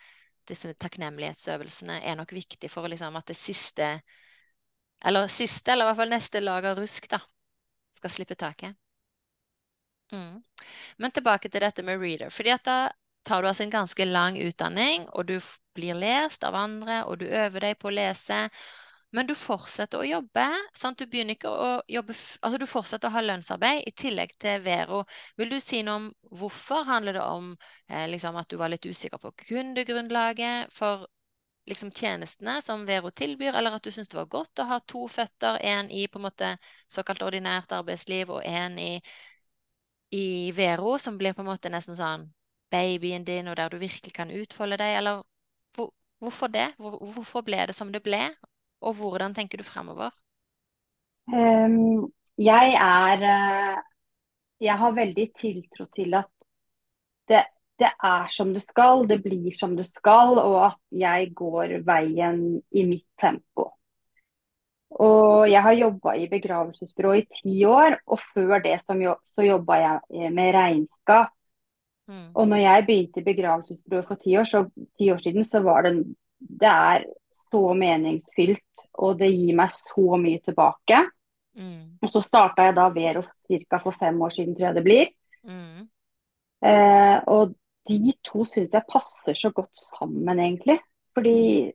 disse 0.49 0.73
takknemlighetsøvelsene 0.79 1.99
er 2.03 2.17
nok 2.19 2.33
viktig 2.35 2.69
for 2.71 2.87
liksom 2.91 3.15
at 3.19 3.29
det 3.31 3.37
siste, 3.39 3.89
eller 5.05 5.27
siste, 5.31 5.71
eller 5.71 5.87
i 5.87 5.91
hvert 5.91 6.01
fall 6.01 6.13
neste 6.13 6.41
lag 6.43 6.65
av 6.71 6.79
rusk, 6.79 7.09
da, 7.11 7.19
skal 7.95 8.13
slippe 8.13 8.37
taket. 8.39 8.75
Mm. 10.13 10.43
Men 11.01 11.11
tilbake 11.11 11.49
til 11.49 11.63
dette 11.63 11.83
med 11.83 12.01
reader. 12.01 12.29
fordi 12.29 12.53
at 12.53 12.63
da 12.63 12.77
tar 13.23 13.41
du 13.41 13.47
altså 13.47 13.63
en 13.63 13.73
ganske 13.73 14.05
lang 14.05 14.37
utdanning, 14.37 15.07
og 15.09 15.27
du 15.27 15.37
blir 15.73 15.95
lest 15.97 16.43
av 16.43 16.55
andre, 16.55 17.03
og 17.05 17.19
du 17.19 17.25
øver 17.25 17.59
deg 17.59 17.77
på 17.79 17.89
å 17.89 17.95
lese. 17.95 18.49
Men 19.13 19.27
du 19.29 19.35
fortsetter 19.37 20.01
å 20.01 20.05
jobbe. 20.07 20.43
sant? 20.73 20.97
Du 20.97 21.05
begynner 21.05 21.37
ikke 21.37 21.51
å 21.51 21.69
jobbe 21.87 22.15
Altså 22.15 22.57
du 22.57 22.65
fortsetter 22.69 23.11
å 23.11 23.13
ha 23.13 23.21
lønnsarbeid 23.21 23.83
i 23.87 23.93
tillegg 24.03 24.33
til 24.41 24.61
Vero. 24.65 25.03
Vil 25.37 25.51
du 25.53 25.59
si 25.61 25.83
noe 25.85 25.99
om 26.01 26.07
hvorfor? 26.41 26.85
Handler 26.87 27.19
det 27.19 27.25
om 27.25 27.51
eh, 27.89 28.07
liksom 28.09 28.39
at 28.41 28.49
du 28.49 28.57
var 28.57 28.73
litt 28.73 28.85
usikker 28.89 29.21
på 29.21 29.33
kundegrunnlaget 29.45 30.73
for 30.73 31.05
liksom 31.69 31.91
tjenestene 31.95 32.57
som 32.61 32.85
Vero 32.85 33.11
tilbyr, 33.11 33.53
eller 33.55 33.77
at 33.77 33.83
du 33.85 33.91
syntes 33.91 34.09
det 34.11 34.17
var 34.17 34.31
godt 34.33 34.59
å 34.59 34.67
ha 34.67 34.79
to 34.93 35.05
føtter, 35.07 35.59
én 35.63 35.91
i 35.91 36.07
på 36.11 36.19
en 36.19 36.25
måte 36.27 36.49
såkalt 36.91 37.23
ordinært 37.23 37.71
arbeidsliv 37.71 38.33
og 38.35 38.43
én 38.43 38.75
i, 38.81 38.91
i 40.11 40.25
Vero, 40.57 40.97
som 40.99 41.17
blir 41.17 41.37
på 41.37 41.45
en 41.45 41.51
måte 41.51 41.71
nesten 41.71 41.95
sånn 41.95 42.25
babyen 42.73 43.23
din, 43.29 43.47
og 43.47 43.55
der 43.61 43.69
du 43.69 43.77
virkelig 43.77 44.13
kan 44.17 44.33
utfolde 44.33 44.81
deg, 44.81 44.97
eller 44.99 45.21
hvor, 45.77 45.93
hvorfor 46.19 46.51
det? 46.51 46.67
Hvor, 46.81 46.97
hvorfor 47.13 47.45
ble 47.47 47.61
det 47.69 47.77
som 47.77 47.93
det 47.93 48.03
ble, 48.03 48.25
og 48.83 48.99
hvordan 48.99 49.35
tenker 49.35 49.61
du 49.61 49.65
fremover? 49.67 50.11
Um, 51.31 52.11
jeg 52.37 52.75
er 52.75 53.23
eh, 53.23 53.81
Jeg 54.63 54.77
har 54.79 54.91
veldig 54.95 55.27
tiltro 55.35 55.85
til 55.91 56.13
at 56.15 56.29
det, 57.27 57.43
det 57.79 57.89
er 58.03 58.27
som 58.31 58.53
det 58.53 58.61
skal, 58.63 59.07
det 59.07 59.21
blir 59.23 59.51
som 59.51 59.75
det 59.75 59.85
skal, 59.85 60.37
og 60.39 60.57
at 60.69 60.79
jeg 60.91 61.33
går 61.35 61.81
veien 61.83 62.61
i 62.71 62.83
mitt 62.87 63.07
tempo. 63.19 63.73
Og 64.93 65.49
jeg 65.49 65.61
har 65.65 65.73
jobba 65.73 66.13
i 66.15 66.29
begravelsesbyrå 66.31 67.13
i 67.17 67.25
ti 67.33 67.63
år, 67.65 67.97
og 68.07 68.19
før 68.23 68.61
det 68.63 68.79
så 68.85 69.43
jobba 69.43 69.79
jeg 69.81 70.31
med 70.31 70.53
regnskap. 70.53 71.33
Mm. 72.07 72.29
Og 72.35 72.47
når 72.47 72.57
jeg 72.57 72.85
begynte 72.85 73.19
i 73.19 73.23
begravelsesbyrået 73.23 74.07
for 74.07 74.15
ti 74.15 74.37
år, 74.37 74.43
så, 74.43 74.65
ti 74.99 75.11
år, 75.11 75.17
siden, 75.17 75.45
så 75.45 75.59
var 75.59 75.81
det 75.81 75.93
Det 76.43 76.69
er 76.69 77.05
så 77.33 77.73
meningsfylt, 77.77 78.85
og 79.01 79.17
det 79.19 79.31
gir 79.31 79.57
meg 79.57 79.73
så 79.75 80.17
mye 80.21 80.41
tilbake. 80.43 80.99
Mm. 81.57 81.97
Og 82.01 82.09
så 82.09 82.21
starta 82.25 82.67
jeg 82.67 82.77
da 82.77 82.87
Vero 82.93 83.23
ca. 83.23 83.79
for 83.81 83.95
fem 83.99 84.21
år 84.21 84.33
siden, 84.35 84.55
tror 84.55 84.69
jeg 84.69 84.77
det 84.77 84.85
blir. 84.85 85.11
Mm. 85.49 85.85
Eh, 86.63 87.17
og 87.27 87.55
de 87.89 88.13
to 88.23 88.45
syns 88.47 88.73
jeg 88.73 88.89
passer 88.89 89.37
så 89.37 89.51
godt 89.51 89.77
sammen, 89.77 90.39
egentlig. 90.39 90.79
Fordi 91.13 91.71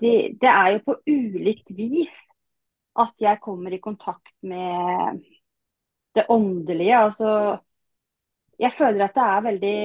det, 0.00 0.16
det 0.40 0.50
er 0.50 0.68
jo 0.74 0.84
på 0.88 0.96
ulikt 1.06 1.70
vis 1.76 2.12
at 3.00 3.14
jeg 3.20 3.42
kommer 3.42 3.74
i 3.74 3.82
kontakt 3.82 4.34
med 4.42 5.22
det 6.14 6.26
åndelige. 6.30 6.98
Altså 6.98 7.30
jeg 8.58 8.72
føler 8.72 9.08
at 9.08 9.16
det 9.16 9.22
er 9.22 9.46
veldig 9.48 9.78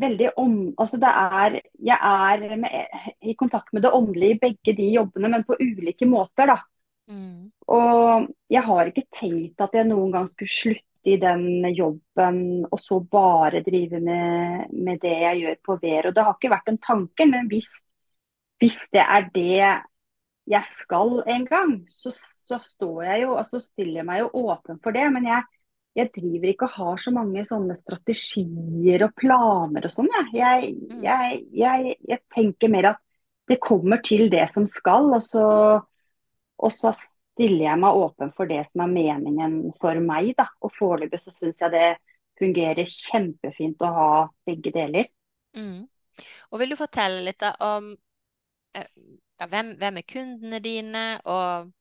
veldig 0.00 0.30
om, 0.40 0.54
altså 0.80 0.98
det 1.00 1.10
er, 1.10 1.58
Jeg 1.84 1.98
er 1.98 2.56
med, 2.56 3.02
i 3.22 3.34
kontakt 3.38 3.72
med 3.72 3.82
det 3.82 3.92
åndelige 3.92 4.36
i 4.36 4.38
begge 4.40 4.76
de 4.76 4.88
jobbene, 4.94 5.28
men 5.28 5.44
på 5.44 5.58
ulike 5.60 6.06
måter. 6.06 6.46
da. 6.46 6.58
Mm. 7.10 7.50
Og 7.68 8.26
jeg 8.50 8.62
har 8.62 8.88
ikke 8.88 9.08
tenkt 9.12 9.60
at 9.60 9.74
jeg 9.74 9.88
noen 9.88 10.12
gang 10.12 10.28
skulle 10.30 10.52
slutte 10.52 11.12
i 11.12 11.18
den 11.18 11.66
jobben 11.74 12.66
og 12.68 12.78
så 12.78 13.00
bare 13.00 13.62
drive 13.66 13.98
med, 14.00 14.68
med 14.72 15.00
det 15.02 15.16
jeg 15.24 15.40
gjør 15.40 15.56
på 15.66 15.78
Vero. 15.82 16.12
Det 16.14 16.24
har 16.24 16.36
ikke 16.36 16.52
vært 16.52 16.70
en 16.70 16.82
tanke, 16.82 17.26
men 17.26 17.48
hvis, 17.50 17.70
hvis 18.62 18.84
det 18.94 19.02
er 19.02 19.26
det 19.34 19.56
jeg 20.50 20.66
skal 20.66 21.22
en 21.30 21.44
gang, 21.46 21.74
så, 21.90 22.10
så 22.46 22.58
står 22.62 23.02
jeg 23.02 23.24
jo, 23.24 23.34
altså 23.38 23.60
stiller 23.62 24.00
jeg 24.02 24.06
meg 24.06 24.22
jo 24.22 24.30
åpen 24.46 24.80
for 24.82 24.94
det. 24.94 25.04
Men 25.14 25.26
jeg, 25.26 25.42
jeg 25.98 26.08
driver 26.14 26.48
ikke 26.48 26.68
og 26.68 26.76
har 26.78 27.00
så 27.02 27.12
mange 27.12 27.44
sånne 27.44 27.76
strategier 27.76 29.04
og 29.06 29.14
planer 29.18 29.88
og 29.88 29.92
sånn. 29.92 30.08
Jeg, 30.32 30.70
mm. 30.78 31.00
jeg, 31.04 31.40
jeg, 31.56 31.96
jeg, 32.08 32.22
tenker 32.32 32.72
mer 32.72 32.92
at 32.94 33.02
det 33.50 33.58
kommer 33.60 34.00
til 34.04 34.30
det 34.32 34.46
som 34.52 34.64
skal, 34.68 35.10
og 35.12 35.20
så, 35.24 35.46
og 36.56 36.72
så 36.72 36.94
stiller 36.96 37.66
jeg 37.66 37.80
meg 37.82 37.98
åpen 38.04 38.32
for 38.36 38.48
det 38.48 38.62
som 38.70 38.84
er 38.86 38.94
meningen 38.94 39.58
for 39.82 40.00
meg. 40.00 40.32
Da. 40.38 40.48
Og 40.64 40.72
foreløpig 40.76 41.20
så 41.20 41.34
syns 41.34 41.60
jeg 41.60 41.74
det 41.74 41.88
fungerer 42.40 42.88
kjempefint 42.88 43.84
å 43.84 43.92
ha 43.92 44.12
begge 44.48 44.72
deler. 44.74 45.10
Mm. 45.56 45.84
Og 46.52 46.60
Vil 46.60 46.72
du 46.72 46.78
fortelle 46.80 47.20
litt 47.26 47.44
om 47.60 47.92
eh, 47.92 48.88
ja, 49.40 49.48
hvem, 49.50 49.74
hvem 49.80 50.00
er 50.00 50.08
kundene 50.08 50.60
dine, 50.64 51.04
og 51.28 51.72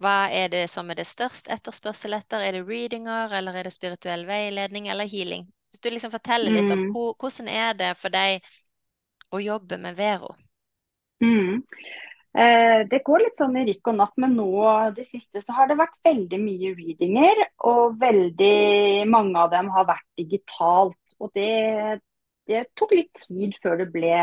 hva 0.00 0.30
er 0.32 0.48
det 0.52 0.64
som 0.72 0.88
er 0.90 0.96
det 1.00 1.08
største 1.08 1.52
etterspørsel 1.52 2.16
etter? 2.16 2.40
Er 2.40 2.56
det 2.56 2.66
readinger, 2.68 3.32
eller 3.36 3.58
er 3.58 3.68
det 3.68 3.74
spirituell 3.74 4.24
veiledning 4.28 4.88
eller 4.88 5.08
healing? 5.08 5.44
Hvis 5.70 5.82
du 5.84 5.90
liksom 5.92 6.12
forteller 6.14 6.54
litt 6.54 6.70
om 6.72 6.86
mm. 6.88 6.94
hvordan 7.20 7.50
er 7.52 7.74
det 7.78 7.90
for 8.00 8.12
deg 8.12 8.40
å 9.30 9.42
jobbe 9.42 9.78
med 9.78 9.98
Vero? 9.98 10.32
Mm. 11.22 11.60
Eh, 12.30 12.80
det 12.90 13.02
går 13.06 13.26
litt 13.26 13.38
sånn 13.38 13.58
i 13.60 13.66
rykk 13.68 13.92
og 13.92 13.98
napp, 13.98 14.16
men 14.22 14.34
nå 14.38 14.50
det 14.96 15.04
siste 15.08 15.42
så 15.44 15.54
har 15.58 15.70
det 15.70 15.78
vært 15.78 15.98
veldig 16.06 16.40
mye 16.42 16.72
readinger. 16.78 17.44
Og 17.70 18.00
veldig 18.00 19.06
mange 19.10 19.44
av 19.44 19.52
dem 19.52 19.70
har 19.74 19.88
vært 19.92 20.08
digitalt. 20.18 20.98
Og 21.20 21.30
det, 21.36 22.00
det 22.48 22.64
tok 22.78 22.96
litt 22.96 23.26
tid 23.28 23.60
før 23.62 23.82
det 23.82 23.90
ble 23.92 24.16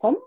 sånn. 0.00 0.18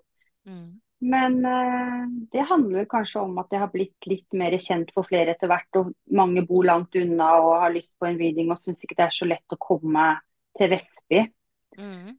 Mm. 0.46 0.83
Men 1.04 1.46
eh, 1.46 2.04
det 2.32 2.46
handler 2.48 2.88
kanskje 2.90 3.24
om 3.26 3.38
at 3.42 3.52
jeg 3.52 3.60
har 3.60 3.72
blitt 3.74 4.08
litt 4.08 4.36
mer 4.40 4.56
kjent 4.62 4.94
for 4.96 5.08
flere 5.08 5.34
etter 5.36 5.52
hvert. 5.52 5.80
Og 5.82 5.92
mange 6.16 6.46
bor 6.48 6.64
langt 6.68 6.96
unna 7.00 7.34
og 7.42 7.58
har 7.66 7.74
lyst 7.76 7.98
på 8.00 8.08
en 8.08 8.20
reading 8.20 8.54
og 8.54 8.62
syns 8.62 8.84
ikke 8.86 8.98
det 9.00 9.08
er 9.10 9.16
så 9.18 9.28
lett 9.28 9.56
å 9.56 9.60
komme 9.60 10.10
til 10.58 10.72
Vestby. 10.72 11.24
Mm. 11.80 12.14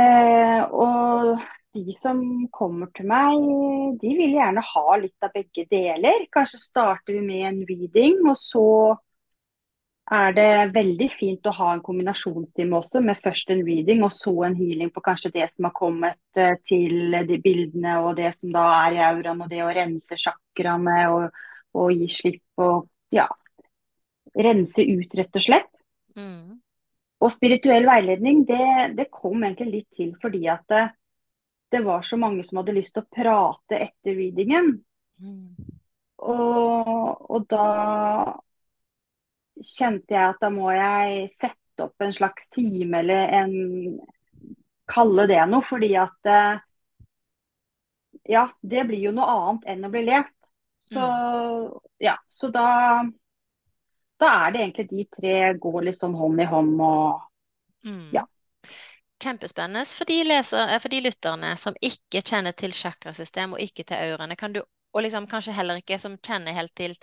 Eh, 0.00 0.62
og 0.70 1.44
de 1.76 1.94
som 1.94 2.22
kommer 2.54 2.90
til 2.96 3.10
meg, 3.10 3.44
de 4.00 4.14
vil 4.16 4.36
gjerne 4.38 4.64
ha 4.64 4.98
litt 5.02 5.26
av 5.26 5.34
begge 5.34 5.66
deler. 5.70 6.24
Kanskje 6.32 6.62
starter 6.62 7.18
vi 7.18 7.22
med 7.26 7.46
en 7.50 7.62
reading, 7.68 8.22
og 8.24 8.38
så 8.38 8.66
er 10.10 10.32
det 10.34 10.74
veldig 10.74 11.06
fint 11.12 11.46
å 11.46 11.52
ha 11.54 11.68
en 11.74 11.82
kombinasjonstime 11.86 12.74
også, 12.80 13.02
med 13.04 13.18
først 13.22 13.52
en 13.54 13.62
reading 13.66 14.02
og 14.02 14.10
så 14.14 14.32
en 14.48 14.56
healing 14.58 14.90
på 14.90 15.02
kanskje 15.06 15.30
det 15.36 15.46
som 15.52 15.68
har 15.68 15.74
kommet 15.76 16.40
eh, 16.40 16.56
til 16.66 17.14
de 17.28 17.38
bildene 17.42 17.94
og 18.02 18.16
det 18.18 18.32
som 18.38 18.50
da 18.54 18.64
er 18.80 18.96
i 18.96 19.04
auraen, 19.06 19.44
og 19.44 19.52
det 19.52 19.62
å 19.62 19.70
rense 19.74 20.18
sjakraene 20.18 20.96
og, 21.14 21.38
og, 21.78 21.92
gi 21.94 22.10
slipp 22.10 22.64
og 22.66 22.88
ja, 23.14 23.28
rense 24.34 24.82
ut, 24.82 25.14
rett 25.20 25.38
og 25.38 25.46
slett. 25.46 25.70
Mm. 26.18 26.58
Og 27.20 27.30
spirituell 27.30 27.86
veiledning, 27.86 28.42
det, 28.48 28.66
det, 28.98 29.10
kom 29.14 29.44
egentlig 29.44 29.70
litt 29.76 29.90
til 29.94 30.14
fordi 30.18 30.46
at 30.50 30.66
det, 30.72 30.84
det, 31.70 31.84
var 31.86 32.02
så 32.02 32.18
mange 32.18 32.42
som 32.48 32.58
hadde 32.58 32.74
lyst 32.74 32.96
til 32.96 33.04
å 33.04 33.10
prate 33.14 33.78
etter 33.78 34.18
readingen. 34.18 34.72
Mm. 35.22 35.74
Og, 36.26 37.28
og 37.30 37.44
da 37.48 37.66
kjente 39.64 40.14
jeg 40.14 40.34
at 40.34 40.40
da 40.42 40.50
må 40.52 40.70
jeg 40.74 41.28
sette 41.32 41.84
opp 41.84 42.04
en 42.04 42.14
slags 42.14 42.48
time 42.54 43.02
eller 43.02 43.36
en 43.40 43.54
Kalle 44.90 45.22
det 45.30 45.38
noe, 45.46 45.62
fordi 45.62 45.92
at 45.98 46.26
eh, 46.26 46.62
Ja, 48.30 48.48
det 48.60 48.84
blir 48.88 49.04
jo 49.06 49.12
noe 49.14 49.30
annet 49.30 49.68
enn 49.70 49.86
å 49.86 49.90
bli 49.92 50.02
lest. 50.02 50.36
Så 50.82 51.00
mm. 51.00 51.78
ja, 52.02 52.16
så 52.28 52.50
da 52.50 52.66
Da 54.20 54.32
er 54.46 54.52
det 54.52 54.64
egentlig 54.64 54.88
de 54.90 55.06
tre 55.14 55.36
går 55.62 55.92
sånn 55.96 56.16
hånd 56.18 56.42
i 56.42 56.48
hånd 56.50 56.74
og 56.82 57.22
mm. 57.86 58.10
ja. 58.16 58.26
Kjempespennende. 59.20 59.84
For 59.84 60.08
de, 60.08 60.18
leser, 60.24 60.74
eh, 60.74 60.80
for 60.80 60.92
de 60.92 61.02
lytterne 61.04 61.54
som 61.60 61.76
ikke 61.80 62.24
kjenner 62.24 62.56
til 62.56 62.72
chakrasystem 62.72 63.54
og 63.54 63.62
ikke 63.62 63.84
til 63.84 64.00
auraene, 64.10 64.36
kan 64.36 64.54
du, 64.56 64.62
og 64.64 65.04
liksom 65.04 65.28
kanskje 65.30 65.54
heller 65.56 65.80
ikke 65.80 66.00
som 66.00 66.16
kjenner 66.24 66.56
helt 66.56 66.72
til 66.76 66.96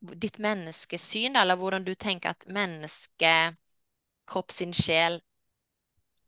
ditt 0.00 0.38
menneskesyn, 0.38 1.36
eller 1.36 1.56
hvordan 1.56 1.84
du 1.86 1.94
tenker 1.94 2.34
at 2.34 2.46
menneske, 2.50 3.54
kropp, 4.26 4.50
sin 4.50 4.72
sjel 4.74 5.20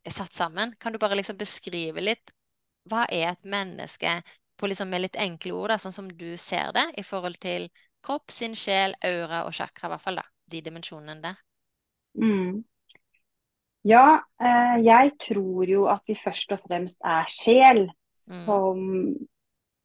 er 0.07 0.15
satt 0.15 0.33
sammen. 0.37 0.75
Kan 0.79 0.93
du 0.93 1.01
bare 1.03 1.19
liksom 1.19 1.39
beskrive 1.41 2.05
litt 2.05 2.33
hva 2.87 3.07
er 3.11 3.33
et 3.33 3.49
menneske 3.49 4.21
på 4.57 4.71
liksom 4.71 4.89
med 4.93 5.03
litt 5.05 5.19
enkle 5.21 5.57
ord, 5.57 5.73
da, 5.75 5.81
sånn 5.81 5.95
som 5.95 6.09
du 6.09 6.37
ser 6.41 6.71
det, 6.77 6.87
i 7.01 7.05
forhold 7.05 7.39
til 7.43 7.67
kropp, 8.07 8.31
sin 8.31 8.55
sjel, 8.57 8.95
aura 9.05 9.43
og 9.49 9.55
chakra, 9.57 9.89
i 9.89 9.93
hvert 9.93 10.05
fall 10.05 10.21
da, 10.21 10.25
de 10.53 10.63
dimensjonene 10.65 11.21
der? 11.25 11.41
Mm. 12.23 12.63
Ja, 13.87 14.07
eh, 14.41 14.77
jeg 14.83 15.13
tror 15.23 15.69
jo 15.71 15.85
at 15.91 16.07
vi 16.09 16.17
først 16.19 16.55
og 16.57 16.63
fremst 16.65 17.03
er 17.05 17.29
sjel 17.31 17.85
mm. 17.87 18.39
som 18.47 18.87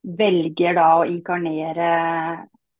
velger 0.01 0.77
da 0.77 0.87
å 1.01 1.05
inkarnere 1.09 1.89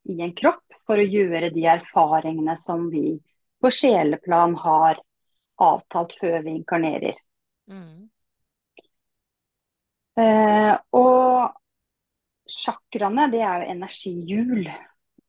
i 0.10 0.18
en 0.22 0.34
kropp 0.38 0.80
for 0.88 1.00
å 1.00 1.06
gjøre 1.06 1.52
de 1.54 1.66
erfaringene 1.76 2.58
som 2.64 2.88
vi 2.92 3.16
på 3.62 3.72
sjeleplan 3.74 4.56
har 4.64 5.02
avtalt 5.62 6.16
før 6.18 6.42
vi 6.46 6.56
inkarnerer. 6.58 7.18
Mm. 7.70 8.10
Eh, 10.22 10.74
og 10.98 11.52
chakraene, 12.50 13.28
det 13.32 13.44
er 13.46 13.62
jo 13.62 13.76
energihjul. 13.76 14.72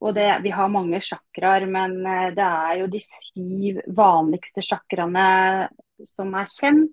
Og 0.03 0.11
det, 0.17 0.27
vi 0.43 0.51
har 0.51 0.71
mange 0.71 0.99
sjakraer, 0.99 1.67
men 1.69 1.95
eh, 2.01 2.33
det 2.35 2.47
er 2.47 2.81
jo 2.81 2.89
de 2.91 2.99
syv 3.05 3.79
vanligste 3.95 4.65
sjakraene 4.65 5.27
som 6.09 6.33
er 6.35 6.51
kjent. 6.51 6.91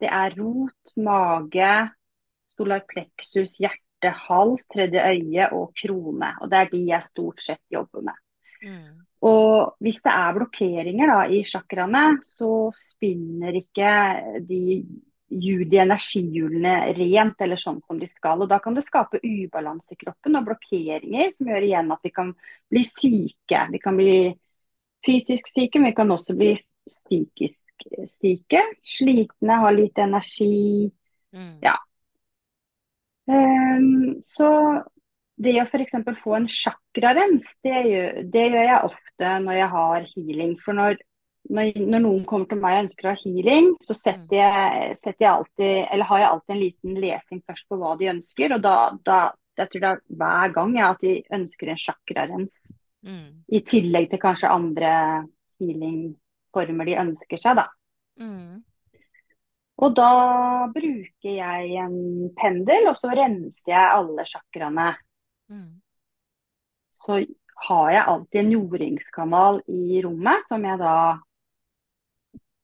Det 0.00 0.08
er 0.08 0.34
rot, 0.38 0.94
mage, 0.96 1.70
solar 2.48 2.82
plexus, 2.88 3.58
hjerte 3.60 3.89
hjerte, 4.00 4.16
hals, 4.28 4.66
tredje 4.66 5.00
øye 5.00 5.52
og 5.52 5.72
krone. 5.74 6.34
Og 6.40 6.50
det 6.50 6.58
er 6.58 6.70
de 6.70 6.86
jeg 6.88 7.04
stort 7.04 7.40
sett 7.40 7.62
jobber 7.70 8.02
med. 8.02 8.14
Mm. 8.62 9.06
Og 9.22 9.76
hvis 9.80 10.00
det 10.02 10.12
er 10.12 10.34
blokkeringer 10.34 11.06
da, 11.06 11.26
i 11.28 11.44
chakraene, 11.44 12.20
så 12.22 12.70
spinner 12.72 13.52
ikke 13.52 14.42
de 14.48 14.84
de 15.30 15.78
energihjulene 15.78 16.90
rent 16.96 17.40
eller 17.40 17.54
sånn 17.54 17.76
som 17.86 18.00
de 18.00 18.08
skal. 18.10 18.40
og 18.42 18.48
Da 18.50 18.58
kan 18.58 18.74
det 18.74 18.82
skape 18.82 19.20
ubalanse 19.22 19.94
i 19.94 19.96
kroppen 20.00 20.34
og 20.34 20.48
blokkeringer 20.48 21.30
som 21.30 21.46
gjør 21.46 21.66
igjen 21.68 21.92
at 21.94 22.00
vi 22.02 22.10
kan 22.10 22.32
bli 22.66 22.82
syke. 22.82 23.60
Vi 23.70 23.78
kan 23.78 23.94
bli 23.94 24.34
fysisk 25.06 25.52
syke, 25.54 25.78
men 25.78 25.92
vi 25.92 25.94
kan 26.00 26.10
også 26.10 26.34
bli 26.34 26.56
psykisk 26.82 27.86
syke. 28.10 28.64
Slitne, 28.82 29.60
har 29.62 29.70
lite 29.70 30.02
energi. 30.02 30.90
Mm. 31.30 31.62
Ja. 31.62 31.76
Um, 33.30 34.16
så 34.26 34.48
det 35.40 35.54
å 35.62 35.66
f.eks. 35.68 35.94
få 36.20 36.34
en 36.36 36.48
chakrarems, 36.50 37.46
det, 37.64 37.76
gjør- 37.88 38.18
det 38.32 38.42
gjør 38.50 38.66
jeg 38.66 38.90
ofte 38.90 39.30
når 39.46 39.56
jeg 39.60 39.70
har 39.74 40.08
healing. 40.10 40.56
For 40.60 40.76
når, 40.76 40.98
når, 41.48 41.70
når 41.80 42.04
noen 42.04 42.24
kommer 42.28 42.50
til 42.50 42.60
meg 42.60 42.76
og 42.76 42.82
ønsker 42.84 43.08
å 43.08 43.14
ha 43.14 43.20
healing, 43.22 43.70
så 43.80 43.96
setter 43.96 44.36
jeg, 44.42 44.96
setter 45.00 45.24
jeg 45.24 45.32
alltid, 45.32 45.76
eller 45.94 46.10
har 46.10 46.22
jeg 46.22 46.30
alltid 46.32 46.56
en 46.56 46.62
liten 46.64 47.00
lesing 47.06 47.42
først 47.48 47.68
på 47.70 47.80
hva 47.80 47.94
de 48.00 48.10
ønsker. 48.12 48.56
Og 48.58 48.64
da, 48.66 48.76
da 49.06 49.20
jeg 49.60 49.72
tror 49.72 49.84
det 49.84 49.90
er 49.94 50.02
hver 50.20 50.54
gang 50.56 50.76
ja, 50.76 50.92
at 50.94 51.02
de 51.04 51.16
ønsker 51.40 51.72
en 51.72 51.80
chakrarens. 51.86 52.60
Mm. 53.00 53.28
I 53.48 53.60
tillegg 53.64 54.10
til 54.12 54.20
kanskje 54.20 54.52
andre 54.52 54.90
healingformer 55.60 56.88
de 56.88 56.98
ønsker 57.00 57.40
seg, 57.40 57.60
da. 57.62 57.66
Mm. 58.20 58.60
Og 59.80 59.94
da 59.96 60.12
bruker 60.74 61.36
jeg 61.38 61.76
en 61.80 62.28
pendel, 62.36 62.90
og 62.90 62.98
så 63.00 63.12
renser 63.16 63.72
jeg 63.72 63.92
alle 63.96 64.26
chakraene. 64.28 64.90
Mm. 65.50 65.80
Så 67.00 67.22
har 67.66 67.90
jeg 67.94 68.08
alltid 68.12 68.40
en 68.42 68.52
jordingskanal 68.56 69.62
i 69.72 70.02
rommet, 70.04 70.44
som 70.48 70.64
jeg 70.68 70.80
da 70.80 70.96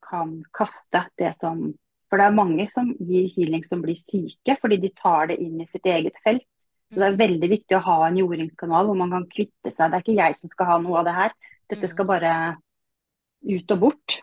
kan 0.06 0.38
kaste 0.54 1.06
det 1.18 1.32
som 1.40 1.72
For 2.06 2.20
det 2.22 2.28
er 2.28 2.36
mange 2.36 2.68
som 2.70 2.92
gir 3.02 3.24
healing 3.34 3.64
som 3.66 3.80
blir 3.82 3.96
syke, 3.98 4.54
fordi 4.60 4.76
de 4.78 4.92
tar 4.94 5.32
det 5.32 5.40
inn 5.42 5.58
i 5.58 5.66
sitt 5.66 5.88
eget 5.90 6.14
felt. 6.22 6.46
Så 6.86 7.00
det 7.00 7.08
er 7.08 7.18
veldig 7.18 7.48
viktig 7.50 7.74
å 7.74 7.82
ha 7.82 7.96
en 8.06 8.20
jordingskanal 8.20 8.86
hvor 8.86 8.98
man 9.00 9.10
kan 9.10 9.26
kvitte 9.26 9.72
seg. 9.74 9.90
Det 9.90 9.98
er 9.98 10.04
ikke 10.04 10.14
jeg 10.20 10.36
som 10.38 10.52
skal 10.52 10.68
ha 10.70 10.76
noe 10.84 11.00
av 11.00 11.08
det 11.08 11.14
her. 11.16 11.34
Dette 11.72 11.90
skal 11.90 12.06
bare 12.06 12.30
ut 13.42 13.74
og 13.74 13.82
bort. 13.82 14.20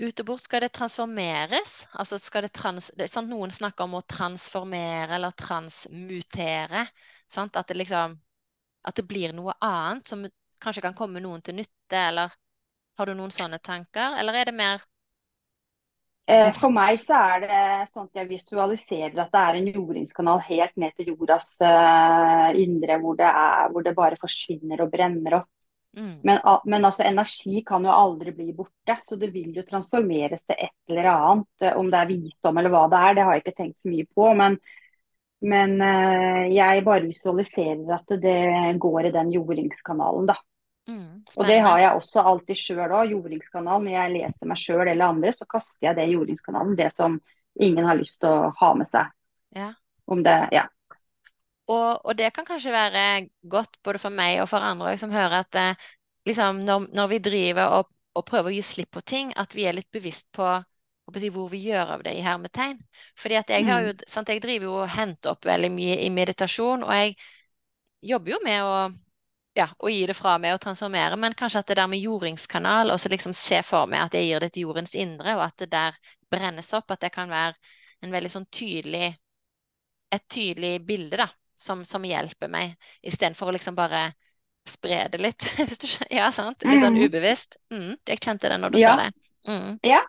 Ut 0.00 0.20
og 0.22 0.26
bort 0.26 0.44
skal 0.44 0.64
det 0.64 0.72
transformeres. 0.76 1.86
Altså 1.92 2.18
skal 2.18 2.46
det 2.46 2.52
trans... 2.56 2.90
Det 2.96 3.08
sant, 3.10 3.30
noen 3.30 3.52
snakker 3.54 3.86
om 3.86 3.98
å 3.98 4.04
transformere 4.08 5.16
eller 5.18 5.36
transmutere. 5.36 6.84
Sant? 7.30 7.56
At 7.56 7.68
det 7.68 7.78
liksom 7.80 8.18
At 8.84 8.96
det 8.96 9.04
blir 9.08 9.34
noe 9.36 9.52
annet 9.60 10.08
som 10.08 10.24
kanskje 10.60 10.84
kan 10.84 10.96
komme 10.96 11.20
noen 11.20 11.42
til 11.44 11.56
nytte, 11.56 11.96
eller 11.96 12.32
har 12.98 13.06
du 13.06 13.12
noen 13.16 13.32
sånne 13.32 13.58
tanker? 13.64 14.16
Eller 14.20 14.36
er 14.40 14.48
det 14.48 14.56
mer 14.56 14.80
Eh, 16.30 16.50
For 16.54 16.70
meg 16.70 17.00
så 17.02 17.16
er 17.34 17.42
det 17.42 17.60
sånn 17.90 18.06
at 18.06 18.20
jeg 18.20 18.28
visualiserer 18.30 19.16
at 19.18 19.32
det 19.34 19.40
er 19.40 19.56
en 19.58 19.70
jordingskanal 19.72 20.42
helt 20.46 20.76
ned 20.78 20.94
til 20.94 21.10
jordas 21.10 21.56
eh, 21.66 22.60
indre, 22.60 22.98
hvor 23.02 23.16
det, 23.18 23.26
er, 23.26 23.70
hvor 23.72 23.86
det 23.86 23.96
bare 23.96 24.20
forsvinner 24.20 24.84
og 24.84 24.92
brenner 24.92 25.40
opp. 25.40 25.50
Mm. 25.96 26.20
Men, 26.22 26.38
men 26.64 26.84
altså, 26.84 27.02
energi 27.02 27.62
kan 27.66 27.84
jo 27.84 27.94
aldri 27.94 28.32
bli 28.34 28.52
borte, 28.54 28.98
så 29.02 29.16
det 29.18 29.32
vil 29.34 29.56
jo 29.56 29.64
transformeres 29.66 30.44
til 30.46 30.58
et 30.58 30.92
eller 30.92 31.08
annet. 31.12 31.66
Om 31.76 31.90
det 31.90 32.02
er 32.02 32.12
visdom 32.12 32.60
eller 32.60 32.74
hva 32.74 32.84
det 32.90 33.00
er, 33.00 33.16
det 33.16 33.24
har 33.26 33.36
jeg 33.36 33.44
ikke 33.44 33.56
tenkt 33.58 33.82
så 33.82 33.90
mye 33.90 34.06
på. 34.14 34.28
Men, 34.38 34.58
men 35.50 35.74
eh, 35.86 36.44
jeg 36.54 36.86
bare 36.86 37.08
visualiserer 37.08 37.96
at 37.96 38.14
det 38.22 38.38
går 38.82 39.10
i 39.10 39.14
den 39.18 39.34
jordingskanalen, 39.34 40.30
da. 40.30 40.38
Mm. 40.90 41.20
Og 41.36 41.46
det 41.46 41.58
har 41.62 41.78
jeg 41.78 41.98
også 41.98 42.22
alltid 42.26 42.58
sjøl 42.58 42.86
òg, 42.88 43.12
jordingskanalen. 43.14 43.86
Når 43.86 43.96
jeg 43.96 44.14
leser 44.16 44.50
meg 44.50 44.62
sjøl 44.62 44.86
eller 44.86 45.06
andre, 45.06 45.34
så 45.36 45.46
kaster 45.50 45.90
jeg 45.90 45.98
det 45.98 46.08
i 46.08 46.16
jordingskanalen. 46.16 46.76
Det 46.78 46.90
som 46.94 47.18
ingen 47.60 47.86
har 47.86 47.98
lyst 47.98 48.20
til 48.22 48.30
å 48.30 48.52
ha 48.62 48.74
med 48.78 48.90
seg. 48.90 49.10
Ja. 49.56 49.72
Om 50.10 50.22
det, 50.26 50.38
ja. 50.54 50.66
Og, 51.70 52.00
og 52.04 52.16
det 52.18 52.30
kan 52.34 52.46
kanskje 52.48 52.72
være 52.74 53.02
godt 53.52 53.76
både 53.86 54.00
for 54.02 54.14
meg 54.14 54.40
og 54.42 54.48
for 54.50 54.64
andre 54.64 54.96
som 54.98 55.12
hører 55.14 55.42
at 55.44 55.58
eh, 55.60 55.86
liksom, 56.26 56.62
når, 56.66 56.88
når 56.96 57.10
vi 57.12 57.18
driver 57.28 57.74
og, 57.78 57.90
og 58.16 58.26
prøver 58.26 58.50
å 58.50 58.54
gi 58.56 58.62
slipp 58.66 58.90
på 58.96 59.02
ting, 59.14 59.32
at 59.38 59.54
vi 59.54 59.66
er 59.70 59.76
litt 59.78 59.90
bevisst 59.94 60.28
på 60.36 60.48
si, 61.18 61.28
hvor 61.34 61.48
vi 61.50 61.58
gjør 61.66 61.96
av 61.96 62.02
det 62.06 62.12
i 62.18 62.22
hermetegn. 62.22 62.76
Fordi 63.18 63.38
at 63.40 63.50
jeg 63.50 63.66
har 63.66 63.86
jo, 63.86 63.94
Mm. 63.94 64.04
sant, 64.08 64.28
jeg 64.30 64.42
driver 64.44 64.66
jo 64.68 64.74
og 64.84 64.90
henter 64.94 65.32
opp 65.34 65.46
veldig 65.48 65.70
mye 65.74 65.96
i 66.06 66.10
meditasjon, 66.14 66.84
og 66.86 66.92
jeg 66.94 67.16
jobber 68.12 68.32
jo 68.34 68.38
med 68.44 68.62
å, 68.64 68.74
ja, 69.58 69.66
å 69.78 69.90
gi 69.92 70.04
det 70.10 70.16
fra 70.18 70.36
meg 70.42 70.54
og 70.56 70.62
transformere, 70.64 71.18
men 71.20 71.36
kanskje 71.38 71.62
at 71.62 71.70
det 71.72 71.78
der 71.80 71.90
med 71.92 72.02
jordingskanal, 72.04 72.92
og 72.94 73.00
så 73.02 73.10
liksom 73.12 73.34
se 73.36 73.60
for 73.66 73.90
meg 73.90 74.04
at 74.06 74.16
jeg 74.18 74.28
gir 74.30 74.44
det 74.46 74.52
til 74.54 74.68
jordens 74.68 74.94
indre, 74.98 75.36
og 75.38 75.44
at 75.48 75.56
det 75.64 75.70
der 75.74 75.98
brennes 76.32 76.72
opp, 76.78 76.90
at 76.94 77.02
det 77.06 77.12
kan 77.14 77.30
være 77.32 77.56
en 78.06 78.14
veldig 78.14 78.32
sånn 78.36 78.48
tydelig 78.54 79.10
et 80.16 80.24
tydelig 80.30 80.72
bilde, 80.86 81.18
da, 81.20 81.26
som, 81.60 81.84
som 81.84 82.04
hjelper 82.08 82.48
meg, 82.52 82.76
istedenfor 83.04 83.50
å 83.50 83.54
liksom 83.56 83.76
bare 83.78 84.06
spre 84.68 85.02
det 85.12 85.20
litt. 85.20 85.44
Ja, 86.10 86.30
sant? 86.32 86.62
Litt 86.64 86.82
sånn 86.82 86.96
Mm. 86.96 87.04
ubevisst. 87.08 87.56
Mm, 87.72 87.96
jeg 88.08 88.20
kjente 88.24 88.48
det 88.52 88.58
når 88.62 88.74
du 88.76 88.78
Ja. 88.80 88.94
sa 88.94 88.96
det. 89.04 89.10
Mm, 89.48 89.78
Ja. 89.84 90.00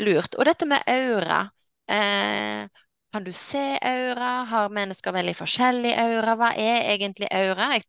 lurt. 0.00 0.34
Og 0.38 0.44
dette 0.48 0.66
med 0.66 0.82
aura. 0.90 1.40
Eh, 1.88 2.68
kan 3.12 3.24
du 3.24 3.32
se 3.32 3.78
aura? 3.82 4.44
Har 4.50 4.68
mennesker 4.74 5.12
veldig 5.14 5.34
forskjellig 5.38 5.92
aura? 5.98 6.36
Hva 6.40 6.52
er 6.58 6.88
egentlig 6.96 7.28
aura? 7.30 7.72
Jeg, 7.76 7.84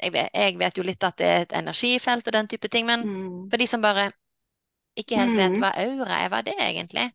jeg, 0.00 0.12
vet, 0.14 0.30
jeg 0.34 0.58
vet 0.58 0.78
jo 0.78 0.82
litt 0.86 1.04
at 1.04 1.16
det 1.20 1.26
er 1.26 1.42
et 1.46 1.52
energifelt 1.60 2.26
og 2.30 2.32
den 2.38 2.48
type 2.48 2.68
ting, 2.72 2.86
men 2.86 3.04
Mm. 3.04 3.50
for 3.50 3.56
de 3.60 3.66
som 3.66 3.82
bare 3.82 4.12
ikke 4.96 5.16
helt 5.18 5.36
vet 5.36 5.52
Mm. 5.52 5.60
hva 5.60 5.72
aura 5.76 6.20
er, 6.24 6.28
hva 6.30 6.38
er 6.38 6.42
det 6.48 6.56
egentlig? 6.58 7.12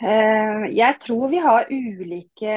Eh, 0.00 0.62
Jeg 0.72 0.96
tror 1.00 1.28
vi 1.28 1.40
har 1.44 1.66
ulike 1.68 2.54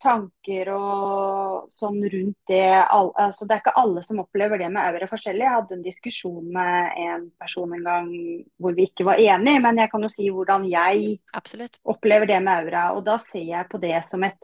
tanker 0.00 0.70
og 0.72 1.66
sånn 1.74 1.98
rundt 2.00 2.38
det. 2.48 2.62
Altså, 2.96 3.44
det 3.44 3.56
er 3.56 3.60
ikke 3.60 3.74
alle 3.82 4.02
som 4.06 4.22
opplever 4.22 4.62
det 4.62 4.70
med 4.72 4.80
aura 4.88 5.08
forskjellig. 5.10 5.44
Jeg 5.44 5.54
hadde 5.56 5.76
en 5.76 5.84
diskusjon 5.84 6.48
med 6.54 6.96
en 7.04 7.26
person 7.40 7.74
en 7.76 7.84
gang 7.84 8.08
hvor 8.56 8.76
vi 8.78 8.88
ikke 8.88 9.04
var 9.08 9.20
enige, 9.20 9.60
men 9.66 9.82
jeg 9.82 9.92
kan 9.92 10.06
jo 10.08 10.12
si 10.12 10.30
hvordan 10.32 10.64
jeg 10.70 11.18
Absolutt. 11.36 11.76
opplever 11.84 12.30
det 12.32 12.40
med 12.42 12.64
aura. 12.64 12.86
Og 12.96 13.04
da 13.04 13.18
ser 13.20 13.44
jeg 13.50 13.68
på 13.70 13.82
det 13.82 14.00
som 14.08 14.24
et 14.24 14.38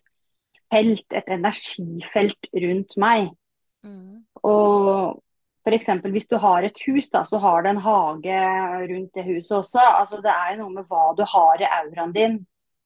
felt, 0.68 1.06
et 1.16 1.32
energifelt 1.32 2.50
rundt 2.52 2.98
meg. 3.00 3.30
Mm, 3.82 4.24
Og 4.44 5.22
f.eks. 5.62 5.88
hvis 6.14 6.28
du 6.30 6.36
har 6.42 6.66
et 6.66 6.78
hus, 6.86 7.08
da, 7.12 7.24
så 7.28 7.38
har 7.42 7.62
det 7.62 7.74
en 7.74 7.82
hage 7.84 8.38
rundt 8.90 9.14
det 9.14 9.26
huset 9.28 9.58
også. 9.60 9.82
Altså, 10.00 10.20
det 10.24 10.32
er 10.32 10.54
jo 10.54 10.64
noe 10.64 10.76
med 10.80 10.88
hva 10.90 11.12
du 11.18 11.24
har 11.28 11.62
i 11.62 11.70
auraen 11.80 12.14
din. 12.16 12.40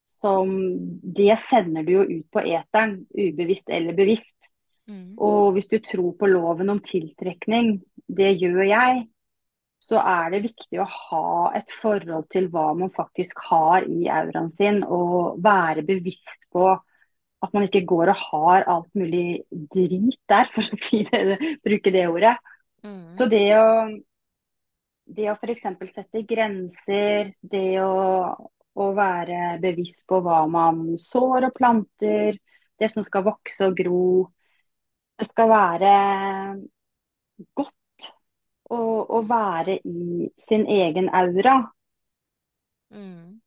Som 0.07 0.53
det 1.17 1.35
sender 1.43 1.83
du 1.83 1.97
jo 1.97 2.05
ut 2.07 2.27
på 2.31 2.45
eteren, 2.47 3.01
ubevisst 3.11 3.73
eller 3.75 3.97
bevisst. 3.97 4.37
mm, 4.87 5.17
Og 5.19 5.57
hvis 5.57 5.67
du 5.67 5.81
tror 5.83 6.13
på 6.19 6.29
loven 6.31 6.71
om 6.71 6.81
tiltrekning, 6.81 7.81
det 8.07 8.37
gjør 8.39 8.63
jeg, 8.69 9.07
så 9.83 10.01
er 10.01 10.31
det 10.33 10.45
viktig 10.47 10.79
å 10.81 10.87
ha 10.89 11.51
et 11.59 11.73
forhold 11.75 12.29
til 12.33 12.49
hva 12.53 12.69
man 12.79 12.93
faktisk 12.95 13.43
har 13.51 13.87
i 13.87 14.07
auraen 14.09 14.53
sin, 14.57 14.83
og 14.85 15.43
være 15.43 15.85
bevisst 15.87 16.47
på 16.55 16.71
at 17.45 17.53
man 17.53 17.67
ikke 17.67 17.85
går 17.87 18.11
og 18.15 18.23
har 18.31 18.67
alt 18.73 18.89
mulig 18.97 19.43
drit 19.51 20.19
der, 20.31 20.49
for 20.55 20.63
å 20.65 20.79
si 20.81 21.03
det, 21.11 21.39
bruke 21.67 21.93
det 21.95 22.07
ordet. 22.09 22.37
Mm. 22.85 23.15
Så 23.17 23.27
det 23.31 23.47
å, 23.57 23.71
det 25.07 25.31
å 25.31 25.37
f.eks. 25.37 25.67
sette 25.95 26.23
grenser, 26.29 27.33
det 27.41 27.81
å, 27.83 28.35
å 28.77 28.91
være 28.97 29.57
bevisst 29.63 30.05
på 30.09 30.21
hva 30.25 30.43
man 30.51 30.97
sår 31.01 31.49
og 31.51 31.57
planter, 31.57 32.39
det 32.77 32.91
som 32.93 33.07
skal 33.07 33.25
vokse 33.27 33.71
og 33.71 33.77
gro. 33.79 34.07
Det 35.17 35.29
skal 35.31 35.49
være 35.49 35.93
godt 37.57 38.11
å, 38.69 38.81
å 39.17 39.23
være 39.25 39.79
i 39.81 40.29
sin 40.43 40.67
egen 40.69 41.09
aura. 41.15 41.61
Mm. 42.93 43.39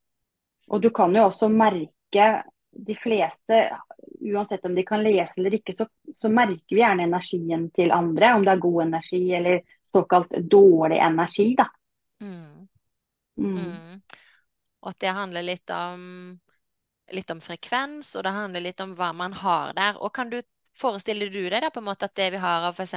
Og 0.70 0.82
du 0.82 0.90
kan 0.94 1.14
jo 1.16 1.28
også 1.28 1.50
merke 1.52 2.30
de 2.72 2.96
fleste, 2.96 3.78
uansett 4.22 4.66
om 4.66 4.76
de 4.76 4.84
kan 4.84 5.04
lese 5.04 5.40
eller 5.40 5.54
ikke, 5.54 5.74
så, 5.74 5.88
så 6.16 6.30
merker 6.30 6.76
vi 6.76 6.82
gjerne 6.82 7.08
energien 7.08 7.70
til 7.76 7.92
andre. 7.92 8.34
Om 8.36 8.46
det 8.46 8.54
er 8.54 8.64
god 8.66 8.84
energi 8.84 9.24
eller 9.36 9.64
såkalt 9.84 10.38
dårlig 10.52 11.00
energi, 11.00 11.54
da. 11.58 11.66
Mm. 12.22 12.68
Mm. 13.40 13.58
Mm. 13.58 14.02
Og 14.82 14.92
at 14.94 15.02
det 15.02 15.16
handler 15.16 15.48
litt 15.48 15.74
om, 15.74 16.06
litt 17.12 17.34
om 17.34 17.42
frekvens, 17.44 18.14
og 18.16 18.24
det 18.24 18.36
handler 18.36 18.64
litt 18.64 18.86
om 18.86 18.96
hva 19.00 19.12
man 19.16 19.34
har 19.34 19.74
der. 19.76 20.00
Og 20.00 20.14
kan 20.16 20.32
du 20.32 20.40
forestille 20.80 21.28
du 21.34 21.42
deg 21.50 21.62
da 21.64 21.74
på 21.74 21.82
en 21.82 21.90
måte 21.90 22.08
at 22.08 22.16
det 22.16 22.32
vi 22.36 22.40
har 22.40 22.70
av 22.70 22.80
f.eks. 22.80 22.96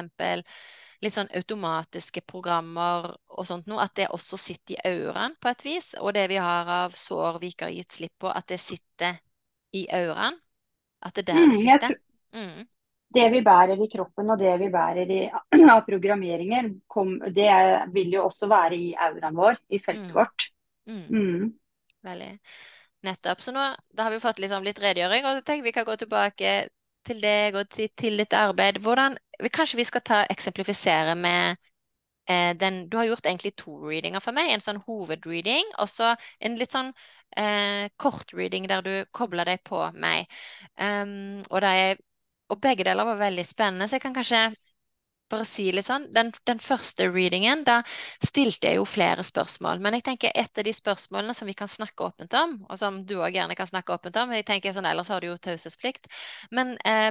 litt 1.03 1.15
sånn 1.17 1.33
automatiske 1.35 2.23
programmer 2.29 3.11
og 3.11 3.47
sånt 3.49 3.67
noe, 3.71 3.83
at 3.83 3.97
det 3.99 4.13
også 4.15 4.39
sitter 4.39 4.77
i 4.77 4.95
auraen 4.95 5.35
på 5.41 5.51
et 5.51 5.67
vis? 5.67 5.93
Og 5.99 6.15
det 6.15 6.29
vi 6.31 6.39
har 6.39 6.71
av 6.85 6.97
sår 6.99 7.41
vi 7.43 7.55
ikke 7.55 7.71
har 7.71 7.79
gitt 7.81 7.99
slipp 7.99 8.19
på, 8.23 8.31
at 8.31 8.47
det 8.53 8.61
sitter 8.63 9.19
i 9.73 9.87
auraen? 10.03 10.39
At 11.03 11.15
det 11.17 11.29
er 11.29 11.33
der 11.35 11.47
det 11.53 11.57
Mm, 11.57 11.65
jeg 11.67 11.81
sitter? 11.81 11.97
Mm. 12.35 12.67
det 13.15 13.25
vi 13.33 13.41
bærer 13.45 13.81
i 13.85 13.89
kroppen 13.93 14.31
og 14.33 14.39
det 14.41 14.53
vi 14.63 14.69
bærer 14.73 15.11
i, 15.17 15.21
av 15.75 15.83
programmeringer, 15.89 16.71
kom, 16.95 17.15
det 17.37 17.51
vil 17.95 18.15
jo 18.17 18.25
også 18.29 18.49
være 18.53 18.79
i 18.79 18.93
auraen 19.09 19.37
vår, 19.37 19.59
i 19.69 19.81
feltet 19.85 20.15
Mm. 20.15 20.17
vårt. 20.17 20.49
Mm. 20.87 21.13
Mm. 21.13 21.53
Veldig. 22.03 22.39
Nettopp. 23.03 23.41
Så 23.43 23.53
nå 23.53 23.63
da 23.91 24.05
har 24.07 24.13
vi 24.15 24.21
fått 24.23 24.39
liksom 24.43 24.65
litt 24.67 24.81
redegjøring, 24.83 25.27
og 25.27 25.37
jeg 25.39 25.45
tenker 25.49 25.65
vi 25.69 25.73
kan 25.77 25.87
gå 25.89 25.97
tilbake 26.01 26.53
til 27.07 27.21
deg 27.23 27.57
og 27.59 27.69
til, 27.75 27.91
til 27.99 28.19
ditt 28.23 28.35
arbeid. 28.39 28.79
Hvordan, 28.85 29.17
vi, 29.43 29.51
kanskje 29.51 29.81
vi 29.81 29.87
skal 29.89 30.05
ta 30.07 30.21
eksemplifisere 30.31 31.15
med 31.19 31.57
eh, 32.29 32.53
den, 32.59 32.89
Du 32.91 32.97
har 32.99 33.07
gjort 33.11 33.27
egentlig 33.27 33.55
to 33.57 33.77
readinger 33.89 34.21
for 34.25 34.33
meg. 34.37 34.53
En 34.55 34.65
sånn 34.65 34.83
hovedreading 34.87 35.75
og 35.79 35.91
så 35.91 36.15
en 36.41 36.59
litt 36.61 36.73
sånn 36.75 36.93
eh, 37.37 37.89
kort 37.97 38.33
reading 38.37 38.69
der 38.71 38.83
du 38.87 38.93
kobler 39.15 39.49
deg 39.49 39.63
på 39.67 39.81
meg. 39.95 40.31
Um, 40.77 41.43
og, 41.51 41.63
er, 41.65 41.97
og 42.53 42.61
begge 42.63 42.87
deler 42.89 43.09
var 43.09 43.21
veldig 43.21 43.47
spennende, 43.47 43.89
så 43.89 43.99
jeg 43.99 44.07
kan 44.07 44.17
kanskje 44.17 44.45
bare 45.33 45.47
si 45.49 45.71
litt 45.73 45.87
sånn, 45.87 46.07
den, 46.13 46.31
den, 46.49 46.61
første 46.63 47.07
readingen, 47.09 47.65
da 47.65 47.81
stilte 48.25 48.69
jeg 48.69 48.81
jo 48.81 48.85
flere 48.89 49.25
spørsmål. 49.27 49.81
Men 49.85 49.97
jeg 49.97 50.07
tenker 50.11 50.35
et 50.37 50.61
av 50.61 50.67
de 50.67 50.75
spørsmålene 50.77 51.37
som 51.37 51.49
vi 51.49 51.57
kan 51.59 51.71
snakke 51.71 52.11
åpent 52.11 52.37
om, 52.39 52.59
og 52.69 52.79
som 52.81 53.01
du 53.09 53.17
òg 53.19 53.39
gjerne 53.39 53.57
kan 53.59 53.71
snakke 53.71 53.97
åpent 53.97 54.21
om 54.23 54.35
jeg 54.37 54.47
tenker 54.49 54.77
sånn, 54.77 54.89
Ellers 54.93 55.11
har 55.13 55.25
du 55.25 55.31
jo 55.31 55.41
taushetsplikt. 55.41 56.11
Men 56.53 56.77
eh, 56.85 57.11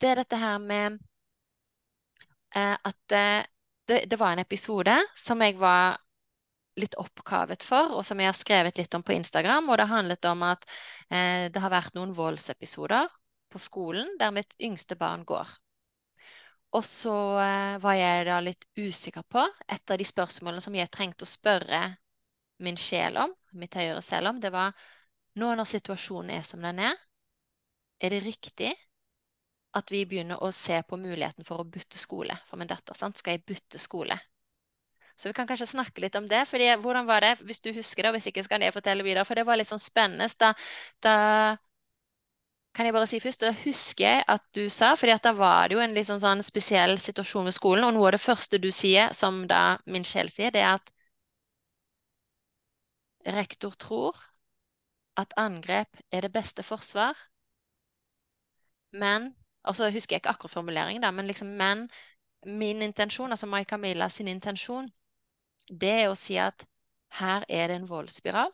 det 0.00 0.12
er 0.12 0.22
dette 0.22 0.40
her 0.40 0.58
med 0.64 0.98
eh, 2.56 2.74
at 2.74 3.16
eh, 3.16 3.40
det, 3.88 4.04
det, 4.08 4.20
var 4.20 4.34
en 4.34 4.44
episode 4.44 4.94
som 5.16 5.40
jeg 5.44 5.56
var 5.60 5.98
litt 6.78 6.96
oppkavet 7.00 7.64
for, 7.66 7.94
og 7.98 8.04
som 8.06 8.20
jeg 8.20 8.30
har 8.30 8.36
skrevet 8.38 8.78
litt 8.78 8.94
om 8.94 9.04
på 9.04 9.14
Instagram. 9.16 9.70
Og 9.70 9.78
det 9.80 9.88
handlet 9.90 10.28
om 10.30 10.44
at 10.46 10.66
eh, 11.10 11.48
det 11.52 11.62
har 11.62 11.74
vært 11.74 11.96
noen 11.98 12.14
voldsepisoder 12.16 13.08
på 13.52 13.60
skolen 13.62 14.16
der 14.20 14.34
mitt 14.34 14.54
yngste 14.60 14.96
barn 15.00 15.24
går. 15.28 15.48
Og 16.76 16.84
så 16.84 17.16
eh, 17.40 17.78
var 17.80 17.96
jeg 17.96 18.26
da 18.28 18.38
litt 18.44 18.66
usikker 18.76 19.24
på 19.24 19.46
Et 19.68 19.90
av 19.90 19.98
de 19.98 20.04
spørsmålene 20.04 20.64
som 20.64 20.74
jeg 20.76 20.90
trengte 20.92 21.24
å 21.24 21.30
spørre 21.30 21.82
min 22.64 22.76
sjel 22.76 23.16
om, 23.22 23.32
mitt 23.56 23.76
høyere 23.78 24.02
selv 24.02 24.32
om, 24.32 24.40
det 24.40 24.50
var 24.52 24.74
nå 25.38 25.52
når 25.54 25.68
situasjonen 25.70 26.34
er 26.34 26.44
som 26.46 26.62
den 26.64 26.82
er, 26.82 26.96
er 28.02 28.14
det 28.14 28.24
riktig 28.24 28.72
at 29.78 29.92
vi 29.92 30.04
begynner 30.08 30.42
å 30.42 30.50
se 30.54 30.80
på 30.88 30.98
muligheten 30.98 31.46
for 31.46 31.62
å 31.62 31.68
bytte 31.68 32.00
skole 32.00 32.34
for 32.48 32.60
min 32.60 32.70
datter? 32.70 32.98
Sant? 32.98 33.18
Skal 33.20 33.36
jeg 33.36 33.46
bytte 33.46 33.80
skole? 33.80 34.18
Så 35.18 35.28
vi 35.30 35.34
kan 35.36 35.48
kanskje 35.50 35.66
snakke 35.72 36.02
litt 36.04 36.14
om 36.20 36.28
det. 36.30 36.44
fordi 36.48 36.68
Hvordan 36.82 37.06
var 37.08 37.20
det, 37.26 37.32
hvis 37.42 37.60
du 37.64 37.72
husker 37.74 38.02
det, 38.06 38.10
og 38.12 38.18
hvis 38.18 38.28
ikke 38.30 38.44
skal 38.46 38.62
jeg 38.62 38.74
fortelle 38.76 39.06
videre. 39.06 39.24
For 39.26 39.34
det 39.38 39.46
var 39.48 39.58
litt 39.58 39.70
sånn 39.70 39.82
spennende. 39.82 40.28
Da, 40.38 40.52
da 41.04 41.14
kan 42.76 42.86
jeg 42.86 42.94
bare 42.96 43.06
si 43.10 43.18
først, 43.20 43.42
Da 43.44 43.50
husker 43.64 44.04
jeg 44.06 44.24
at 44.34 44.44
du 44.56 44.68
sa, 44.72 44.94
fordi 44.96 45.12
at 45.14 45.26
da 45.26 45.32
var 45.40 45.68
det 45.68 45.76
jo 45.76 45.82
en 45.84 45.94
litt 45.98 46.08
sånn, 46.08 46.22
sånn 46.22 46.42
spesiell 46.46 46.96
situasjon 47.06 47.50
ved 47.50 47.56
skolen, 47.58 47.84
og 47.90 47.94
noe 47.98 48.08
av 48.08 48.16
det 48.16 48.22
første 48.24 48.60
du 48.64 48.70
sier, 48.80 49.12
som 49.22 49.42
da 49.52 49.62
min 49.86 50.06
sjel 50.12 50.32
sier, 50.38 50.54
det 50.56 50.64
er 50.64 50.78
at 50.78 50.92
rektor 53.36 53.70
tror 53.84 54.16
at 55.16 55.32
angrep 55.36 55.96
er 56.10 56.20
det 56.20 56.32
beste 56.32 56.62
forsvar, 56.62 57.14
men 58.92 59.34
Og 59.64 59.76
så 59.76 59.88
husker 59.90 60.14
jeg 60.14 60.20
ikke 60.20 60.30
akkurat 60.32 60.50
formuleringen, 60.52 61.02
da, 61.02 61.10
men 61.10 61.26
liksom 61.26 61.48
Men 61.48 61.88
min 62.44 62.82
intensjon, 62.82 63.30
altså 63.30 63.46
Mai 63.46 63.64
Camilla 63.64 64.08
sin 64.08 64.28
intensjon, 64.28 64.88
det 65.68 65.94
er 66.02 66.08
å 66.10 66.16
si 66.18 66.38
at 66.40 66.64
her 67.20 67.44
er 67.48 67.68
det 67.68 67.78
en 67.80 67.88
voldsspiral. 67.88 68.52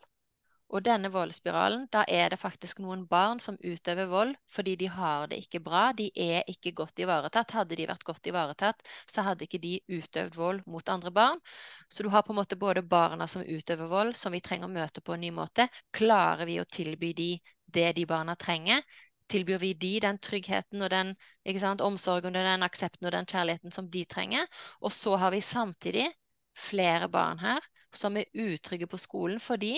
Og 0.75 0.83
denne 0.83 1.11
voldsspiralen, 1.13 1.85
da 1.93 2.03
er 2.11 2.33
det 2.33 2.39
faktisk 2.41 2.81
noen 2.83 3.05
barn 3.07 3.39
som 3.43 3.59
utøver 3.63 4.09
vold 4.11 4.33
fordi 4.51 4.73
de 4.81 4.89
har 4.91 5.29
det 5.31 5.39
ikke 5.45 5.61
bra. 5.63 5.83
De 5.93 6.09
er 6.19 6.43
ikke 6.51 6.73
godt 6.81 6.99
ivaretatt. 7.05 7.55
Hadde 7.55 7.77
de 7.79 7.87
vært 7.87 8.07
godt 8.09 8.27
ivaretatt, 8.27 8.83
så 9.07 9.23
hadde 9.27 9.47
ikke 9.47 9.61
de 9.63 9.77
utøvd 9.87 10.35
vold 10.35 10.65
mot 10.67 10.89
andre 10.89 11.13
barn. 11.15 11.43
Så 11.89 12.03
du 12.03 12.09
har 12.11 12.25
på 12.27 12.35
en 12.35 12.41
måte 12.41 12.59
både 12.59 12.83
barna 12.83 13.29
som 13.31 13.45
utøver 13.45 13.93
vold, 13.93 14.17
som 14.19 14.35
vi 14.35 14.43
trenger 14.43 14.67
å 14.67 14.75
møte 14.75 15.05
på 15.05 15.15
en 15.15 15.23
ny 15.23 15.31
måte. 15.37 15.69
Klarer 15.95 16.49
vi 16.51 16.59
å 16.59 16.67
tilby 16.67 17.13
de 17.13 17.31
det 17.67 17.93
de 18.01 18.09
barna 18.09 18.35
trenger? 18.35 18.83
Tilbyr 19.31 19.63
vi 19.63 19.73
de 19.79 19.95
den 20.03 20.19
tryggheten 20.19 20.83
og 20.83 20.91
den 20.91 21.15
sant, 21.61 21.81
omsorgen 21.81 22.35
og 22.35 22.51
den 22.51 22.67
aksepten 22.67 23.07
og 23.07 23.15
den 23.15 23.31
kjærligheten 23.31 23.73
som 23.73 23.87
de 23.91 24.05
trenger? 24.05 24.51
Og 24.83 24.93
så 24.93 25.15
har 25.23 25.31
vi 25.33 25.41
samtidig 25.45 26.11
flere 26.55 27.09
barn 27.09 27.41
her 27.43 27.65
som 27.95 28.17
er 28.17 28.31
utrygge 28.33 28.89
på 28.91 28.99
skolen 28.99 29.41
fordi 29.43 29.77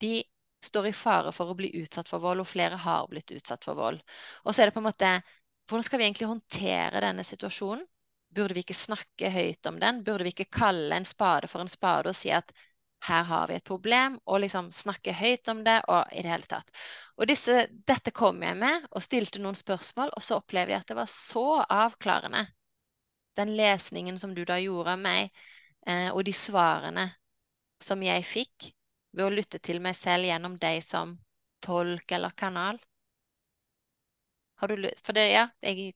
de 0.00 0.20
står 0.64 0.90
i 0.90 0.96
fare 0.96 1.32
for 1.32 1.50
å 1.50 1.56
bli 1.56 1.70
utsatt 1.80 2.08
for 2.08 2.22
vold, 2.22 2.42
og 2.42 2.48
flere 2.48 2.76
har 2.76 3.08
blitt 3.08 3.32
utsatt 3.32 3.64
for 3.64 3.78
vold. 3.78 4.00
Og 4.44 4.52
så 4.52 4.62
er 4.62 4.68
det 4.70 4.76
på 4.76 4.82
en 4.82 4.90
måte 4.90 5.20
Hvordan 5.70 5.86
skal 5.86 6.00
vi 6.00 6.04
egentlig 6.08 6.26
håndtere 6.26 7.00
denne 7.04 7.22
situasjonen? 7.22 7.84
Burde 8.34 8.56
vi 8.56 8.64
ikke 8.64 8.74
snakke 8.74 9.28
høyt 9.30 9.68
om 9.70 9.76
den? 9.78 10.00
Burde 10.02 10.26
vi 10.26 10.32
ikke 10.34 10.48
kalle 10.50 10.96
en 10.98 11.06
spade 11.06 11.46
for 11.46 11.62
en 11.62 11.70
spade 11.70 12.10
og 12.10 12.16
si 12.18 12.32
at 12.34 12.50
her 13.06 13.22
har 13.28 13.46
vi 13.48 13.54
et 13.56 13.64
problem, 13.64 14.18
og 14.26 14.42
liksom 14.42 14.72
snakke 14.74 15.14
høyt 15.16 15.48
om 15.48 15.62
det, 15.64 15.78
og 15.88 16.10
i 16.12 16.24
det 16.24 16.32
hele 16.32 16.48
tatt. 16.50 16.68
Og 17.16 17.30
disse, 17.30 17.62
dette 17.88 18.12
kom 18.16 18.42
jeg 18.44 18.58
med 18.60 18.90
og 18.90 19.04
stilte 19.04 19.40
noen 19.40 19.56
spørsmål, 19.56 20.12
og 20.16 20.24
så 20.26 20.40
opplevde 20.40 20.74
jeg 20.74 20.82
at 20.82 20.90
det 20.90 20.98
var 20.98 21.08
så 21.12 21.46
avklarende. 21.64 22.44
Den 23.38 23.54
lesningen 23.56 24.18
som 24.20 24.34
du 24.36 24.42
da 24.44 24.58
gjorde 24.60 24.98
av 24.98 25.00
meg, 25.06 25.30
og 25.88 26.20
de 26.26 26.32
svarene 26.36 27.06
som 27.80 28.02
jeg 28.04 28.24
fikk, 28.28 28.66
ved 29.16 29.24
å 29.24 29.32
lytte 29.32 29.58
til 29.58 29.80
meg 29.82 29.96
selv 29.98 30.28
gjennom 30.28 30.58
deg 30.60 30.82
som 30.84 31.14
tolk 31.64 32.12
eller 32.12 32.34
kanal? 32.36 32.78
Har 34.60 34.68
du 34.68 34.90
For 35.00 35.16
det, 35.16 35.26
ja, 35.32 35.46
jeg 35.64 35.94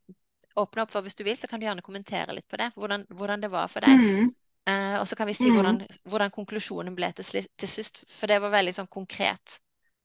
åpner 0.54 0.84
opp 0.84 0.94
for 0.94 1.04
hvis 1.04 1.18
du 1.18 1.24
vil, 1.26 1.36
så 1.36 1.50
kan 1.50 1.60
du 1.60 1.66
gjerne 1.66 1.84
kommentere 1.84 2.34
litt 2.34 2.48
på 2.48 2.58
det. 2.60 2.70
Hvordan, 2.78 3.06
hvordan 3.12 3.44
det 3.44 3.50
var 3.52 3.68
for 3.68 3.84
deg. 3.84 4.00
Mm. 4.00 4.32
Uh, 4.64 4.96
og 5.02 5.08
så 5.08 5.16
kan 5.18 5.28
vi 5.28 5.36
si 5.36 5.50
mm. 5.50 5.56
hvordan, 5.58 5.80
hvordan, 6.08 6.32
konklusjonen 6.32 6.94
ble 6.96 7.10
til, 7.18 7.44
til 7.44 7.70
sist. 7.70 8.04
For 8.08 8.30
det 8.30 8.40
var 8.40 8.54
veldig 8.54 8.72
sånn 8.78 8.92
konkret 8.92 9.58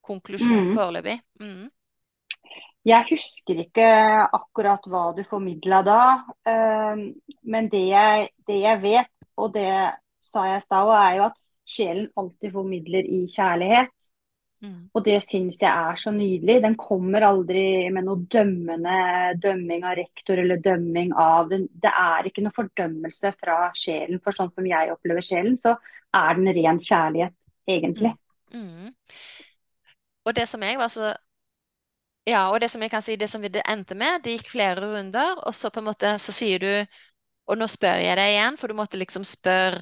konklusjon 0.03 0.71
mm. 0.71 0.73
foreløpig. 0.75 1.19
Mm. 1.39 1.69
Jeg 2.89 3.07
husker 3.11 3.61
ikke 3.63 3.87
akkurat 4.35 4.85
hva 4.89 5.09
du 5.15 5.21
formidla 5.27 5.81
da, 5.85 6.01
uh, 6.49 7.05
men 7.53 7.71
det 7.71 7.85
jeg, 7.91 8.29
det 8.47 8.59
jeg, 8.63 8.81
vet, 8.83 9.13
og 9.39 9.53
det 9.55 9.71
sa 10.23 10.45
jeg 10.49 10.61
i 10.61 10.65
stad, 10.65 10.91
er 10.95 11.15
jo 11.17 11.29
at 11.29 11.39
sjelen 11.69 12.09
alltid 12.19 12.53
formidler 12.53 13.07
i 13.07 13.23
kjærlighet. 13.29 13.93
Mm. 14.59 14.89
Og 14.91 15.03
det 15.05 15.21
syns 15.23 15.61
jeg 15.61 15.71
er 15.71 15.99
så 15.99 16.11
nydelig. 16.11 16.57
Den 16.65 16.75
kommer 16.79 17.23
aldri 17.29 17.61
med 17.95 18.03
noe 18.07 18.25
dømmende 18.27 18.95
dømming 19.39 19.85
av 19.87 19.95
rektor 20.01 20.41
eller 20.41 20.59
dømming 20.63 21.13
av 21.15 21.47
den. 21.53 21.69
Det 21.71 21.91
er 21.91 22.27
ikke 22.27 22.43
noe 22.43 22.55
fordømmelse 22.57 23.31
fra 23.39 23.69
sjelen, 23.77 24.19
for 24.23 24.35
sånn 24.35 24.51
som 24.51 24.67
jeg 24.67 24.91
opplever 24.91 25.23
sjelen, 25.23 25.55
så 25.59 25.77
er 26.15 26.35
den 26.35 26.51
ren 26.57 26.81
kjærlighet, 26.83 27.35
egentlig. 27.69 28.11
Mm. 28.51 28.59
Mm. 28.59 28.93
Og 30.27 30.35
det 30.35 30.47
som 30.49 30.63
jeg 30.65 30.77
var 30.81 30.93
så 30.93 31.15
Ja, 32.27 32.49
og 32.51 32.59
det 32.61 32.67
som 32.69 32.81
jeg 32.83 32.91
kan 32.91 33.01
si, 33.01 33.15
det 33.17 33.29
som 33.31 33.41
det 33.41 33.63
endte 33.65 33.95
med, 33.97 34.19
det 34.21 34.35
gikk 34.35 34.51
flere 34.51 34.83
runder, 34.83 35.39
og 35.47 35.55
så 35.55 35.71
på 35.73 35.79
en 35.81 35.87
måte 35.87 36.11
så 36.21 36.35
sier 36.35 36.61
du 36.61 36.99
Og 37.49 37.57
nå 37.57 37.67
spør 37.69 38.03
jeg 38.03 38.17
deg 38.19 38.35
igjen, 38.35 38.59
for 38.61 38.69
du 38.69 38.77
måtte 38.77 38.99
liksom 39.01 39.25
spørre 39.27 39.81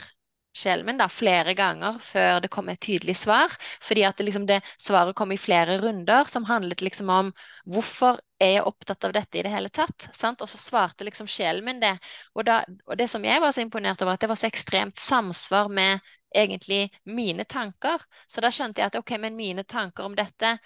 sjelen 0.57 0.87
min 0.87 0.97
da, 0.97 1.05
flere 1.09 1.53
ganger 1.53 1.99
før 2.01 2.39
det 2.41 2.49
kom 2.53 2.69
et 2.71 2.79
tydelig 2.81 3.13
svar. 3.19 3.53
Fordi 3.83 4.03
at 4.07 4.17
det, 4.17 4.25
liksom, 4.29 4.47
det 4.49 4.61
svaret 4.81 5.15
kom 5.15 5.31
i 5.31 5.37
flere 5.37 5.77
runder, 5.83 6.25
som 6.31 6.47
handlet 6.49 6.81
liksom 6.81 7.11
om 7.13 7.29
hvorfor 7.69 8.17
er 8.41 8.55
jeg 8.55 8.65
opptatt 8.69 9.05
av 9.05 9.13
dette 9.17 9.37
i 9.37 9.43
det 9.45 9.53
hele 9.53 9.69
tatt? 9.69 10.09
Sant? 10.17 10.41
Og 10.41 10.49
så 10.49 10.57
svarte 10.61 11.05
liksom 11.05 11.29
sjelen 11.29 11.65
min 11.67 11.83
det. 11.83 11.93
Og, 12.33 12.45
da, 12.47 12.63
og 12.87 12.97
det 12.97 13.09
som 13.11 13.25
jeg 13.25 13.43
var 13.43 13.53
så 13.53 13.65
imponert 13.65 14.01
over, 14.01 14.17
at 14.17 14.25
det 14.25 14.31
var 14.31 14.39
så 14.41 14.49
ekstremt 14.49 14.97
samsvar 15.01 15.69
med 15.69 16.01
egentlig 16.35 16.87
mine 17.05 17.45
tanker. 17.45 18.01
Så 18.27 18.41
da 18.43 18.51
skjønte 18.53 18.81
jeg 18.81 18.91
at 18.91 18.99
ok, 18.99 19.17
men 19.21 19.37
mine 19.37 19.63
tanker 19.67 20.09
om 20.09 20.17
dette 20.17 20.57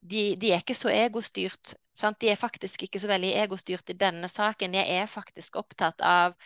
de, 0.00 0.36
de, 0.36 0.52
er 0.52 0.62
ikke 0.62 0.76
så 0.76 0.90
egostyrt. 0.92 1.74
Sant? 1.96 2.20
De 2.20 2.30
er 2.30 2.38
faktisk 2.38 2.84
ikke 2.86 3.00
så 3.02 3.10
veldig 3.10 3.32
egostyrt 3.42 3.90
i 3.90 3.98
denne 3.98 4.28
saken. 4.30 4.76
Jeg 4.78 5.02
er 5.02 5.10
faktisk 5.10 5.58
opptatt 5.60 6.00
av 6.04 6.36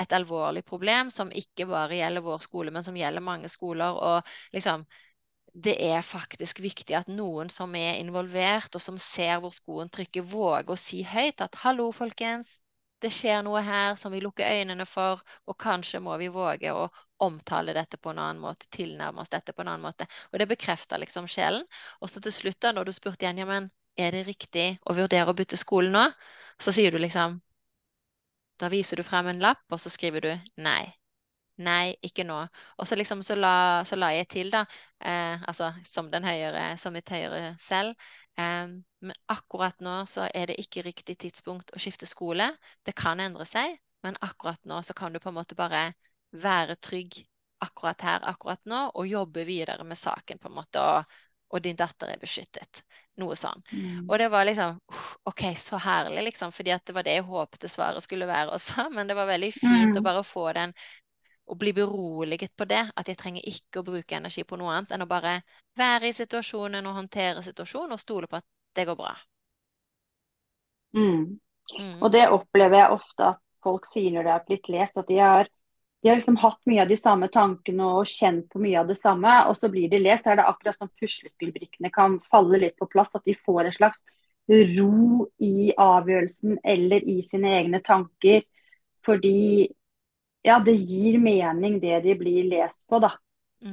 et 0.00 0.12
alvorlig 0.12 0.62
problem 0.68 1.10
som 1.10 1.32
ikke 1.32 1.66
bare 1.70 1.96
gjelder 1.96 2.24
vår 2.24 2.42
skole, 2.44 2.72
men 2.74 2.84
som 2.84 2.96
gjelder 2.96 3.24
mange 3.24 3.48
skoler. 3.48 3.96
Og 3.96 4.56
liksom, 4.56 4.84
det 5.56 5.78
er 5.80 6.04
faktisk 6.04 6.60
viktig 6.60 6.98
at 6.98 7.08
noen 7.08 7.48
som 7.52 7.72
er 7.78 7.96
involvert, 8.02 8.74
og 8.76 8.82
som 8.82 9.00
ser 9.00 9.40
hvor 9.40 9.54
skoen 9.56 9.88
trykker, 9.92 10.26
våger 10.28 10.74
å 10.74 10.80
si 10.80 11.00
høyt 11.06 11.40
at 11.40 11.56
'hallo, 11.62 11.88
folkens', 11.96 12.58
det 13.04 13.10
skjer 13.12 13.42
noe 13.44 13.60
her 13.64 13.96
som 14.00 14.12
vi 14.12 14.20
lukker 14.24 14.48
øynene 14.58 14.86
for, 14.88 15.20
og 15.46 15.58
kanskje 15.60 16.00
må 16.00 16.16
vi 16.20 16.30
våge 16.32 16.72
å 16.72 16.86
omtale 17.26 17.74
dette 17.76 18.00
på 18.00 18.12
en 18.12 18.20
annen 18.22 18.42
måte, 18.42 18.68
tilnærme 18.72 19.20
oss 19.20 19.32
dette 19.32 19.52
på 19.52 19.64
en 19.64 19.72
annen 19.72 19.84
måte. 19.84 20.08
Og 20.32 20.40
det 20.40 20.48
bekrefter 20.50 21.00
liksom 21.02 21.28
sjelen. 21.28 21.66
Og 22.00 22.10
så 22.12 22.22
til 22.24 22.34
slutt, 22.34 22.60
da, 22.64 22.72
når 22.72 22.88
du 22.88 22.96
spurte 22.96 23.26
igjen, 23.26 23.42
ja, 23.44 23.48
men 23.48 23.70
er 23.96 24.16
det 24.16 24.26
riktig 24.28 24.68
å 24.84 24.96
vurdere 24.96 25.32
å 25.32 25.36
bytte 25.36 25.60
skole 25.60 25.92
nå, 25.92 26.06
så 26.60 26.72
sier 26.72 26.92
du 26.92 27.00
liksom 27.00 27.40
da 28.60 28.68
viser 28.72 28.96
du 28.96 29.04
frem 29.04 29.26
en 29.28 29.42
lapp, 29.44 29.64
og 29.72 29.80
så 29.80 29.92
skriver 29.92 30.24
du 30.24 30.30
nei. 30.64 30.84
Nei, 31.60 31.96
ikke 32.04 32.24
nå. 32.28 32.36
Og 32.76 32.88
så 32.88 32.96
liksom 33.00 33.22
så 33.24 33.36
la, 33.36 33.82
så 33.88 33.96
la 33.96 34.10
jeg 34.12 34.28
til, 34.32 34.50
da, 34.52 34.64
eh, 35.00 35.42
altså 35.48 35.70
som 35.88 36.10
den 36.12 36.24
høyere, 36.24 36.66
som 36.80 36.96
mitt 36.96 37.08
høyere 37.12 37.54
selv. 37.60 37.96
Men 38.36 39.14
akkurat 39.32 39.80
nå 39.80 40.02
så 40.10 40.26
er 40.28 40.50
det 40.50 40.58
ikke 40.60 40.84
riktig 40.84 41.16
tidspunkt 41.22 41.72
å 41.72 41.80
skifte 41.80 42.08
skole. 42.08 42.50
Det 42.84 42.92
kan 42.96 43.20
endre 43.22 43.46
seg, 43.48 43.78
men 44.04 44.18
akkurat 44.20 44.60
nå 44.68 44.82
så 44.84 44.96
kan 44.96 45.14
du 45.14 45.20
på 45.22 45.30
en 45.32 45.38
måte 45.38 45.56
bare 45.58 45.88
være 46.36 46.76
trygg 46.76 47.22
akkurat 47.64 48.02
her, 48.04 48.26
akkurat 48.28 48.60
nå, 48.68 48.82
og 48.92 49.08
jobbe 49.08 49.46
videre 49.48 49.84
med 49.88 49.96
saken 49.96 50.42
på 50.42 50.50
en 50.50 50.58
måte. 50.58 50.82
og 50.82 51.16
og 51.54 51.62
din 51.62 51.76
datter 51.78 52.10
er 52.10 52.20
beskyttet. 52.20 52.82
Noe 53.22 53.36
sånn. 53.38 53.62
Mm. 53.70 54.08
Og 54.10 54.18
det 54.20 54.28
var 54.32 54.44
liksom 54.48 54.80
OK, 55.30 55.44
så 55.56 55.78
herlig, 55.80 56.26
liksom. 56.28 56.52
fordi 56.52 56.74
at 56.74 56.84
det 56.86 56.96
var 56.96 57.06
det 57.06 57.16
jeg 57.16 57.26
håpte 57.28 57.70
svaret 57.70 58.04
skulle 58.04 58.28
være 58.28 58.56
også. 58.56 58.88
Men 58.96 59.08
det 59.08 59.16
var 59.18 59.30
veldig 59.30 59.52
fint 59.54 59.94
mm. 59.94 60.00
å 60.00 60.04
bare 60.04 60.24
få 60.26 60.50
den 60.56 60.74
og 61.46 61.58
bli 61.58 61.72
beroliget 61.72 62.56
på 62.56 62.66
det. 62.68 62.82
At 62.96 63.08
jeg 63.08 63.18
trenger 63.20 63.46
ikke 63.46 63.80
å 63.80 63.86
bruke 63.86 64.18
energi 64.18 64.44
på 64.44 64.58
noe 64.58 64.74
annet 64.74 64.94
enn 64.96 65.06
å 65.06 65.10
bare 65.10 65.40
være 65.78 66.10
i 66.10 66.16
situasjonen 66.16 66.86
og 66.86 67.00
håndtere 67.00 67.44
situasjonen 67.46 67.96
og 67.96 68.02
stole 68.02 68.30
på 68.30 68.40
at 68.40 68.46
det 68.76 68.86
går 68.88 68.98
bra. 68.98 69.12
Mm. 70.96 71.38
Mm. 71.78 72.00
Og 72.00 72.10
det 72.14 72.26
opplever 72.32 72.80
jeg 72.80 72.96
ofte 72.96 73.30
at 73.34 73.42
folk 73.66 73.86
sier 73.88 74.12
når 74.14 74.26
det 74.26 74.34
er 74.34 74.44
blitt 74.48 74.68
lest, 74.70 74.98
at 75.00 75.08
de 75.08 75.16
har, 75.18 75.48
de 76.02 76.10
har 76.10 76.18
liksom 76.18 76.38
hatt 76.40 76.60
mye 76.70 76.84
av 76.84 76.90
de 76.92 76.98
samme 77.00 77.28
tankene 77.32 77.88
og 77.98 78.10
kjent 78.10 78.46
på 78.52 78.62
mye 78.62 78.78
av 78.80 78.90
det 78.90 78.98
samme, 79.00 79.32
og 79.50 79.58
så 79.58 79.70
blir 79.72 79.90
de 79.90 80.00
lest. 80.02 80.28
Er 80.28 80.38
det 80.38 80.46
akkurat 80.46 80.78
som 80.78 80.92
puslespillbrikkene 81.00 81.90
kan 81.94 82.20
falle 82.28 82.62
litt 82.62 82.78
på 82.78 82.88
plass, 82.90 83.14
at 83.18 83.26
de 83.26 83.34
får 83.38 83.64
en 83.64 83.76
slags 83.80 84.04
ro 84.46 85.26
i 85.42 85.72
avgjørelsen 85.74 86.60
eller 86.62 87.02
i 87.02 87.18
sine 87.26 87.56
egne 87.58 87.82
tanker. 87.84 88.44
Fordi 89.06 89.66
ja, 90.46 90.58
det 90.62 90.76
gir 90.78 91.18
mening 91.22 91.80
det 91.82 92.00
de 92.04 92.14
blir 92.18 92.46
lest 92.50 92.86
på, 92.88 93.00
da. 93.02 93.12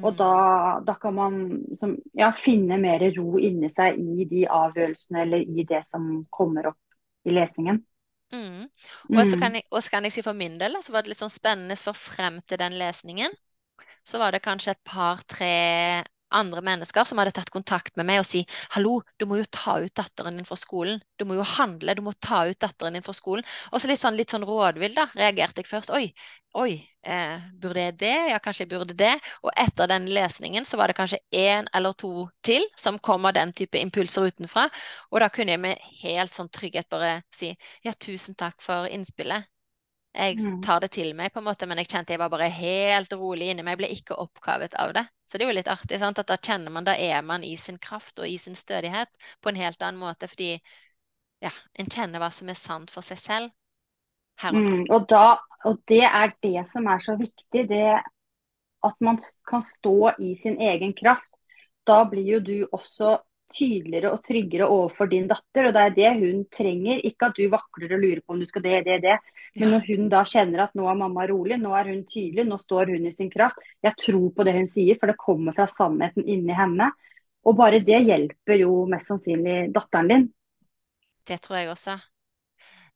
Og 0.01 0.15
da, 0.17 0.29
Mm. 0.29 0.85
da 0.87 0.93
kan 0.95 1.13
man 1.15 1.35
som, 1.75 1.97
ja, 2.17 2.31
finne 2.33 2.77
mer 2.81 3.03
ro 3.17 3.37
inni 3.37 3.69
seg 3.69 3.99
i 3.99 4.25
de 4.25 4.45
avgjørelsene 4.49 5.21
eller 5.21 5.43
i 5.43 5.65
det 5.69 5.83
som 5.85 6.25
kommer 6.31 6.71
opp 6.71 6.79
i 7.27 7.35
lesningen. 7.35 7.83
Mm. 8.33 8.63
Og 9.13 9.27
så 9.27 9.35
Mm. 9.35 9.39
kan 9.39 9.53
jeg, 9.55 9.63
og 9.71 9.83
så 9.83 9.91
kan 9.91 10.03
jeg 10.03 10.11
si 10.15 10.21
for 10.25 10.33
min 10.33 10.57
del, 10.57 10.75
så 10.81 10.91
var 10.91 11.03
det 11.03 11.09
litt 11.13 11.21
sånn 11.21 11.29
spennende, 11.29 11.77
for 11.77 11.93
frem 11.93 12.39
til 12.41 12.57
den 12.57 12.73
lesningen, 12.79 13.31
så 14.03 14.17
var 14.19 14.31
det 14.31 14.41
kanskje 14.41 14.71
et 14.71 14.83
par-tre 14.83 16.03
andre 16.35 16.61
mennesker 16.65 17.05
som 17.07 17.19
hadde 17.21 17.33
tatt 17.35 17.51
kontakt 17.53 17.97
med 17.99 18.07
meg 18.09 18.21
og 18.21 18.27
si 18.27 18.43
hallo, 18.75 18.99
du 19.19 19.25
må 19.29 19.39
jo 19.39 19.47
ta 19.51 19.77
ut 19.83 19.93
datteren 19.95 20.39
din 20.39 20.47
fra 20.47 20.57
skolen. 20.59 21.01
Du 21.19 21.25
må 21.29 21.37
jo 21.37 21.45
handle, 21.55 21.95
du 21.95 22.03
må 22.05 22.13
ta 22.19 22.43
ut 22.49 22.59
datteren 22.59 22.97
din 22.97 23.05
fra 23.05 23.15
skolen. 23.17 23.45
Og 23.71 23.81
så 23.81 23.91
litt 23.91 24.01
sånn, 24.01 24.17
litt 24.19 24.33
sånn 24.33 24.45
rådvill, 24.47 24.95
da, 24.97 25.07
reagerte 25.17 25.63
jeg 25.63 25.69
først. 25.69 25.93
Oi, 25.95 26.09
oi, 26.59 26.73
eh, 27.05 27.45
burde 27.61 27.85
jeg 27.87 27.97
det? 28.01 28.13
Ja, 28.33 28.41
kanskje 28.43 28.65
jeg 28.65 28.73
burde 28.73 28.97
det. 28.97 29.13
Og 29.43 29.53
etter 29.65 29.89
den 29.91 30.09
lesningen 30.13 30.65
så 30.69 30.79
var 30.81 30.91
det 30.91 30.97
kanskje 30.99 31.21
én 31.43 31.69
eller 31.73 31.95
to 31.97 32.27
til 32.45 32.65
som 32.79 32.99
kom 32.99 33.25
av 33.29 33.37
den 33.37 33.53
type 33.55 33.79
impulser 33.81 34.29
utenfra. 34.29 34.67
Og 35.11 35.23
da 35.23 35.29
kunne 35.33 35.55
jeg 35.55 35.63
med 35.63 35.89
helt 36.03 36.33
sånn 36.33 36.51
trygghet 36.53 36.89
bare 36.93 37.19
si 37.33 37.53
ja, 37.85 37.93
tusen 37.93 38.37
takk 38.39 38.61
for 38.61 38.89
innspillet. 38.91 39.52
Jeg 40.13 40.37
Mm. 40.37 40.61
tar 40.61 40.79
det 40.79 40.91
til 40.93 41.15
meg, 41.17 41.31
på 41.33 41.39
en 41.41 41.47
måte, 41.47 41.65
men 41.65 41.79
jeg 41.81 41.87
kjente 41.89 42.13
jeg 42.13 42.19
var 42.21 42.29
bare 42.29 42.49
helt 42.53 43.13
rolig 43.13 43.49
inni 43.49 43.63
meg. 43.63 43.71
Jeg 43.73 43.81
ble 43.81 43.89
ikke 43.95 44.17
oppkavet 44.21 44.75
av 44.77 44.93
det. 44.93 45.07
Så 45.25 45.37
det 45.37 45.45
er 45.45 45.49
jo 45.49 45.57
litt 45.57 45.71
artig, 45.73 45.99
sant? 45.99 46.19
at 46.19 46.27
da 46.29 46.37
kjenner 46.37 46.71
man, 46.71 46.85
da 46.85 46.93
er 46.93 47.21
man 47.25 47.43
i 47.43 47.55
sin 47.57 47.79
kraft 47.81 48.19
og 48.19 48.27
i 48.29 48.37
sin 48.37 48.55
stødighet 48.55 49.09
på 49.41 49.49
en 49.49 49.55
helt 49.55 49.81
annen 49.81 49.99
måte, 50.01 50.29
fordi 50.29 50.51
ja, 51.41 51.51
en 51.79 51.89
kjenner 51.89 52.21
hva 52.21 52.29
som 52.31 52.49
er 52.49 52.59
sant 52.59 52.93
for 52.93 53.01
seg 53.01 53.17
selv 53.17 53.51
her 54.43 54.53
og. 54.59 54.69
Mm. 54.69 54.85
Og, 54.91 55.05
da, 55.09 55.37
og 55.65 55.79
det 55.89 56.03
er 56.05 56.33
det 56.43 56.67
som 56.69 56.85
er 56.87 57.01
så 57.01 57.15
viktig. 57.17 57.65
Det 57.69 57.85
at 58.83 58.95
man 59.01 59.17
kan 59.49 59.63
stå 59.63 60.11
i 60.19 60.35
sin 60.35 60.59
egen 60.61 60.93
kraft. 60.93 61.29
Da 61.87 62.03
blir 62.03 62.27
jo 62.35 62.39
du 62.39 62.67
også 62.71 63.17
tydeligere 63.53 64.11
og 64.13 64.23
tryggere 64.25 64.67
overfor 64.67 65.09
din 65.11 65.27
datter, 65.29 65.67
og 65.67 65.75
det 65.75 65.83
er 65.83 65.95
det 65.97 66.11
hun 66.19 66.43
trenger. 66.53 67.01
Ikke 67.07 67.29
at 67.29 67.37
du 67.37 67.45
vakler 67.51 67.95
og 67.95 68.03
lurer 68.03 68.21
på 68.23 68.35
om 68.35 68.41
du 68.41 68.47
skal 68.49 68.65
det, 68.65 68.79
det, 68.87 68.99
det. 69.05 69.17
Men 69.59 69.75
når 69.75 69.87
hun 69.87 70.07
da 70.11 70.23
kjenner 70.27 70.65
at 70.65 70.77
nå 70.77 70.87
er 70.89 70.99
mamma 70.99 71.27
rolig, 71.29 71.59
nå 71.61 71.73
er 71.77 71.91
hun 71.91 72.05
tydelig, 72.09 72.47
nå 72.49 72.57
står 72.61 72.93
hun 72.95 73.09
i 73.09 73.13
sin 73.15 73.31
kraft. 73.33 73.61
Jeg 73.85 73.97
tror 74.05 74.29
på 74.35 74.47
det 74.47 74.55
hun 74.57 74.69
sier, 74.69 74.97
for 74.99 75.11
det 75.11 75.19
kommer 75.21 75.55
fra 75.57 75.67
sannheten 75.71 76.25
inni 76.25 76.55
henne. 76.57 76.89
Og 77.43 77.57
bare 77.59 77.83
det 77.83 77.99
hjelper 78.07 78.59
jo 78.61 78.83
mest 78.89 79.11
sannsynlig 79.11 79.67
datteren 79.75 80.09
din. 80.09 80.25
Det 81.27 81.39
tror 81.43 81.59
jeg 81.59 81.71
også. 81.71 81.99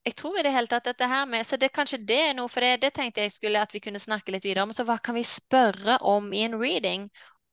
Jeg 0.08 0.16
tror 0.16 0.38
i 0.40 0.44
det 0.46 0.54
hele 0.56 0.72
tatt 0.72 0.86
dette 0.88 1.08
her 1.10 1.26
med 1.28 1.44
Så 1.46 1.58
det 1.60 1.74
kanskje 1.76 2.00
det 2.00 2.20
er 2.30 2.36
noe, 2.38 2.48
for 2.48 2.64
det, 2.64 2.78
det 2.82 2.94
tenkte 2.96 3.26
jeg 3.26 3.34
skulle 3.34 3.60
at 3.62 3.74
vi 3.76 3.82
kunne 3.84 4.00
snakke 4.00 4.32
litt 4.32 4.46
videre 4.48 4.64
om. 4.64 4.72
Så 4.72 4.88
hva 4.88 4.96
kan 5.04 5.18
vi 5.18 5.24
spørre 5.28 5.98
om 6.02 6.32
i 6.34 6.46
en 6.48 6.56
reading? 6.60 7.10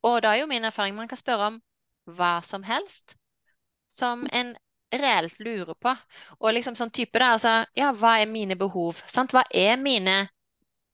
Og 0.06 0.20
da 0.22 0.34
er 0.34 0.44
jo 0.44 0.50
min 0.50 0.64
erfaring 0.68 0.94
man 0.94 1.10
kan 1.10 1.18
spørre 1.18 1.50
om 1.50 1.62
hva 2.04 2.38
som 2.42 2.62
helst 2.62 3.16
som 3.88 4.26
en 4.32 4.54
reelt 4.94 5.38
lurer 5.38 5.74
på. 5.74 5.94
Og 6.40 6.54
liksom 6.54 6.76
sånn 6.78 6.92
type 6.94 7.18
da, 7.18 7.34
altså, 7.36 7.54
ja, 7.78 7.90
hva 7.92 8.18
er 8.22 8.30
mine 8.30 8.56
behov? 8.58 9.02
Sant? 9.10 9.34
Hva 9.34 9.44
er 9.50 9.76
mine 9.80 10.24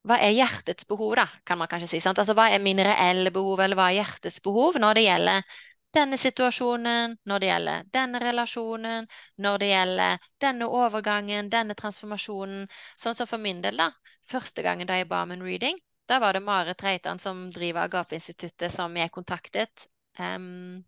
hva 0.08 0.16
er 0.24 0.32
hjertets 0.32 0.86
behov, 0.88 1.12
da, 1.18 1.26
kan 1.44 1.58
man 1.60 1.68
kanskje 1.68 1.90
si. 1.92 1.98
Sant? 2.00 2.20
Altså, 2.22 2.32
hva 2.36 2.48
er 2.48 2.62
mine 2.64 2.86
reelle 2.86 3.32
behov, 3.34 3.60
eller 3.60 3.76
hva 3.76 3.90
er 3.90 3.98
hjertets 4.00 4.40
behov 4.44 4.78
når 4.80 4.96
det 4.96 5.04
gjelder 5.04 5.58
denne 5.92 6.16
situasjonen, 6.22 7.16
når 7.26 7.42
det 7.42 7.48
gjelder 7.50 7.86
denne 7.92 8.20
relasjonen, 8.22 9.08
når 9.44 9.60
det 9.60 9.70
gjelder 9.72 10.28
denne 10.44 10.68
overgangen, 10.80 11.50
denne 11.52 11.76
transformasjonen. 11.76 12.68
Sånn 12.96 13.18
som 13.18 13.28
for 13.28 13.42
min 13.42 13.60
del, 13.64 13.80
da. 13.82 13.90
Første 14.30 14.64
gangen 14.64 14.88
da 14.88 15.00
jeg 15.00 15.10
ba 15.10 15.24
om 15.26 15.34
en 15.34 15.44
reading, 15.44 15.78
da 16.08 16.20
var 16.22 16.34
det 16.34 16.44
Marit 16.46 16.82
Reitan 16.86 17.18
som 17.22 17.48
driver 17.52 17.84
Agape-instituttet, 17.84 18.72
som 18.72 18.96
jeg 18.96 19.12
kontaktet. 19.14 19.88
Em, 20.18 20.80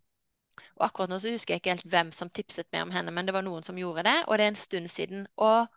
og 0.79 0.85
akkurat 0.87 1.11
nå 1.11 1.19
så 1.21 1.31
husker 1.33 1.53
jeg 1.55 1.61
ikke 1.61 1.75
helt 1.75 1.89
hvem 1.93 2.11
som 2.15 2.31
tipset 2.33 2.67
meg 2.73 2.85
om 2.87 2.91
henne, 2.95 3.13
men 3.13 3.27
det 3.29 3.35
var 3.35 3.45
noen 3.45 3.65
som 3.65 3.77
gjorde 3.79 4.05
det, 4.07 4.17
og 4.27 4.37
det 4.37 4.45
er 4.45 4.53
en 4.53 4.59
stund 4.65 4.89
siden. 4.91 5.27
Og 5.37 5.67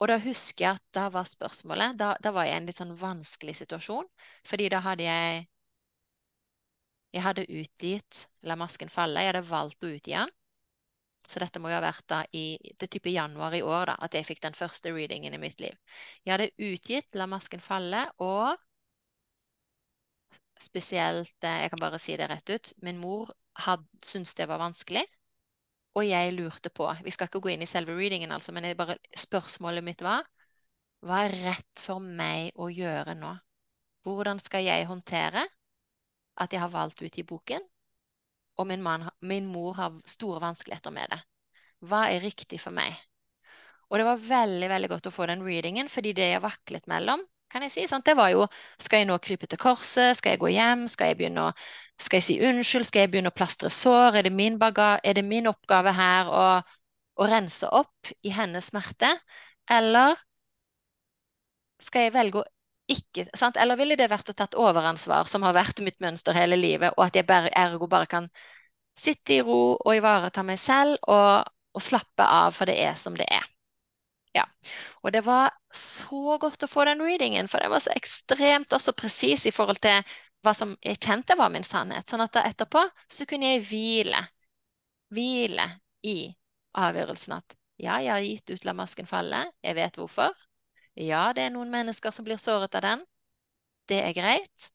og 0.00 0.08
da 0.08 0.16
husker 0.24 0.64
jeg 0.64 0.78
at 0.78 0.84
da 0.96 1.08
var 1.12 1.26
spørsmålet 1.28 1.98
Da, 2.00 2.14
da 2.24 2.30
var 2.32 2.46
jeg 2.48 2.54
i 2.54 2.60
en 2.62 2.68
litt 2.70 2.78
sånn 2.80 2.94
vanskelig 2.96 3.58
situasjon. 3.58 4.06
Fordi 4.48 4.68
da 4.72 4.80
hadde 4.86 5.04
jeg 5.04 5.42
Jeg 7.12 7.22
hadde 7.26 7.44
utgitt 7.60 8.24
La 8.48 8.56
masken 8.56 8.88
falle. 8.88 9.20
Jeg 9.20 9.34
hadde 9.34 9.48
valgt 9.50 9.84
å 9.84 9.90
utgi 9.92 10.14
den. 10.16 10.32
Så 11.30 11.38
dette 11.42 11.60
må 11.62 11.70
jo 11.70 11.76
ha 11.76 11.82
vært 11.84 12.06
da 12.10 12.20
i 12.34 12.44
det 12.80 12.88
type 12.90 13.12
januar 13.12 13.54
i 13.54 13.62
år 13.62 13.92
da, 13.92 13.96
at 14.06 14.16
jeg 14.16 14.26
fikk 14.26 14.40
den 14.46 14.56
første 14.58 14.90
readingen 14.94 15.36
i 15.36 15.42
mitt 15.42 15.60
liv. 15.62 15.76
Jeg 16.24 16.32
hadde 16.34 16.70
utgitt 16.70 17.18
La 17.20 17.28
masken 17.30 17.62
falle, 17.62 18.06
og 18.18 18.56
spesielt 20.60 21.44
eh, 21.44 21.60
Jeg 21.64 21.70
kan 21.72 21.82
bare 21.84 21.98
si 22.02 22.16
det 22.16 22.28
rett 22.30 22.50
ut. 22.50 22.72
Min 22.82 22.98
mor 23.04 23.30
had, 23.66 23.84
syntes 24.04 24.34
det 24.38 24.48
var 24.50 24.60
vanskelig. 24.62 25.04
Og 25.98 26.06
jeg 26.06 26.34
lurte 26.36 26.70
på 26.70 26.86
Vi 27.04 27.10
skal 27.10 27.26
ikke 27.26 27.40
gå 27.42 27.50
inn 27.54 27.64
i 27.64 27.68
selve 27.68 27.96
readingen, 27.98 28.32
altså, 28.32 28.52
men 28.54 28.68
bare, 28.78 28.98
spørsmålet 29.16 29.84
mitt 29.84 30.04
var 30.06 30.26
Hva 31.02 31.24
er 31.26 31.36
rett 31.48 31.82
for 31.82 32.02
meg 32.02 32.54
å 32.54 32.68
gjøre 32.70 33.16
nå? 33.18 33.32
Hvordan 34.06 34.40
skal 34.40 34.64
jeg 34.64 34.88
håndtere 34.88 35.44
at 36.40 36.52
jeg 36.52 36.62
har 36.62 36.72
valgt 36.72 37.02
ut 37.02 37.18
i 37.18 37.26
boken, 37.26 37.64
og 38.56 38.68
min, 38.68 38.82
man, 38.82 39.04
min 39.20 39.48
mor 39.50 39.74
har 39.76 39.98
store 40.08 40.40
vanskeligheter 40.40 40.94
med 40.94 41.10
det? 41.12 41.20
Hva 41.90 42.06
er 42.12 42.24
riktig 42.24 42.60
for 42.62 42.76
meg? 42.76 42.96
Og 43.90 43.98
det 43.98 44.06
var 44.06 44.24
veldig 44.24 44.68
veldig 44.70 44.90
godt 44.92 45.10
å 45.10 45.12
få 45.12 45.26
den 45.28 45.44
readingen, 45.44 45.88
fordi 45.92 46.14
det 46.16 46.30
jeg 46.30 46.44
vaklet 46.44 46.88
mellom, 46.88 47.24
kan 47.50 47.64
jeg 47.66 47.72
si, 47.74 47.84
sant? 47.90 48.06
det 48.06 48.14
var 48.14 48.30
jo 48.30 48.44
Skal 48.78 49.02
jeg 49.02 49.08
nå 49.10 49.16
krype 49.18 49.48
til 49.50 49.58
korset? 49.58 50.16
Skal 50.16 50.36
jeg 50.36 50.42
gå 50.42 50.52
hjem? 50.54 50.86
Skal 50.88 51.10
jeg 51.10 51.18
begynne 51.18 51.48
å 51.48 51.54
skal 52.00 52.20
jeg 52.20 52.26
si 52.26 52.36
unnskyld? 52.44 52.86
Skal 52.88 53.04
jeg 53.04 53.12
begynne 53.12 53.32
å 53.32 53.36
plastre 53.36 53.70
sår? 53.72 54.18
Er 54.20 54.28
det 54.28 54.32
min, 54.34 54.56
er 54.60 55.14
det 55.16 55.24
min 55.26 55.50
oppgave 55.50 55.92
her 55.96 56.30
å, 56.32 56.44
å 57.20 57.28
rense 57.28 57.68
opp 57.68 58.12
i 58.24 58.32
hennes 58.34 58.70
smerte? 58.72 59.12
Eller 59.70 60.16
skal 61.80 62.08
jeg 62.08 62.16
velge 62.16 62.42
å 62.42 62.48
ikke 62.90 63.28
sant? 63.38 63.58
Eller 63.60 63.78
ville 63.78 63.98
det 63.98 64.08
vært 64.10 64.32
å 64.32 64.36
tatt 64.36 64.56
overansvar, 64.58 65.28
som 65.30 65.44
har 65.46 65.54
vært 65.54 65.82
mitt 65.84 66.00
mønster 66.02 66.34
hele 66.34 66.58
livet, 66.58 66.96
og 66.96 67.06
at 67.06 67.20
jeg 67.20 67.28
bare, 67.28 67.52
ergo 67.54 67.86
bare 67.90 68.08
kan 68.10 68.26
sitte 68.98 69.36
i 69.36 69.44
ro 69.46 69.76
og 69.76 69.94
ivareta 69.94 70.42
meg 70.42 70.58
selv 70.58 70.98
og, 71.06 71.46
og 71.76 71.84
slappe 71.84 72.26
av, 72.26 72.50
for 72.56 72.66
det 72.66 72.80
er 72.82 72.98
som 72.98 73.14
det 73.16 73.28
er. 73.30 73.46
Ja. 74.34 74.44
Og 75.02 75.12
det 75.14 75.24
var 75.26 75.54
så 75.74 76.36
godt 76.42 76.66
å 76.66 76.70
få 76.70 76.84
den 76.86 77.02
readingen, 77.02 77.48
for 77.50 77.62
den 77.62 77.72
var 77.72 77.82
så 77.82 77.94
ekstremt 77.94 78.74
også 78.74 78.94
presis 78.98 79.46
i 79.46 79.54
forhold 79.54 79.80
til 79.82 80.02
hva 80.44 80.54
som 80.56 80.74
jeg 80.84 81.00
kjente 81.00 81.36
var 81.36 81.52
min 81.52 81.66
sannhet. 81.66 82.08
Sånn 82.08 82.24
at 82.24 82.34
da 82.36 82.44
etterpå 82.48 82.82
så 83.08 83.26
kunne 83.28 83.54
jeg 83.54 83.64
hvile. 83.68 84.22
Hvile 85.12 85.66
i 86.06 86.30
avgjørelsen 86.80 87.36
at 87.36 87.56
ja, 87.80 87.96
jeg 88.04 88.12
har 88.12 88.24
gitt 88.24 88.52
ut 88.52 88.66
La 88.68 88.74
masken 88.76 89.08
falle. 89.08 89.44
Jeg 89.64 89.76
vet 89.78 89.96
hvorfor. 89.96 90.36
Ja, 91.00 91.30
det 91.36 91.46
er 91.46 91.54
noen 91.54 91.70
mennesker 91.72 92.12
som 92.12 92.26
blir 92.26 92.40
såret 92.40 92.74
av 92.76 92.84
den. 92.84 93.04
Det 93.88 94.00
er 94.04 94.16
greit. 94.16 94.70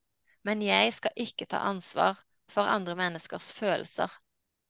Men 0.46 0.62
jeg 0.62 0.94
skal 0.94 1.14
ikke 1.22 1.48
ta 1.50 1.62
ansvar 1.70 2.18
for 2.52 2.70
andre 2.70 2.96
menneskers 2.98 3.52
følelser. 3.58 4.10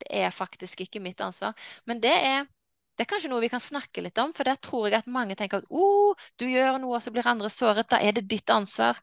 Det 0.03 0.11
er 0.11 0.35
faktisk 0.35 0.83
ikke 0.83 1.01
mitt 1.03 1.21
ansvar. 1.23 1.55
Men 1.87 2.01
det 2.03 2.11
er, 2.11 2.47
det 2.95 3.05
er 3.05 3.11
kanskje 3.11 3.31
noe 3.31 3.43
vi 3.43 3.51
kan 3.51 3.63
snakke 3.63 4.03
litt 4.03 4.19
om, 4.19 4.33
for 4.35 4.47
der 4.47 4.59
tror 4.59 4.89
jeg 4.89 4.99
at 4.99 5.11
mange 5.11 5.35
tenker 5.39 5.63
at 5.63 5.71
oh, 5.71 6.15
du 6.39 6.47
gjør 6.47 6.79
noe, 6.79 6.97
og 6.97 7.03
så 7.03 7.11
blir 7.15 7.27
andre 7.27 7.51
såret. 7.51 7.87
Da 7.91 7.99
er 8.03 8.15
det 8.15 8.27
ditt 8.31 8.51
ansvar. 8.51 8.99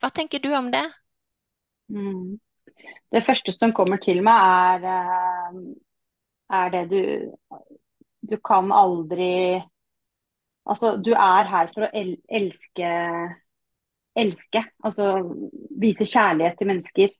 Hva 0.00 0.12
tenker 0.12 0.44
du 0.44 0.52
om 0.56 0.68
det? 0.72 0.84
Mm. 1.92 2.38
Det 3.12 3.22
første 3.24 3.52
som 3.54 3.72
kommer 3.72 4.00
til 4.02 4.22
meg, 4.26 4.84
er, 4.84 4.84
eh, 4.84 5.58
er 6.52 6.70
det 6.70 6.84
du 6.90 7.00
Du 8.26 8.36
kan 8.42 8.72
aldri 8.72 9.62
Altså, 10.66 10.96
du 10.96 11.12
er 11.12 11.44
her 11.46 11.68
for 11.72 11.86
å 11.86 11.90
el 11.94 12.16
elske 12.28 12.88
Elske. 14.16 14.62
Altså 14.82 15.04
vise 15.78 16.06
kjærlighet 16.08 16.56
til 16.58 16.66
mennesker. 16.66 17.10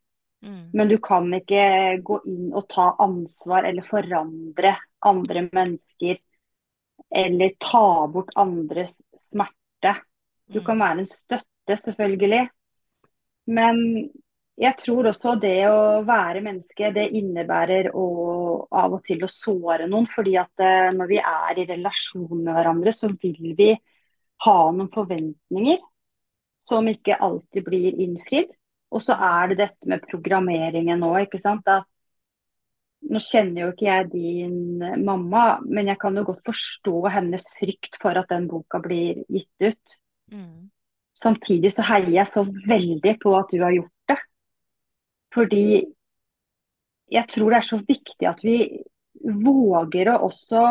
Mm. 0.42 0.70
Men 0.72 0.88
du 0.88 0.96
kan 0.98 1.28
ikke 1.36 2.00
gå 2.02 2.16
inn 2.26 2.54
og 2.56 2.64
ta 2.72 2.86
ansvar 3.04 3.68
eller 3.68 3.84
forandre 3.84 4.72
andre 5.04 5.42
mennesker. 5.52 6.16
Eller 7.14 7.52
ta 7.60 8.06
bort 8.08 8.32
andres 8.34 9.02
smerte. 9.14 9.92
Du 10.48 10.60
kan 10.60 10.78
Mm. 10.78 10.80
være 10.80 10.98
en 10.98 11.06
støtte, 11.06 11.76
selvfølgelig. 11.76 12.48
Men 13.46 14.10
jeg 14.57 14.76
tror 14.80 15.11
også 15.11 15.34
det 15.40 15.66
å 15.68 16.04
være 16.09 16.40
menneske, 16.44 16.88
det 16.94 17.11
innebærer 17.18 17.90
å, 17.92 18.04
av 18.72 18.94
og 18.96 19.02
til 19.04 19.26
å 19.26 19.28
såre 19.28 19.88
noen. 19.90 20.07
Fordi 20.09 20.36
at 20.40 20.64
eh, 20.64 20.92
når 20.96 21.11
vi 21.11 21.18
er 21.20 21.61
i 21.61 21.66
relasjon 21.68 22.40
med 22.40 22.54
hverandre, 22.57 22.94
så 22.96 23.11
vil 23.12 23.52
vi 23.59 23.74
ha 24.46 24.57
noen 24.70 24.88
forventninger 24.92 25.82
som 26.57 26.88
ikke 26.88 27.18
alltid 27.20 27.66
blir 27.66 27.98
innfridd. 28.07 28.54
Og 28.96 29.02
så 29.04 29.18
er 29.20 29.52
det 29.52 29.59
dette 29.61 29.90
med 29.90 30.07
programmeringen 30.09 31.04
nå, 31.04 31.11
ikke 31.26 31.40
sant. 31.42 31.68
At 31.68 31.84
nå 33.07 33.20
kjenner 33.22 33.66
jo 33.66 33.72
ikke 33.74 33.90
jeg 33.90 34.09
din 34.14 35.02
mamma, 35.04 35.59
men 35.68 35.90
jeg 35.92 36.00
kan 36.00 36.16
jo 36.16 36.24
godt 36.30 36.40
forstå 36.46 37.02
hennes 37.12 37.44
frykt 37.59 38.00
for 38.00 38.16
at 38.16 38.32
den 38.32 38.48
boka 38.48 38.80
blir 38.80 39.20
gitt 39.28 39.68
ut. 39.68 39.98
Mm. 40.32 40.70
Samtidig 41.16 41.74
så 41.76 41.84
heier 41.90 42.14
jeg 42.22 42.32
så 42.32 42.46
veldig 42.46 43.14
på 43.20 43.36
at 43.36 43.52
du 43.52 43.61
har 43.61 43.76
gjort. 43.76 43.92
Fordi 45.37 45.84
jeg 47.12 47.28
tror 47.30 47.53
det 47.53 47.59
er 47.61 47.66
så 47.68 47.78
viktig 47.87 48.28
at 48.28 48.43
vi 48.45 48.57
våger 49.45 50.11
å 50.12 50.20
også 50.26 50.62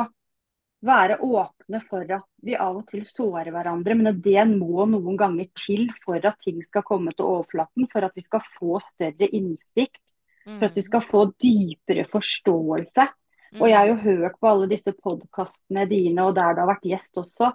være 0.86 1.18
åpne 1.24 1.80
for 1.88 2.06
at 2.14 2.26
vi 2.46 2.56
av 2.62 2.76
og 2.78 2.88
til 2.90 3.06
sårer 3.10 3.50
hverandre, 3.54 3.96
men 3.98 4.20
det 4.22 4.44
må 4.52 4.86
noen 4.90 5.18
ganger 5.18 5.48
til 5.58 5.88
for 5.98 6.20
at 6.22 6.38
ting 6.44 6.60
skal 6.66 6.84
komme 6.86 7.14
til 7.16 7.26
overflaten, 7.26 7.88
for 7.90 8.06
at 8.06 8.14
vi 8.18 8.22
skal 8.26 8.44
få 8.46 8.82
større 8.86 9.30
innsikt, 9.32 10.02
for 10.46 10.68
at 10.68 10.76
vi 10.76 10.82
Mm. 10.82 10.90
skal 10.90 11.02
få 11.02 11.22
dypere 11.42 12.06
forståelse. 12.06 13.08
Og 13.62 13.68
jeg 13.70 13.78
har 13.78 13.88
jo 13.88 13.96
Mm. 13.96 14.04
hørt 14.04 14.40
på 14.40 14.48
alle 14.52 14.68
disse 14.70 14.92
podkastene 14.94 15.90
dine, 15.90 16.20
og 16.22 16.36
der 16.36 16.54
du 16.54 16.60
har 16.62 16.76
vært 16.76 16.86
gjest 16.92 17.18
også. 17.18 17.54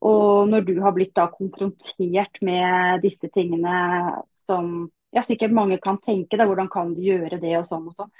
Og 0.00 0.48
når 0.48 0.64
du 0.64 0.80
har 0.80 0.92
blitt 0.92 1.14
da 1.14 1.26
konfrontert 1.28 2.40
med 2.40 3.02
disse 3.02 3.28
tingene 3.28 4.22
som 4.46 4.90
ja, 5.12 5.22
sikkert 5.26 5.54
mange 5.54 5.78
kan 5.82 5.98
tenke, 6.02 6.38
da, 6.40 6.46
hvordan 6.48 6.70
kan 6.72 6.94
du 6.96 7.02
gjøre 7.04 7.40
det 7.42 7.56
og 7.58 7.66
sånn 7.68 7.88
og 7.90 7.96
sånn, 7.96 8.12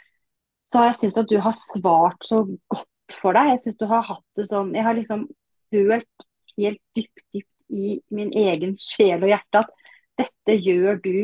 så 0.69 0.87
jeg 0.87 0.99
syntes 0.99 1.23
at 1.23 1.31
du 1.31 1.39
har 1.43 1.57
svart 1.59 2.27
så 2.27 2.43
godt 2.71 3.17
for 3.19 3.37
deg. 3.37 3.55
Jeg 3.55 3.63
syns 3.65 3.79
du 3.81 3.87
har 3.91 4.05
hatt 4.07 4.27
det 4.39 4.45
sånn 4.49 4.71
Jeg 4.77 4.87
har 4.87 4.97
liksom 4.97 5.25
følt 5.73 6.27
helt 6.57 6.81
dypt, 6.97 7.25
dypt 7.35 7.49
i 7.73 7.97
min 8.15 8.31
egen 8.37 8.77
sjel 8.81 9.25
og 9.25 9.33
hjerte 9.33 9.65
at 9.65 9.73
dette 10.21 10.57
gjør 10.61 11.01
du 11.03 11.17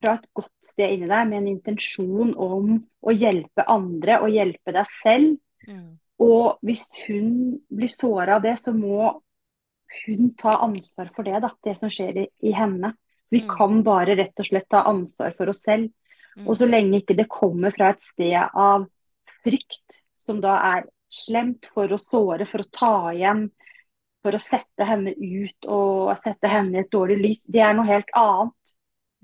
fra 0.00 0.16
et 0.16 0.26
godt 0.36 0.52
sted 0.64 0.96
inni 0.96 1.08
deg 1.08 1.28
med 1.28 1.42
en 1.42 1.50
intensjon 1.52 2.32
om 2.32 2.74
å 3.00 3.14
hjelpe 3.14 3.64
andre 3.70 4.18
og 4.24 4.32
hjelpe 4.32 4.74
deg 4.76 4.90
selv. 4.90 5.38
Mm. 5.68 5.96
Og 6.24 6.60
hvis 6.64 6.86
hun 7.06 7.30
blir 7.68 7.92
såra 7.92 8.36
av 8.36 8.44
det, 8.44 8.56
så 8.60 8.72
må 8.76 9.10
hun 10.02 10.30
ta 10.38 10.56
ansvar 10.64 11.12
for 11.14 11.28
det, 11.28 11.38
da, 11.44 11.52
det 11.64 11.76
som 11.78 11.92
skjer 11.92 12.24
i, 12.24 12.26
i 12.48 12.52
henne. 12.56 12.92
Vi 13.36 13.42
Mm. 13.44 13.52
kan 13.52 13.82
bare 13.84 14.16
rett 14.16 14.40
og 14.40 14.46
slett 14.48 14.68
ta 14.72 14.82
ansvar 14.88 15.34
for 15.36 15.52
oss 15.52 15.62
selv. 15.62 15.90
Mm. 16.36 16.48
Og 16.48 16.56
så 16.56 16.68
lenge 16.68 17.00
ikke 17.00 17.16
det 17.16 17.28
kommer 17.28 17.74
fra 17.74 17.90
et 17.90 18.02
sted 18.02 18.36
av 18.54 18.86
frykt, 19.42 20.00
som 20.16 20.40
da 20.40 20.56
er 20.76 20.88
slemt 21.12 21.68
for 21.74 21.88
å 21.88 21.98
såre, 22.00 22.46
for 22.46 22.64
å 22.64 22.70
ta 22.72 23.12
igjen, 23.12 23.50
for 24.22 24.32
å 24.32 24.40
sette 24.42 24.84
henne 24.84 25.12
ut 25.14 25.68
og 25.68 26.16
sette 26.22 26.48
henne 26.50 26.74
i 26.76 26.80
et 26.80 26.90
dårlig 26.90 27.18
lys, 27.22 27.42
det 27.46 27.60
er 27.62 27.74
noe 27.74 27.86
helt 27.86 28.10
annet. 28.14 28.74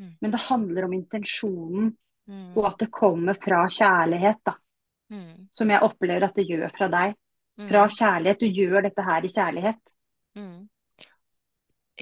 Mm. 0.00 0.12
Men 0.20 0.30
det 0.30 0.40
handler 0.40 0.84
om 0.84 0.92
intensjonen, 0.92 1.96
og 2.56 2.66
at 2.66 2.78
det 2.78 2.90
kommer 2.90 3.34
fra 3.34 3.66
kjærlighet, 3.68 4.38
da. 4.46 4.54
Mm. 5.10 5.48
Som 5.52 5.68
jeg 5.68 5.82
opplever 5.82 6.24
at 6.24 6.34
det 6.34 6.46
gjør 6.48 6.70
fra 6.72 6.88
deg. 6.88 7.16
Fra 7.68 7.88
kjærlighet. 7.88 8.38
Du 8.40 8.46
gjør 8.46 8.82
dette 8.82 9.02
her 9.04 9.24
i 9.24 9.28
kjærlighet. 9.28 9.80
Mm. 10.36 10.68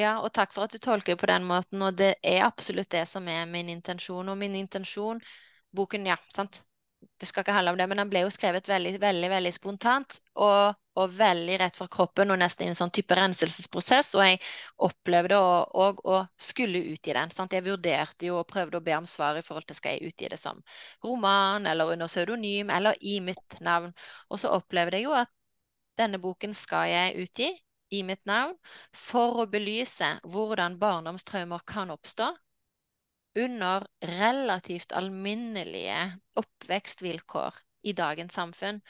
Ja, 0.01 0.11
og 0.25 0.31
takk 0.37 0.53
for 0.55 0.65
at 0.65 0.73
du 0.75 0.79
tolker 0.83 1.17
på 1.21 1.29
den 1.29 1.45
måten, 1.49 1.83
og 1.85 1.97
det 2.01 2.15
er 2.25 2.47
absolutt 2.47 2.91
det 2.95 3.03
som 3.11 3.27
er 3.29 3.47
min 3.51 3.69
intensjon. 3.73 4.29
Og 4.33 4.39
min 4.41 4.55
intensjon, 4.57 5.21
boken, 5.77 6.07
ja, 6.09 6.17
sant, 6.33 6.57
det 7.21 7.29
skal 7.29 7.45
ikke 7.45 7.55
handle 7.57 7.75
om 7.75 7.81
det, 7.81 7.87
men 7.91 8.01
den 8.01 8.11
ble 8.13 8.23
jo 8.25 8.31
skrevet 8.33 8.69
veldig, 8.69 8.95
veldig, 9.03 9.29
veldig 9.33 9.53
spontant, 9.57 10.19
og, 10.47 10.79
og 11.01 11.15
veldig 11.19 11.59
rett 11.63 11.77
fra 11.77 11.89
kroppen, 11.93 12.33
og 12.33 12.41
nesten 12.41 12.67
i 12.67 12.71
en 12.73 12.79
sånn 12.79 12.93
type 12.97 13.17
renselsesprosess, 13.19 14.15
og 14.17 14.25
jeg 14.25 14.41
opplevde 14.89 15.39
òg 15.85 16.03
å 16.15 16.21
skulle 16.49 16.83
utgi 16.95 17.17
den, 17.17 17.33
sant. 17.35 17.57
Jeg 17.57 17.67
vurderte 17.69 18.29
jo 18.31 18.41
og 18.41 18.49
prøvde 18.53 18.81
å 18.81 18.85
be 18.85 18.97
om 18.97 19.09
svar 19.09 19.41
i 19.41 19.45
forhold 19.45 19.69
til 19.69 19.81
skal 19.81 19.97
jeg 19.99 20.13
utgi 20.13 20.31
det 20.33 20.41
som 20.41 20.61
roman, 21.05 21.69
eller 21.69 21.93
under 21.97 22.09
pseudonym, 22.13 22.73
eller 22.73 22.97
i 23.01 23.19
mitt 23.25 23.61
navn, 23.65 23.93
og 24.31 24.41
så 24.45 24.55
opplevde 24.57 25.01
jeg 25.01 25.11
jo 25.11 25.17
at 25.25 25.33
denne 26.01 26.21
boken 26.23 26.57
skal 26.57 26.89
jeg 26.89 27.27
utgi 27.27 27.51
i 27.91 28.03
mitt 28.07 28.23
navn 28.31 28.57
for 28.95 29.43
å 29.43 29.49
belyse 29.51 30.13
hvordan 30.35 30.79
barndomstraumer 30.83 31.65
kan 31.67 31.91
oppstå 31.95 32.31
under 33.39 33.87
relativt 34.01 34.93
alminnelige 34.93 35.99
oppvekstvilkår 36.41 37.55
i 37.83 37.93
dagens 37.93 38.35
samfunn. 38.35 38.81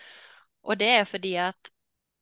Og 0.64 0.78
det 0.80 0.88
er 1.01 1.05
fordi 1.09 1.34
at, 1.40 1.70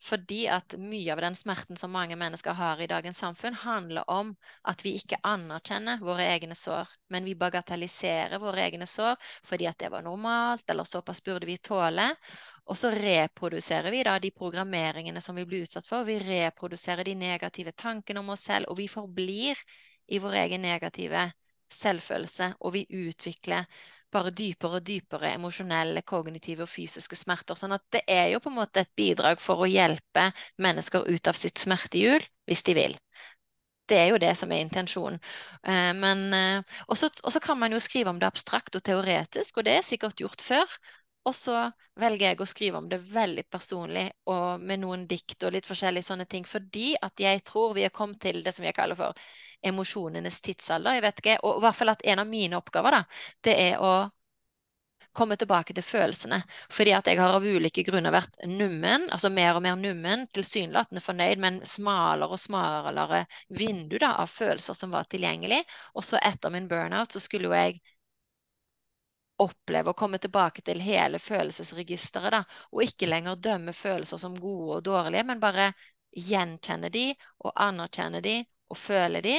fordi 0.03 0.45
at 0.51 0.75
mye 0.79 1.13
av 1.15 1.23
den 1.23 1.37
smerten 1.39 1.79
som 1.79 1.95
mange 1.95 2.17
mennesker 2.19 2.55
har 2.59 2.83
i 2.83 2.91
dagens 2.91 3.19
samfunn, 3.23 3.55
handler 3.55 4.11
om 4.11 4.35
at 4.71 4.85
vi 4.87 4.95
ikke 4.99 5.19
anerkjenner 5.27 6.03
våre 6.03 6.27
egne 6.35 6.59
sår, 6.59 6.91
men 7.11 7.27
vi 7.27 7.35
bagatelliserer 7.39 8.39
våre 8.43 8.67
egne 8.67 8.87
sår 8.87 9.17
fordi 9.47 9.71
at 9.71 9.79
det 9.83 9.91
var 9.95 10.07
normalt, 10.07 10.67
eller 10.71 10.87
såpass 10.87 11.23
burde 11.27 11.51
vi 11.51 11.59
tåle. 11.59 12.13
Og 12.69 12.77
så 12.77 12.91
reproduserer 12.93 13.91
vi 13.91 14.03
da 14.05 14.19
de 14.21 14.31
programmeringene 14.37 15.21
som 15.25 15.37
vi 15.39 15.47
blir 15.49 15.65
utsatt 15.65 15.89
for. 15.89 16.05
Vi 16.05 16.19
reproduserer 16.21 17.07
de 17.09 17.15
negative 17.17 17.73
tankene 17.73 18.21
om 18.21 18.35
oss 18.35 18.45
selv, 18.51 18.69
og 18.69 18.77
vi 18.81 18.89
forblir 18.93 19.61
i 20.09 20.21
vår 20.21 20.37
egen 20.45 20.67
negative 20.69 21.31
selvfølelse. 21.73 22.53
Og 22.61 22.75
vi 22.77 22.85
utvikler 23.07 23.65
bare 24.13 24.33
dypere 24.33 24.81
og 24.81 24.87
dypere 24.89 25.33
emosjonelle, 25.37 26.03
kognitive 26.09 26.65
og 26.65 26.73
fysiske 26.73 27.17
smerter. 27.17 27.57
Sånn 27.59 27.77
at 27.77 27.85
det 27.93 28.05
er 28.09 28.29
jo 28.35 28.43
på 28.45 28.53
en 28.53 28.59
måte 28.61 28.85
et 28.85 28.93
bidrag 28.97 29.41
for 29.45 29.65
å 29.65 29.69
hjelpe 29.69 30.31
mennesker 30.65 31.09
ut 31.09 31.29
av 31.29 31.41
sitt 31.41 31.61
smertehjul, 31.61 32.25
hvis 32.49 32.65
de 32.69 32.77
vil. 32.79 32.97
Det 33.89 33.97
er 33.97 34.11
jo 34.13 34.21
det 34.21 34.35
som 34.37 34.51
er 34.53 34.61
intensjonen. 34.61 35.17
Eh, 35.65 35.93
men, 35.97 36.25
eh, 36.37 36.79
og 36.89 36.99
så 37.01 37.41
kan 37.41 37.57
man 37.61 37.73
jo 37.73 37.81
skrive 37.81 38.13
om 38.13 38.19
det 38.21 38.29
abstrakt 38.29 38.77
og 38.77 38.85
teoretisk, 38.85 39.57
og 39.57 39.65
det 39.65 39.79
er 39.79 39.87
sikkert 39.87 40.21
gjort 40.21 40.45
før. 40.45 40.79
Og 41.29 41.35
så 41.37 41.57
velger 42.01 42.31
jeg 42.31 42.41
å 42.41 42.49
skrive 42.49 42.81
om 42.81 42.87
det 42.89 43.01
veldig 43.13 43.45
personlig 43.53 44.07
og 44.33 44.63
med 44.65 44.81
noen 44.85 45.05
dikt 45.11 45.45
og 45.45 45.53
litt 45.57 45.69
forskjellige 45.69 46.09
sånne 46.09 46.29
ting, 46.31 46.47
fordi 46.49 46.95
at 47.03 47.21
jeg 47.21 47.43
tror 47.49 47.75
vi 47.77 47.85
er 47.85 47.95
kommet 47.95 48.23
til 48.23 48.41
det 48.47 48.55
som 48.57 48.65
jeg 48.65 48.77
kaller 48.79 48.99
for 48.99 49.29
emosjonenes 49.69 50.39
tidsalder. 50.47 50.97
Jeg 50.97 51.05
vet 51.05 51.21
ikke, 51.23 51.41
og 51.45 51.59
i 51.59 51.67
hvert 51.67 51.77
fall 51.77 51.93
at 51.93 52.07
en 52.07 52.23
av 52.23 52.31
mine 52.31 52.57
oppgaver 52.61 52.97
da, 52.97 53.03
det 53.45 53.57
er 53.67 53.83
å 53.83 53.93
komme 55.19 55.37
tilbake 55.37 55.75
til 55.75 55.83
følelsene. 55.83 56.39
Fordi 56.71 56.95
at 56.95 57.11
jeg 57.11 57.19
har 57.19 57.35
av 57.35 57.45
ulike 57.45 57.83
grunner 57.87 58.15
vært 58.15 58.39
nummen, 58.47 59.09
altså 59.11 59.31
mer 59.35 59.59
og 59.59 59.65
mer 59.67 59.77
nummen, 59.81 60.27
tilsynelatende 60.37 61.03
fornøyd, 61.03 61.43
men 61.43 61.61
smalere 61.67 62.31
og 62.31 62.41
smalere 62.41 63.25
vindu 63.51 63.99
da, 63.99 64.15
av 64.23 64.31
følelser 64.31 64.79
som 64.79 64.95
var 64.95 65.11
tilgjengelig. 65.11 65.65
Og 65.99 66.07
så 66.07 66.21
etter 66.23 66.55
min 66.55 66.71
burnout 66.71 67.15
så 67.15 67.23
skulle 67.25 67.51
jo 67.51 67.57
jeg 67.57 67.81
oppleve 69.43 69.93
å 69.93 69.99
komme 69.99 70.19
tilbake 70.23 70.63
til 70.67 70.81
hele 70.83 71.21
følelsesregisteret, 71.23 72.35
da, 72.35 72.43
og 72.73 72.83
ikke 72.85 73.09
lenger 73.09 73.41
dømme 73.43 73.75
følelser 73.77 74.21
som 74.21 74.37
gode 74.39 74.81
og 74.81 74.85
dårlige, 74.89 75.25
men 75.29 75.43
bare 75.43 75.71
gjenkjenne 76.17 76.91
de 76.91 77.11
og 77.45 77.53
anerkjenne 77.55 78.23
de 78.25 78.41
og 78.69 78.81
føle 78.81 79.23
de, 79.25 79.37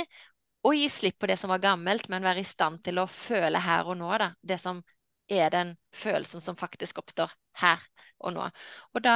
og 0.63 0.75
gi 0.75 0.87
slipp 0.91 1.19
på 1.19 1.29
det 1.31 1.37
som 1.39 1.51
var 1.53 1.61
gammelt, 1.63 2.09
men 2.11 2.25
være 2.25 2.43
i 2.43 2.47
stand 2.47 2.81
til 2.83 2.99
å 2.99 3.07
føle 3.07 3.61
her 3.63 3.87
og 3.87 3.99
nå, 3.99 4.09
da, 4.19 4.31
det 4.41 4.59
som 4.59 4.81
er 5.29 5.51
den 5.53 5.75
følelsen 5.95 6.41
som 6.41 6.57
faktisk 6.59 6.99
oppstår 7.03 7.31
her 7.61 7.83
og 8.19 8.33
nå. 8.35 8.47
Og 8.95 9.03
da, 9.05 9.15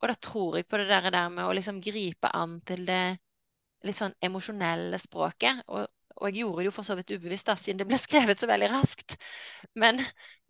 og 0.00 0.10
da 0.12 0.16
tror 0.20 0.58
jeg 0.58 0.68
på 0.68 0.80
det 0.80 0.88
der, 0.90 1.10
der 1.10 1.32
med 1.32 1.48
å 1.48 1.54
liksom 1.56 1.80
gripe 1.82 2.30
an 2.36 2.60
til 2.68 2.84
det 2.88 3.02
litt 3.86 3.96
sånn 3.96 4.14
emosjonelle 4.22 5.00
språket. 5.00 5.64
Og, 5.72 5.88
og 6.16 6.28
jeg 6.28 6.42
gjorde 6.42 6.62
det 6.62 6.66
jo 6.68 6.74
for 6.74 6.86
så 6.86 6.96
vidt 6.98 7.12
ubevisst, 7.14 7.48
da, 7.48 7.56
siden 7.56 7.80
det 7.80 7.86
ble 7.90 7.98
skrevet 8.06 8.40
så 8.40 8.48
veldig 8.50 8.70
raskt. 8.72 9.16
Men, 9.80 10.02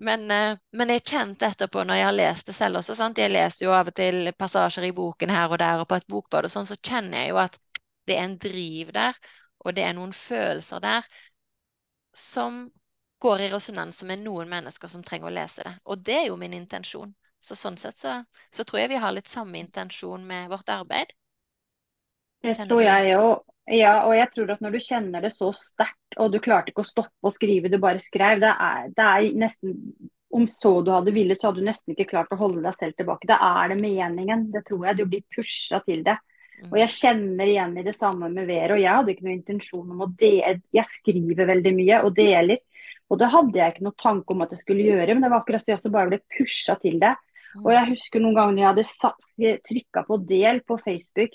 men, 0.02 0.26
eh, 0.34 0.60
men 0.76 0.94
jeg 0.94 1.06
kjente 1.12 1.50
etterpå, 1.50 1.84
når 1.84 2.00
jeg 2.00 2.08
har 2.08 2.16
lest 2.16 2.50
det 2.50 2.56
selv 2.56 2.80
også 2.80 2.96
sant? 2.98 3.20
Jeg 3.20 3.32
leser 3.32 3.66
jo 3.66 3.76
av 3.76 3.92
og 3.92 3.96
til 4.00 4.32
passasjer 4.38 4.88
i 4.88 4.94
boken 4.96 5.34
her 5.34 5.52
og 5.52 5.60
der, 5.62 5.82
og 5.82 5.90
på 5.90 6.00
et 6.00 6.08
bokbad 6.10 6.48
og 6.48 6.54
sånn, 6.54 6.68
så 6.68 6.78
kjenner 6.80 7.24
jeg 7.24 7.34
jo 7.34 7.40
at 7.44 7.60
det 8.08 8.16
er 8.16 8.26
en 8.26 8.38
driv 8.40 8.92
der, 8.96 9.18
og 9.60 9.76
det 9.76 9.84
er 9.86 9.96
noen 9.96 10.12
følelser 10.16 10.82
der 10.82 11.08
som 12.16 12.64
går 13.20 13.44
i 13.44 13.48
resonanse 13.52 14.06
med 14.08 14.24
noen 14.24 14.48
mennesker 14.48 14.88
som 14.88 15.02
trenger 15.04 15.28
å 15.28 15.34
lese 15.34 15.64
det. 15.66 15.74
Og 15.84 16.00
det 16.04 16.16
er 16.22 16.26
jo 16.30 16.38
min 16.40 16.56
intensjon. 16.56 17.12
Så 17.40 17.56
sånn 17.56 17.76
sett 17.80 18.00
så, 18.00 18.18
så 18.52 18.64
tror 18.68 18.82
jeg 18.82 18.92
vi 18.92 19.00
har 19.00 19.12
litt 19.16 19.28
samme 19.28 19.60
intensjon 19.60 20.24
med 20.28 20.50
vårt 20.52 20.68
arbeid. 20.72 21.12
Det 22.44 22.56
tror 22.64 22.82
jeg 22.84 23.16
òg. 23.16 23.49
Ja, 23.68 24.06
og 24.06 24.14
jeg 24.16 24.30
tror 24.32 24.54
at 24.54 24.62
når 24.64 24.74
du 24.74 24.80
kjenner 24.82 25.22
det 25.22 25.32
så 25.34 25.50
sterkt, 25.54 26.16
og 26.18 26.32
du 26.32 26.40
klarte 26.42 26.72
ikke 26.72 26.82
å 26.82 26.88
stoppe 26.88 27.28
å 27.28 27.34
skrive, 27.34 27.70
du 27.70 27.78
bare 27.82 28.02
skrev, 28.02 28.40
det 28.42 28.50
er, 28.50 28.88
det 28.96 29.10
er 29.10 29.36
nesten 29.44 29.76
Om 30.30 30.44
så 30.46 30.70
du 30.86 30.92
hadde 30.94 31.10
villet, 31.10 31.40
så 31.40 31.48
hadde 31.48 31.58
du 31.58 31.66
nesten 31.66 31.90
ikke 31.90 32.12
klart 32.12 32.30
å 32.30 32.38
holde 32.38 32.62
deg 32.62 32.76
selv 32.78 32.94
tilbake. 32.94 33.26
Da 33.26 33.40
er 33.42 33.72
det 33.72 33.80
meningen. 33.80 34.44
Det 34.54 34.60
tror 34.68 34.84
jeg. 34.86 35.00
Du 35.00 35.08
blir 35.10 35.24
pusha 35.34 35.80
til 35.82 36.04
det. 36.06 36.14
Og 36.68 36.76
jeg 36.78 36.92
kjenner 36.94 37.50
igjen 37.50 37.72
i 37.80 37.82
det 37.82 37.96
samme 37.96 38.28
med 38.30 38.46
Vero. 38.46 38.76
Jeg 38.78 38.92
hadde 38.94 39.10
ikke 39.10 39.26
noen 39.26 39.40
intensjon 39.40 39.90
om 39.90 40.04
å 40.04 40.08
dele. 40.20 40.60
Jeg 40.70 40.86
skriver 40.86 41.48
veldig 41.50 41.72
mye 41.74 41.98
og 42.06 42.14
deler. 42.14 42.62
Og 43.10 43.18
det 43.18 43.30
hadde 43.32 43.58
jeg 43.58 43.74
ikke 43.74 43.86
noen 43.88 43.98
tanke 43.98 44.34
om 44.36 44.44
at 44.44 44.54
jeg 44.54 44.62
skulle 44.62 44.86
gjøre, 44.86 45.14
men 45.16 45.24
det 45.24 45.32
var 45.32 45.42
akkurat 45.42 45.64
så 45.64 45.72
jeg 45.72 45.80
også 45.80 45.92
bare 45.96 46.12
ble 46.12 46.20
pusha 46.36 46.76
til 46.78 47.00
det. 47.02 47.14
Og 47.64 47.72
jeg 47.74 47.90
husker 47.90 48.22
noen 48.22 48.36
ganger 48.38 48.62
jeg 48.62 48.70
hadde 48.70 49.54
trykka 49.66 50.04
på 50.06 50.20
del 50.30 50.60
på 50.62 50.78
Facebook. 50.84 51.34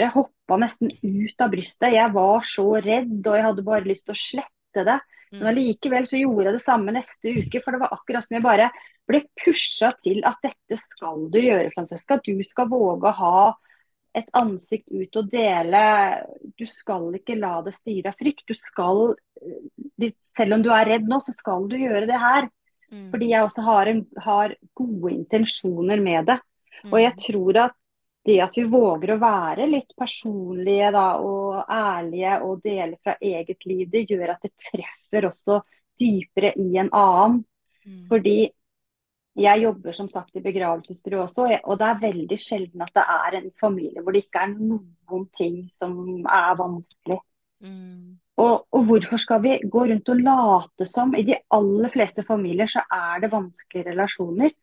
Hjertet 0.00 0.16
hoppa 0.16 0.56
nesten 0.60 0.90
ut 0.90 1.44
av 1.44 1.52
brystet. 1.52 1.92
Jeg 1.94 2.12
var 2.14 2.44
så 2.48 2.66
redd, 2.80 3.20
og 3.20 3.36
jeg 3.36 3.46
hadde 3.46 3.64
bare 3.66 3.88
lyst 3.88 4.06
til 4.08 4.16
å 4.16 4.20
slette 4.20 4.84
det. 4.88 5.00
Men 5.30 5.42
Mm. 5.42 5.48
allikevel 5.52 6.06
så 6.10 6.18
gjorde 6.18 6.44
jeg 6.44 6.54
det 6.56 6.64
samme 6.64 6.92
neste 6.92 7.30
uke, 7.38 7.60
for 7.62 7.70
det 7.70 7.80
var 7.80 7.92
akkurat 7.94 8.24
som 8.24 8.34
jeg 8.34 8.42
bare 8.42 8.70
ble 9.06 9.20
pusha 9.38 9.92
til 10.02 10.24
at 10.26 10.40
dette 10.42 10.76
skal 10.76 11.28
du 11.30 11.38
gjøre, 11.38 11.70
Francesca. 11.70 12.18
Du 12.18 12.42
skal 12.42 12.66
våge 12.66 13.06
å 13.06 13.14
ha 13.14 13.54
et 14.12 14.26
ansikt 14.34 14.90
ut 14.90 15.16
og 15.16 15.30
dele. 15.30 16.26
Du 16.58 16.66
skal 16.66 17.14
ikke 17.14 17.38
la 17.38 17.60
det 17.62 17.76
styre 17.76 18.10
av 18.10 18.18
frykt. 18.18 18.42
Du 18.48 18.54
skal, 18.54 19.14
selv 20.36 20.54
om 20.54 20.62
du 20.62 20.70
er 20.74 20.86
redd 20.86 21.06
nå, 21.06 21.20
så 21.22 21.32
skal 21.32 21.68
du 21.68 21.76
gjøre 21.78 22.08
det 22.10 22.18
her. 22.18 22.48
Mm. 22.90 23.10
Fordi 23.12 23.30
jeg 23.30 23.46
også 23.46 23.62
har, 23.62 23.86
en, 23.86 24.06
har 24.18 24.56
gode 24.74 25.12
intensjoner 25.14 26.02
med 26.02 26.26
det. 26.26 26.40
Mm. 26.82 26.92
Og 26.92 27.00
jeg 27.04 27.14
tror 27.28 27.60
at 27.68 27.76
det 28.26 28.36
at 28.44 28.56
vi 28.56 28.66
våger 28.68 29.14
å 29.14 29.20
være 29.20 29.68
litt 29.70 29.94
personlige 29.98 30.90
da, 30.92 31.06
og 31.24 31.64
ærlige 31.72 32.36
og 32.44 32.62
dele 32.64 32.98
fra 33.00 33.16
eget 33.16 33.64
liv, 33.68 33.86
det 33.92 34.06
gjør 34.10 34.34
at 34.34 34.44
det 34.44 34.52
treffer 34.60 35.28
også 35.30 35.60
dypere 36.00 36.52
i 36.60 36.76
en 36.80 36.90
annen. 36.92 37.42
Mm. 37.86 38.02
Fordi 38.10 38.38
jeg 39.40 39.62
jobber 39.62 39.96
som 39.96 40.08
sagt 40.12 40.36
i 40.36 40.44
begravelsesbyrå 40.44 41.24
også, 41.24 41.46
og 41.64 41.78
det 41.80 41.86
er 41.86 42.02
veldig 42.02 42.38
sjelden 42.42 42.84
at 42.84 42.92
det 42.96 43.04
er 43.16 43.36
en 43.38 43.50
familie 43.60 44.02
hvor 44.02 44.12
det 44.12 44.24
ikke 44.26 44.42
er 44.44 44.56
noen 44.58 45.26
ting 45.36 45.62
som 45.72 45.94
er 46.26 46.58
vanskelig. 46.58 47.20
Mm. 47.64 48.18
Og, 48.40 48.66
og 48.72 48.84
hvorfor 48.88 49.20
skal 49.20 49.42
vi 49.44 49.58
gå 49.64 49.84
rundt 49.88 50.12
og 50.12 50.20
late 50.24 50.86
som? 50.88 51.12
I 51.16 51.24
de 51.28 51.36
aller 51.56 51.92
fleste 51.92 52.24
familier 52.26 52.70
så 52.72 52.84
er 52.84 53.20
det 53.24 53.32
vanskelige 53.32 53.90
relasjoner. 53.90 54.54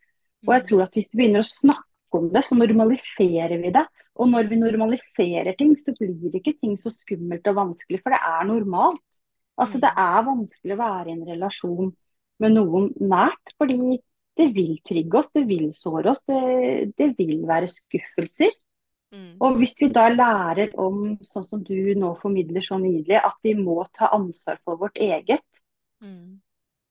Og 0.47 0.53
jeg 0.53 0.65
tror 0.69 0.85
at 0.85 0.97
hvis 0.97 1.11
vi 1.13 1.21
begynner 1.21 1.45
å 1.45 1.49
snakke 1.49 1.85
om 2.17 2.29
det, 2.33 2.43
så 2.45 2.57
normaliserer 2.57 3.57
vi 3.61 3.71
det. 3.75 3.85
Og 4.17 4.29
når 4.31 4.49
vi 4.49 4.57
normaliserer 4.59 5.55
ting, 5.57 5.75
så 5.77 5.93
blir 5.97 6.35
ikke 6.39 6.55
ting 6.59 6.75
så 6.77 6.89
skummelt 6.93 7.47
og 7.47 7.55
vanskelig, 7.55 8.01
for 8.03 8.13
det 8.15 8.19
er 8.25 8.47
normalt. 8.49 9.01
Altså 9.57 9.77
Mm. 9.77 9.81
det 9.81 9.91
er 9.97 10.27
vanskelig 10.27 10.73
å 10.75 10.81
være 10.83 11.07
i 11.09 11.11
en 11.15 11.25
relasjon 11.25 11.95
med 12.39 12.53
noen 12.53 12.93
nært, 13.01 13.53
fordi 13.57 13.97
det 14.37 14.53
vil 14.53 14.77
trygge 14.85 15.17
oss, 15.17 15.29
det 15.33 15.47
vil 15.47 15.71
såre 15.73 16.11
oss, 16.11 16.21
det, 16.27 16.93
det 16.97 17.17
vil 17.17 17.41
være 17.47 17.67
skuffelser. 17.67 18.51
Mm. 19.13 19.37
Og 19.41 19.57
hvis 19.57 19.73
vi 19.81 19.87
da 19.89 20.09
lærer 20.09 20.75
om, 20.77 21.17
sånn 21.23 21.45
som 21.47 21.63
du 21.63 21.93
nå 21.95 22.11
formidler 22.21 22.61
så 22.61 22.77
nydelig, 22.77 23.17
at 23.23 23.37
vi 23.41 23.53
må 23.55 23.79
ta 23.95 24.09
ansvar 24.13 24.59
for 24.63 24.77
vårt 24.77 24.97
eget, 24.97 25.41
Mm. 26.01 26.39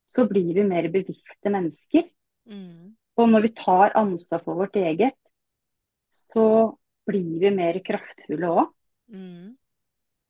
så 0.09 0.27
blir 0.29 0.55
vi 0.55 0.63
mer 0.65 0.89
bevisste 0.91 1.47
mennesker. 1.51 2.03
Mm. 2.51 2.97
Og 3.17 3.31
når 3.33 3.47
vi 3.47 3.53
tar 3.57 3.95
ansvar 3.97 4.43
for 4.45 4.61
vårt 4.61 4.77
eget, 4.77 5.17
så 6.17 6.77
blir 7.07 7.39
vi 7.41 7.53
mer 7.55 7.79
kraftfulle 7.85 8.51
òg. 8.51 8.73
Mm. 9.15 9.55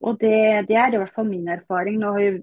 Og 0.07 0.19
det, 0.21 0.69
det 0.69 0.77
er 0.77 0.95
i 0.95 1.01
hvert 1.01 1.15
fall 1.15 1.29
min 1.29 1.49
erfaring. 1.49 1.99
Nå 2.01 2.13
har 2.15 2.39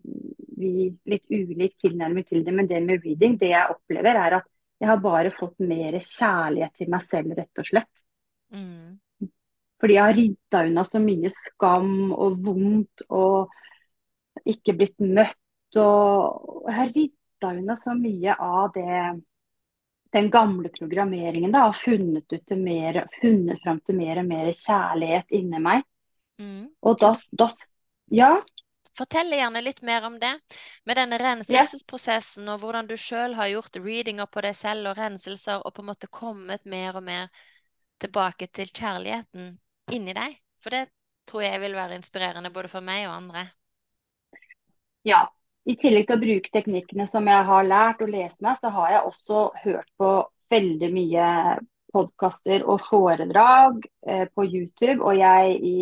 vi 0.57 0.89
litt 1.09 1.29
ulik 1.29 1.77
tilnærming 1.81 2.25
til 2.27 2.43
det, 2.45 2.55
men 2.55 2.67
det 2.69 2.81
med 2.83 3.05
reading, 3.05 3.37
det 3.39 3.53
jeg 3.53 3.75
opplever, 3.75 4.17
er 4.19 4.39
at 4.39 4.49
jeg 4.81 4.89
har 4.89 4.99
bare 5.03 5.31
fått 5.31 5.61
mer 5.63 5.95
kjærlighet 6.01 6.73
til 6.75 6.89
meg 6.91 7.05
selv, 7.07 7.35
rett 7.37 7.61
og 7.61 7.69
slett. 7.69 8.03
Mm. 8.53 8.99
Fordi 9.79 9.97
jeg 9.97 10.03
har 10.03 10.17
rydda 10.17 10.63
unna 10.69 10.83
så 10.87 10.99
mye 11.03 11.29
skam 11.35 11.93
og 12.11 12.39
vondt 12.43 13.05
og 13.11 13.53
ikke 14.49 14.75
blitt 14.79 14.99
møtt. 15.03 15.39
Og 15.79 16.67
jeg 16.67 16.77
har 16.77 16.91
rydda 16.95 17.53
unna 17.61 17.77
så 17.79 17.95
mye 17.97 18.35
av 18.35 18.73
det, 18.75 18.99
den 20.13 20.29
gamle 20.31 20.69
programmeringen. 20.69 21.51
da, 21.51 21.67
Og 21.67 21.77
funnet, 21.77 22.33
ut 22.33 22.47
til 22.47 22.59
mer, 22.61 23.03
funnet 23.21 23.61
fram 23.63 23.79
til 23.81 23.97
mer 23.97 24.21
og 24.21 24.27
mer 24.29 24.51
kjærlighet 24.53 25.37
inni 25.39 25.61
meg. 25.61 25.85
Mm. 26.41 26.67
Og 26.81 26.99
da, 26.99 27.15
da 27.31 27.49
Ja. 28.11 28.35
Fortell 28.93 29.33
gjerne 29.33 29.61
litt 29.65 29.81
mer 29.81 30.05
om 30.05 30.19
det, 30.21 30.35
med 30.85 30.97
denne 30.99 31.17
renselsesprosessen, 31.17 32.45
og 32.49 32.59
hvordan 32.61 32.85
du 32.85 32.93
sjøl 32.93 33.33
har 33.33 33.49
gjort 33.49 33.79
readinger 33.81 34.29
på 34.29 34.43
deg 34.45 34.53
selv 34.53 34.91
og 34.91 34.99
renselser, 34.99 35.63
og 35.65 35.73
på 35.73 35.81
en 35.81 35.89
måte 35.89 36.09
kommet 36.13 36.65
mer 36.69 36.99
og 36.99 37.03
mer 37.07 37.31
tilbake 37.97 38.51
til 38.53 38.69
kjærligheten 38.69 39.55
inni 39.97 40.13
deg. 40.13 40.37
For 40.61 40.69
det 40.69 40.91
tror 41.25 41.41
jeg 41.41 41.61
vil 41.63 41.73
være 41.73 41.97
inspirerende 41.97 42.53
både 42.53 42.69
for 42.69 42.85
meg 42.85 43.07
og 43.07 43.15
andre. 43.15 43.47
Ja. 45.03 45.25
I 45.63 45.75
tillegg 45.79 46.07
til 46.09 46.17
å 46.17 46.23
bruke 46.23 46.51
teknikkene 46.51 47.05
som 47.07 47.27
jeg 47.29 47.43
har 47.47 47.67
lært 47.67 48.01
og 48.03 48.11
lese 48.11 48.43
meg, 48.43 48.57
så 48.59 48.71
har 48.75 48.89
jeg 48.91 49.09
også 49.09 49.43
hørt 49.63 49.91
på 49.99 50.09
veldig 50.51 50.89
mye 50.93 51.27
podkaster 51.93 52.65
og 52.67 52.81
foredrag 52.83 53.85
eh, 54.07 54.25
på 54.33 54.45
YouTube. 54.47 54.99
Og 54.99 55.17
jeg 55.19 55.55
i, 55.63 55.77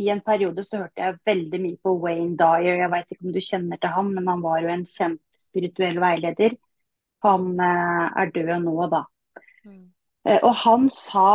i 0.00 0.08
en 0.12 0.22
periode 0.24 0.64
så 0.64 0.84
hørte 0.84 1.02
jeg 1.02 1.20
veldig 1.28 1.62
mye 1.62 1.80
på 1.82 1.96
Wayne 2.02 2.36
Dyer. 2.38 2.80
Jeg 2.82 2.92
veit 2.94 3.12
ikke 3.12 3.28
om 3.28 3.36
du 3.36 3.42
kjenner 3.44 3.82
til 3.82 3.94
han, 3.98 4.12
men 4.14 4.32
han 4.32 4.44
var 4.44 4.62
jo 4.62 4.72
en 4.72 4.86
kjent 4.88 5.22
spirituell 5.42 6.00
veileder. 6.00 6.56
Han 7.26 7.52
eh, 7.60 8.04
er 8.22 8.32
død 8.34 8.52
nå, 8.64 8.76
da. 8.92 9.04
Mm. 9.66 9.82
Eh, 10.28 10.40
og 10.40 10.52
han 10.64 10.88
sa 10.94 11.30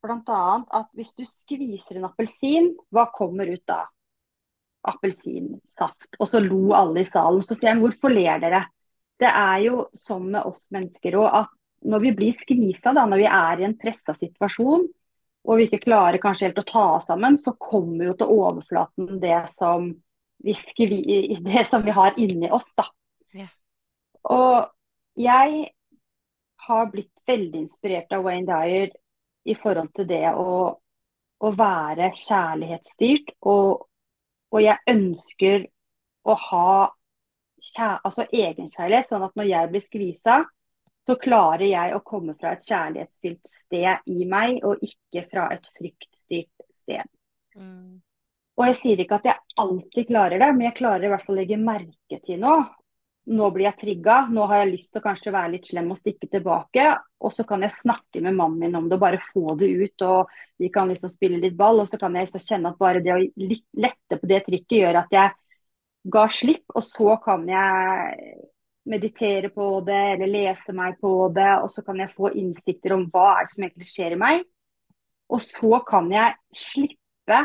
bl.a. 0.00 0.42
at 0.80 0.92
hvis 0.96 1.16
du 1.18 1.26
skviser 1.28 1.98
en 1.98 2.08
appelsin, 2.08 2.72
hva 2.94 3.08
kommer 3.14 3.50
ut 3.50 3.64
da? 3.68 3.84
Appelsinsaft. 4.88 6.14
Og 6.18 6.28
så 6.28 6.40
lo 6.44 6.70
alle 6.76 7.04
i 7.04 7.08
salen. 7.08 7.42
Så 7.44 7.56
sier 7.56 7.74
han 7.74 7.82
hvorfor 7.82 8.12
ler 8.12 8.40
dere? 8.42 8.64
Det 9.20 9.28
er 9.28 9.58
jo 9.66 9.82
sånn 9.96 10.30
med 10.32 10.46
oss 10.48 10.70
mennesker 10.72 11.18
òg 11.20 11.28
at 11.42 11.56
når 11.90 12.02
vi 12.04 12.12
blir 12.16 12.36
skvisa, 12.36 12.92
da, 12.92 13.06
når 13.08 13.22
vi 13.22 13.28
er 13.28 13.60
i 13.60 13.66
en 13.68 13.76
pressa 13.80 14.14
situasjon, 14.16 14.86
og 15.48 15.56
vi 15.56 15.66
ikke 15.68 15.84
klarer 15.86 16.20
kanskje 16.20 16.50
helt 16.50 16.60
å 16.60 16.68
ta 16.68 16.84
oss 16.98 17.06
sammen, 17.08 17.38
så 17.40 17.54
kommer 17.56 18.10
jo 18.10 18.16
til 18.20 18.32
overflaten 18.34 19.20
det 19.22 19.38
som 19.56 19.88
vi, 20.44 20.54
skvi, 20.56 21.00
det 21.44 21.64
som 21.68 21.84
vi 21.84 21.94
har 21.96 22.18
inni 22.20 22.50
oss, 22.52 22.72
da. 22.76 22.84
Ja. 23.36 23.48
Og 24.28 24.68
jeg 25.20 25.70
har 26.66 26.90
blitt 26.92 27.12
veldig 27.28 27.64
inspirert 27.64 28.12
av 28.12 28.24
Wayne 28.26 28.48
Dyer 28.48 28.92
i 29.48 29.56
forhold 29.56 29.92
til 29.96 30.08
det 30.10 30.26
å, 30.36 30.76
å 31.40 31.52
være 31.56 32.10
kjærlighetsstyrt. 32.16 33.34
Og, 33.48 33.86
og 34.50 34.64
jeg 34.64 34.82
ønsker 34.90 35.66
å 36.26 36.36
ha 36.36 36.70
kjær, 37.60 38.00
altså 38.04 38.26
egenkjærlighet, 38.26 39.10
sånn 39.10 39.24
at 39.26 39.36
når 39.38 39.48
jeg 39.50 39.70
blir 39.70 39.84
skvisa, 39.84 40.40
så 41.06 41.16
klarer 41.20 41.66
jeg 41.66 41.94
å 41.96 42.02
komme 42.04 42.36
fra 42.38 42.54
et 42.54 42.66
kjærlighetsfylt 42.66 43.48
sted 43.48 44.10
i 44.12 44.26
meg, 44.28 44.60
og 44.66 44.82
ikke 44.84 45.24
fra 45.30 45.48
et 45.54 45.66
fryktstyrt 45.78 46.66
sted. 46.82 47.08
Mm. 47.56 48.00
Og 48.60 48.66
jeg 48.68 48.76
sier 48.76 49.00
ikke 49.00 49.20
at 49.20 49.30
jeg 49.30 49.62
alltid 49.62 50.10
klarer 50.10 50.42
det, 50.42 50.50
men 50.56 50.66
jeg 50.68 50.76
klarer 50.80 51.06
i 51.06 51.12
hvert 51.12 51.24
fall 51.24 51.38
å 51.38 51.40
legge 51.40 51.60
merke 51.60 52.20
til 52.26 52.42
noe. 52.42 52.66
Nå 53.30 53.50
blir 53.52 53.66
jeg 53.66 53.78
trigga, 53.78 54.14
nå 54.32 54.46
har 54.48 54.62
jeg 54.62 54.70
lyst 54.72 54.94
til 54.94 55.02
å 55.02 55.04
kanskje 55.04 55.32
være 55.34 55.52
litt 55.52 55.68
slem 55.68 55.90
og 55.92 55.98
stikke 56.00 56.26
tilbake. 56.32 56.86
Og 57.20 57.34
så 57.36 57.44
kan 57.46 57.62
jeg 57.62 57.76
snakke 57.76 58.22
med 58.24 58.34
mannen 58.34 58.58
min 58.58 58.78
om 58.78 58.86
det 58.88 58.96
og 58.96 59.02
bare 59.02 59.20
få 59.22 59.54
det 59.60 59.68
ut. 59.68 60.04
Og 60.08 60.32
vi 60.58 60.70
kan 60.72 60.88
liksom 60.90 61.12
spille 61.12 61.38
litt 61.42 61.58
ball. 61.58 61.82
Og 61.82 61.90
så 61.90 62.00
kan 62.00 62.16
jeg 62.16 62.26
liksom 62.26 62.46
kjenne 62.46 62.72
at 62.72 62.80
bare 62.80 63.02
det 63.04 63.12
å 63.14 63.20
lette 63.84 64.18
på 64.18 64.30
det 64.30 64.40
trykket 64.48 64.78
gjør 64.78 65.02
at 65.02 65.14
jeg 65.14 65.36
ga 66.16 66.24
slipp. 66.32 66.64
Og 66.74 66.86
så 66.86 67.18
kan 67.22 67.44
jeg 67.50 68.32
meditere 68.90 69.52
på 69.52 69.68
det 69.86 70.00
eller 70.14 70.32
lese 70.32 70.74
meg 70.74 70.96
på 71.04 71.12
det. 71.36 71.52
Og 71.60 71.70
så 71.70 71.84
kan 71.86 72.00
jeg 72.02 72.14
få 72.16 72.32
innsikter 72.40 72.96
om 72.96 73.06
hva 73.12 73.28
er 73.36 73.46
det 73.46 73.54
som 73.54 73.68
egentlig 73.68 73.92
skjer 73.92 74.16
i 74.16 74.20
meg. 74.24 74.42
Og 75.30 75.44
så 75.44 75.84
kan 75.86 76.10
jeg 76.10 76.34
slippe 76.56 77.44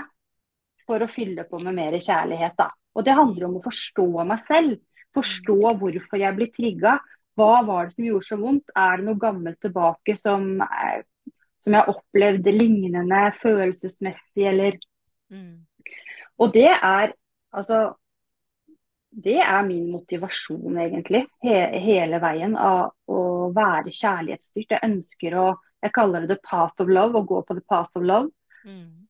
for 0.85 1.03
å 1.03 1.11
fylle 1.11 1.45
på 1.49 1.59
med 1.61 1.77
mer 1.77 1.99
kjærlighet. 1.99 2.57
da. 2.57 2.71
Og 2.95 3.03
det 3.05 3.17
handler 3.17 3.49
om 3.49 3.59
å 3.59 3.65
forstå 3.65 4.09
meg 4.23 4.41
selv. 4.41 4.79
Forstå 5.15 5.57
hvorfor 5.79 6.19
jeg 6.19 6.37
blir 6.37 6.51
trigga. 6.53 6.97
Hva 7.35 7.61
var 7.67 7.87
det 7.87 7.97
som 7.97 8.07
gjorde 8.07 8.27
så 8.27 8.39
vondt? 8.39 8.71
Er 8.75 8.99
det 8.99 9.07
noe 9.07 9.19
gammelt 9.19 9.59
tilbake 9.63 10.15
som, 10.19 10.59
er, 10.63 11.03
som 11.63 11.75
jeg 11.75 11.95
opplevde 11.95 12.53
lignende 12.55 13.23
følelsesmessig, 13.39 14.45
eller 14.51 14.79
Mm. 15.33 15.65
Og 16.37 16.53
det 16.53 16.69
er 16.69 17.13
altså 17.51 17.93
Det 19.23 19.37
er 19.39 19.61
min 19.63 19.91
motivasjon, 19.91 20.77
egentlig, 20.77 21.21
he, 21.43 21.53
hele 21.79 22.17
veien, 22.19 22.57
av 22.59 22.91
å 23.07 23.19
være 23.55 23.93
kjærlighetsstyrt. 23.95 24.73
Jeg 24.75 24.83
ønsker 24.83 25.37
å 25.39 25.45
Jeg 25.85 25.93
kaller 25.93 26.25
det 26.25 26.29
the 26.33 26.41
path 26.49 26.81
of 26.81 26.89
love, 26.89 27.19
å 27.19 27.27
gå 27.29 27.41
på 27.45 27.53
the 27.53 27.61
path 27.69 27.95
of 27.95 28.03
love. 28.03 28.31
Mm. 28.65 29.05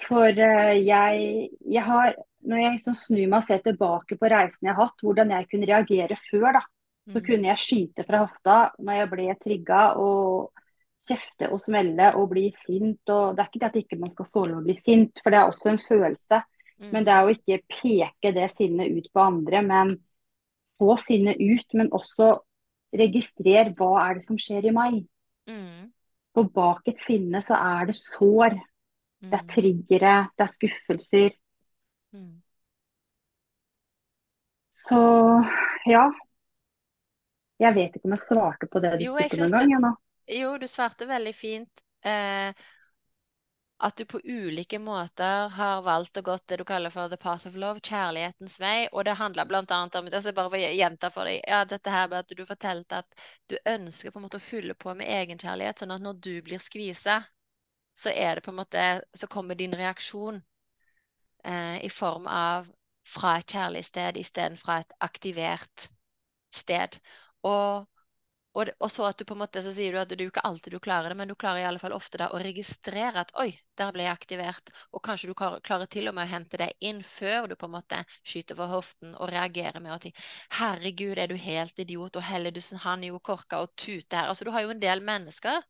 For 0.00 0.30
uh, 0.30 0.74
jeg, 0.78 1.48
jeg 1.60 1.82
har 1.82 2.14
Når 2.44 2.60
jeg 2.60 2.72
liksom 2.76 2.96
snur 2.98 3.26
meg 3.30 3.38
og 3.40 3.46
ser 3.48 3.62
tilbake 3.64 4.18
på 4.20 4.30
reisen 4.32 4.68
jeg 4.68 4.74
har 4.76 4.88
hatt, 4.90 5.04
hvordan 5.04 5.32
jeg 5.34 5.48
kunne 5.50 5.68
reagere 5.70 6.18
før, 6.20 6.48
da, 6.58 6.62
så 7.14 7.20
Mm. 7.20 7.24
kunne 7.24 7.48
jeg 7.50 7.62
skyte 7.62 8.04
fra 8.08 8.20
hofta 8.24 8.56
når 8.84 8.98
jeg 9.00 9.10
ble 9.12 9.26
trigga 9.44 9.80
og 10.02 10.64
kjefte 11.04 11.48
og 11.52 11.60
smelle 11.62 12.10
og 12.18 12.28
bli 12.32 12.48
sint. 12.54 13.00
Og 13.12 13.36
det 13.36 13.44
er 13.44 13.50
ikke 13.50 13.62
det 13.64 13.70
at 13.70 13.78
ikke 13.82 14.00
man 14.02 14.12
skal 14.14 14.30
få 14.34 14.46
lov 14.50 14.62
å 14.62 14.66
bli 14.66 14.76
sint, 14.80 15.22
for 15.22 15.30
det 15.34 15.40
er 15.40 15.50
også 15.52 15.72
en 15.72 15.82
følelse. 15.84 16.42
Men 16.94 17.06
det 17.06 17.12
Mm, 17.12 17.16
er 17.16 17.26
å 17.26 17.32
ikke 17.34 17.60
peke 17.78 18.34
det 18.36 18.50
sinnet 18.54 18.92
ut 18.98 19.08
på 19.14 19.22
andre, 19.24 19.62
men 19.66 19.94
få 20.78 20.96
sinnet 21.02 21.40
ut. 21.40 21.74
Men 21.80 21.90
også 21.96 22.30
registrer 23.00 23.72
hva 23.78 23.92
er 24.08 24.20
det 24.20 24.26
som 24.28 24.38
skjer 24.40 24.70
i 24.70 24.74
meg. 24.76 25.02
mm, 25.46 25.92
For 26.36 26.48
bak 26.56 26.88
et 26.90 27.00
sinne 27.02 27.40
så 27.46 27.56
er 27.56 27.88
det 27.90 27.94
sår, 27.98 28.56
det 29.30 29.38
er 29.38 29.46
mm, 29.46 29.54
triggere, 29.54 30.14
det 30.36 30.44
er 30.46 30.52
skuffelser. 30.52 31.36
Mm. 32.14 32.34
Så 34.74 34.98
ja, 35.86 36.08
jeg 37.62 37.74
vet 37.76 37.96
ikke 37.96 38.08
om 38.08 38.14
jeg 38.16 38.24
svarte 38.24 38.66
på 38.70 38.80
det 38.82 38.96
du 38.98 39.04
Jo, 39.06 39.14
spurte 39.14 39.36
om 39.36 39.50
syns 39.50 39.58
en 39.58 39.84
det. 39.86 39.92
Jo, 40.34 40.54
du 40.58 40.66
svarte 40.70 41.06
veldig 41.06 41.34
fint. 41.36 41.84
Eh, 42.04 42.64
at 43.84 43.96
du 43.96 44.04
på 44.08 44.20
ulike 44.24 44.78
måter 44.78 45.48
har 45.52 45.82
valgt 45.86 46.16
å 46.16 46.22
gå 46.24 46.36
det 46.48 46.56
du 46.60 46.64
kaller 46.64 46.90
for 46.94 47.10
the 47.12 47.18
path 47.20 47.46
of 47.46 47.56
love, 47.58 47.82
kjærlighetens 47.84 48.56
vei. 48.62 48.88
Og 48.92 49.04
det 49.04 49.16
handler 49.18 49.48
blant 49.50 49.74
annet 49.74 49.98
om 50.00 50.08
altså 50.08 50.32
bare 50.32 50.50
for 50.50 50.58
å 50.58 50.72
gjenta 50.78 51.10
for 51.14 51.30
deg, 51.30 51.42
ja, 51.46 51.62
dette 51.68 51.92
her 51.92 52.08
med 52.08 52.22
at 52.22 52.34
du 52.34 52.44
fortalte 52.48 53.02
at 53.02 53.26
du 53.50 53.58
ønsker 53.76 54.14
på 54.14 54.20
en 54.20 54.26
måte 54.26 54.40
å 54.40 54.46
fylle 54.46 54.74
på 54.74 54.94
med 54.98 55.10
egenkjærlighet, 55.20 55.82
sånn 55.82 55.94
at 55.94 56.02
når 56.06 56.18
du 56.26 56.34
blir 56.46 56.62
skvisa, 56.62 57.20
så 57.94 58.10
er 58.10 58.38
det 58.38 58.46
på 58.46 58.50
en 58.50 58.58
måte 58.58 58.84
Så 59.14 59.28
kommer 59.30 59.54
din 59.54 59.74
reaksjon 59.78 60.40
eh, 61.44 61.84
i 61.84 61.90
form 61.92 62.26
av 62.26 62.70
fra 63.08 63.36
et 63.38 63.50
kjærlig 63.52 63.84
sted 63.84 64.16
istedenfor 64.16 64.72
et 64.80 64.94
aktivert 65.04 65.88
sted. 66.54 66.98
Og 67.42 67.84
og, 68.54 68.70
og 68.78 68.90
så 68.90 69.08
at 69.08 69.18
du 69.18 69.26
på 69.26 69.34
en 69.34 69.42
måte, 69.42 69.62
så 69.64 69.72
sier 69.74 69.94
du 69.94 70.00
at 70.00 70.12
du 70.14 70.24
ikke 70.26 70.44
alltid 70.46 70.76
du 70.76 70.80
klarer 70.82 71.10
det, 71.10 71.18
men 71.18 71.30
du 71.30 71.34
klarer 71.34 71.64
i 71.64 71.68
alle 71.68 71.82
fall 71.82 71.94
ofte 71.96 72.20
da 72.20 72.30
å 72.30 72.40
registrere 72.42 73.24
at 73.24 73.32
oi, 73.42 73.50
der 73.78 73.90
ble 73.94 74.04
jeg 74.06 74.14
aktivert. 74.14 74.70
Og 74.94 75.02
kanskje 75.04 75.30
du 75.30 75.34
klarer, 75.34 75.86
til 75.90 76.08
og 76.08 76.14
med 76.14 76.28
å 76.28 76.30
hente 76.30 76.60
det 76.60 76.70
inn 76.86 77.02
før 77.06 77.50
du 77.50 77.56
på 77.58 77.66
en 77.66 77.74
måte 77.74 77.98
skyter 78.22 78.58
for 78.58 78.70
hoften 78.70 79.16
og 79.18 79.32
reagerer 79.34 79.82
med 79.82 79.96
å 79.96 79.98
si 80.02 80.12
herregud, 80.60 81.18
er 81.18 81.32
du 81.32 81.36
helt 81.40 81.78
idiot, 81.82 82.16
og 82.16 82.26
Helledussen, 82.28 82.78
han 82.84 83.02
er 83.02 83.10
jo 83.12 83.20
korka 83.24 83.64
og 83.64 83.74
tuter 83.74 84.20
her. 84.20 84.30
Altså 84.30 84.46
du 84.46 84.52
har 84.54 84.64
jo 84.64 84.72
en 84.74 84.82
del 84.82 85.02
mennesker 85.04 85.62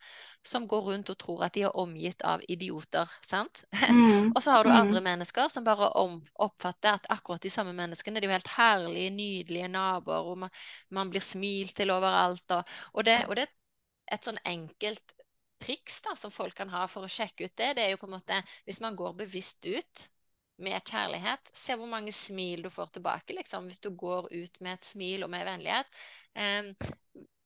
som 0.45 0.69
går 0.69 0.85
rundt 0.91 1.13
og 1.13 1.19
tror 1.21 1.47
at 1.47 1.57
de 1.57 1.65
er 1.65 1.79
omgitt 1.81 2.21
av 2.29 2.43
idioter, 2.53 3.09
sant? 3.25 3.65
Mm, 3.73 4.33
Og 4.37 4.43
så 4.45 4.53
har 4.53 4.67
du 4.67 4.71
andre 4.71 5.01
mm, 5.01 5.07
mennesker 5.09 5.49
som 5.49 5.65
bare 5.65 5.89
om, 6.01 6.19
oppfatter 6.45 6.99
at 6.99 7.09
akkurat 7.15 7.43
de 7.43 7.53
samme 7.53 7.73
menneskene 7.77 8.21
de 8.21 8.27
er 8.27 8.29
jo 8.29 8.37
helt 8.37 8.53
herlige, 8.59 9.15
nydelige 9.15 9.71
naboer, 9.73 10.29
og 10.29 10.43
man, 10.45 10.53
man 10.93 11.13
blir 11.13 11.25
smilt 11.25 11.73
til 11.79 11.93
overalt. 11.95 12.45
Og, 12.59 12.74
og, 12.93 13.05
det, 13.07 13.19
og 13.29 13.37
det 13.39 13.47
er 13.47 14.17
et 14.17 14.27
sånn 14.27 14.41
enkelt 14.45 15.15
triks 15.65 16.03
da, 16.05 16.17
som 16.17 16.33
folk 16.35 16.57
kan 16.59 16.73
ha 16.73 16.85
for 16.91 17.07
å 17.07 17.11
sjekke 17.11 17.49
ut 17.49 17.57
det. 17.57 17.75
Det 17.77 17.85
er 17.85 17.95
jo 17.95 18.01
på 18.03 18.09
en 18.11 18.17
måte 18.17 18.41
hvis 18.67 18.83
man 18.85 18.97
går 18.99 19.17
bevisst 19.25 19.65
ut 19.65 20.09
med 20.65 20.83
kjærlighet, 20.87 21.51
se 21.57 21.75
hvor 21.79 21.91
mange 21.91 22.13
smil 22.15 22.63
du 22.63 22.71
får 22.71 22.93
tilbake, 22.95 23.35
liksom, 23.35 23.67
hvis 23.67 23.83
du 23.83 23.91
går 23.99 24.29
ut 24.31 24.61
med 24.63 24.77
et 24.77 24.87
smil 24.87 25.27
og 25.27 25.33
med 25.33 25.47
vennlighet. 25.49 25.97
Um, 26.39 26.69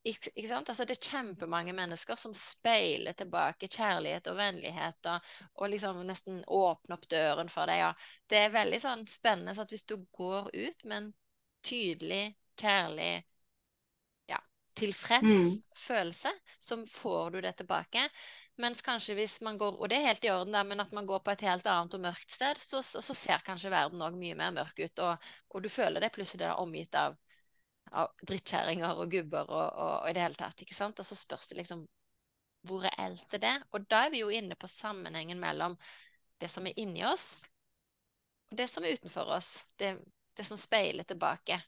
ikke, 0.09 0.33
ikke 0.35 0.49
sant? 0.49 0.69
Altså, 0.69 0.85
det 0.89 0.97
er 0.97 1.09
kjempemange 1.11 1.73
mennesker 1.77 2.19
som 2.21 2.35
speiler 2.37 3.17
tilbake 3.19 3.69
kjærlighet 3.73 4.29
og 4.31 4.37
vennlighet 4.39 5.09
og, 5.13 5.33
og 5.59 5.73
liksom 5.73 6.03
nesten 6.09 6.43
åpner 6.45 6.99
opp 6.99 7.09
døren 7.11 7.51
for 7.53 7.71
deg. 7.71 7.83
Ja. 7.83 7.91
Det 8.31 8.43
er 8.45 8.55
veldig 8.55 8.83
sånn 8.85 9.07
spennende 9.11 9.57
så 9.57 9.65
at 9.65 9.75
hvis 9.75 9.89
du 9.89 9.97
går 10.17 10.53
ut 10.55 10.85
med 10.85 10.99
en 11.01 11.11
tydelig, 11.65 12.23
kjærlig, 12.61 13.13
tilfreds 14.79 15.25
mm, 15.27 15.55
følelse, 15.77 16.33
så 16.59 16.79
får 16.89 17.37
du 17.37 17.41
det 17.45 17.55
tilbake. 17.61 18.09
Mens 18.59 18.83
kanskje 18.83 19.15
hvis 19.15 19.37
man 19.47 19.59
går, 19.59 19.77
og 19.79 19.91
det 19.91 20.01
er 20.01 20.09
helt 20.09 20.25
i 20.27 20.33
orden, 20.35 20.57
da, 20.57 20.65
men 20.67 20.83
at 20.83 20.93
man 20.95 21.07
går 21.07 21.23
på 21.23 21.35
et 21.35 21.45
helt 21.47 21.67
annet 21.71 21.95
og 21.95 22.03
mørkt 22.03 22.35
sted, 22.35 22.59
så, 22.59 22.83
så, 22.83 23.03
så 23.05 23.15
ser 23.15 23.45
kanskje 23.47 23.71
verden 23.75 24.03
òg 24.03 24.19
mye 24.19 24.39
mer 24.39 24.55
mørk 24.57 24.83
ut, 24.83 25.05
og, 25.07 25.31
og 25.55 25.63
du 25.63 25.71
føler 25.71 26.03
det 26.03 26.15
plutselig 26.15 26.47
da 26.47 26.57
omgitt 26.63 26.99
av 26.99 27.19
av 27.97 28.11
drittkjerringer 28.21 28.99
og 29.01 29.13
gubber 29.13 29.49
og, 29.49 29.69
og, 29.69 29.93
og, 30.03 30.09
i 30.11 30.15
det 30.17 30.25
hele 30.25 30.39
tatt. 30.39 30.63
ikke 30.63 30.77
sant? 30.77 31.01
Og 31.01 31.09
så 31.09 31.17
spørs 31.17 31.49
det 31.49 31.61
liksom 31.61 31.87
hvor 32.69 32.83
reelt 32.85 33.35
er 33.35 33.43
det? 33.43 33.55
Og 33.73 33.87
da 33.89 34.05
er 34.05 34.13
vi 34.13 34.23
jo 34.23 34.33
inne 34.35 34.57
på 34.59 34.69
sammenhengen 34.69 35.41
mellom 35.41 35.77
det 36.43 36.51
som 36.53 36.67
er 36.67 36.77
inni 36.79 37.05
oss, 37.07 37.45
og 38.51 38.59
det 38.59 38.69
som 38.71 38.85
er 38.85 38.99
utenfor 38.99 39.31
oss. 39.37 39.53
Det, 39.79 39.95
det 40.37 40.47
som 40.47 40.61
speiler 40.61 41.07
tilbake. 41.09 41.61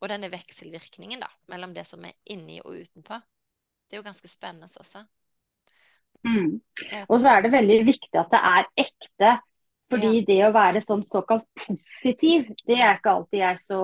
Og 0.00 0.08
denne 0.08 0.30
vekselvirkningen 0.30 1.20
da, 1.20 1.28
mellom 1.50 1.74
det 1.74 1.86
som 1.86 2.04
er 2.04 2.14
inni 2.30 2.60
og 2.64 2.76
utenpå. 2.78 3.18
Det 3.88 3.96
er 3.96 4.02
jo 4.02 4.06
ganske 4.06 4.28
spennende 4.28 4.68
også. 4.80 5.04
mm. 6.24 6.60
Og 7.08 7.20
så 7.20 7.28
er 7.36 7.42
det 7.42 7.52
veldig 7.52 7.78
viktig 7.86 8.18
at 8.20 8.30
det 8.30 8.40
er 8.54 8.64
ekte. 8.86 9.38
Fordi 9.88 10.08
Ja. 10.18 10.24
det 10.28 10.36
å 10.44 10.52
være 10.52 10.82
sånn 10.84 11.04
såkalt 11.08 11.46
positiv, 11.56 12.50
det 12.68 12.76
er 12.76 12.98
ikke 12.98 13.10
alltid 13.14 13.38
jeg 13.40 13.58
så, 13.62 13.78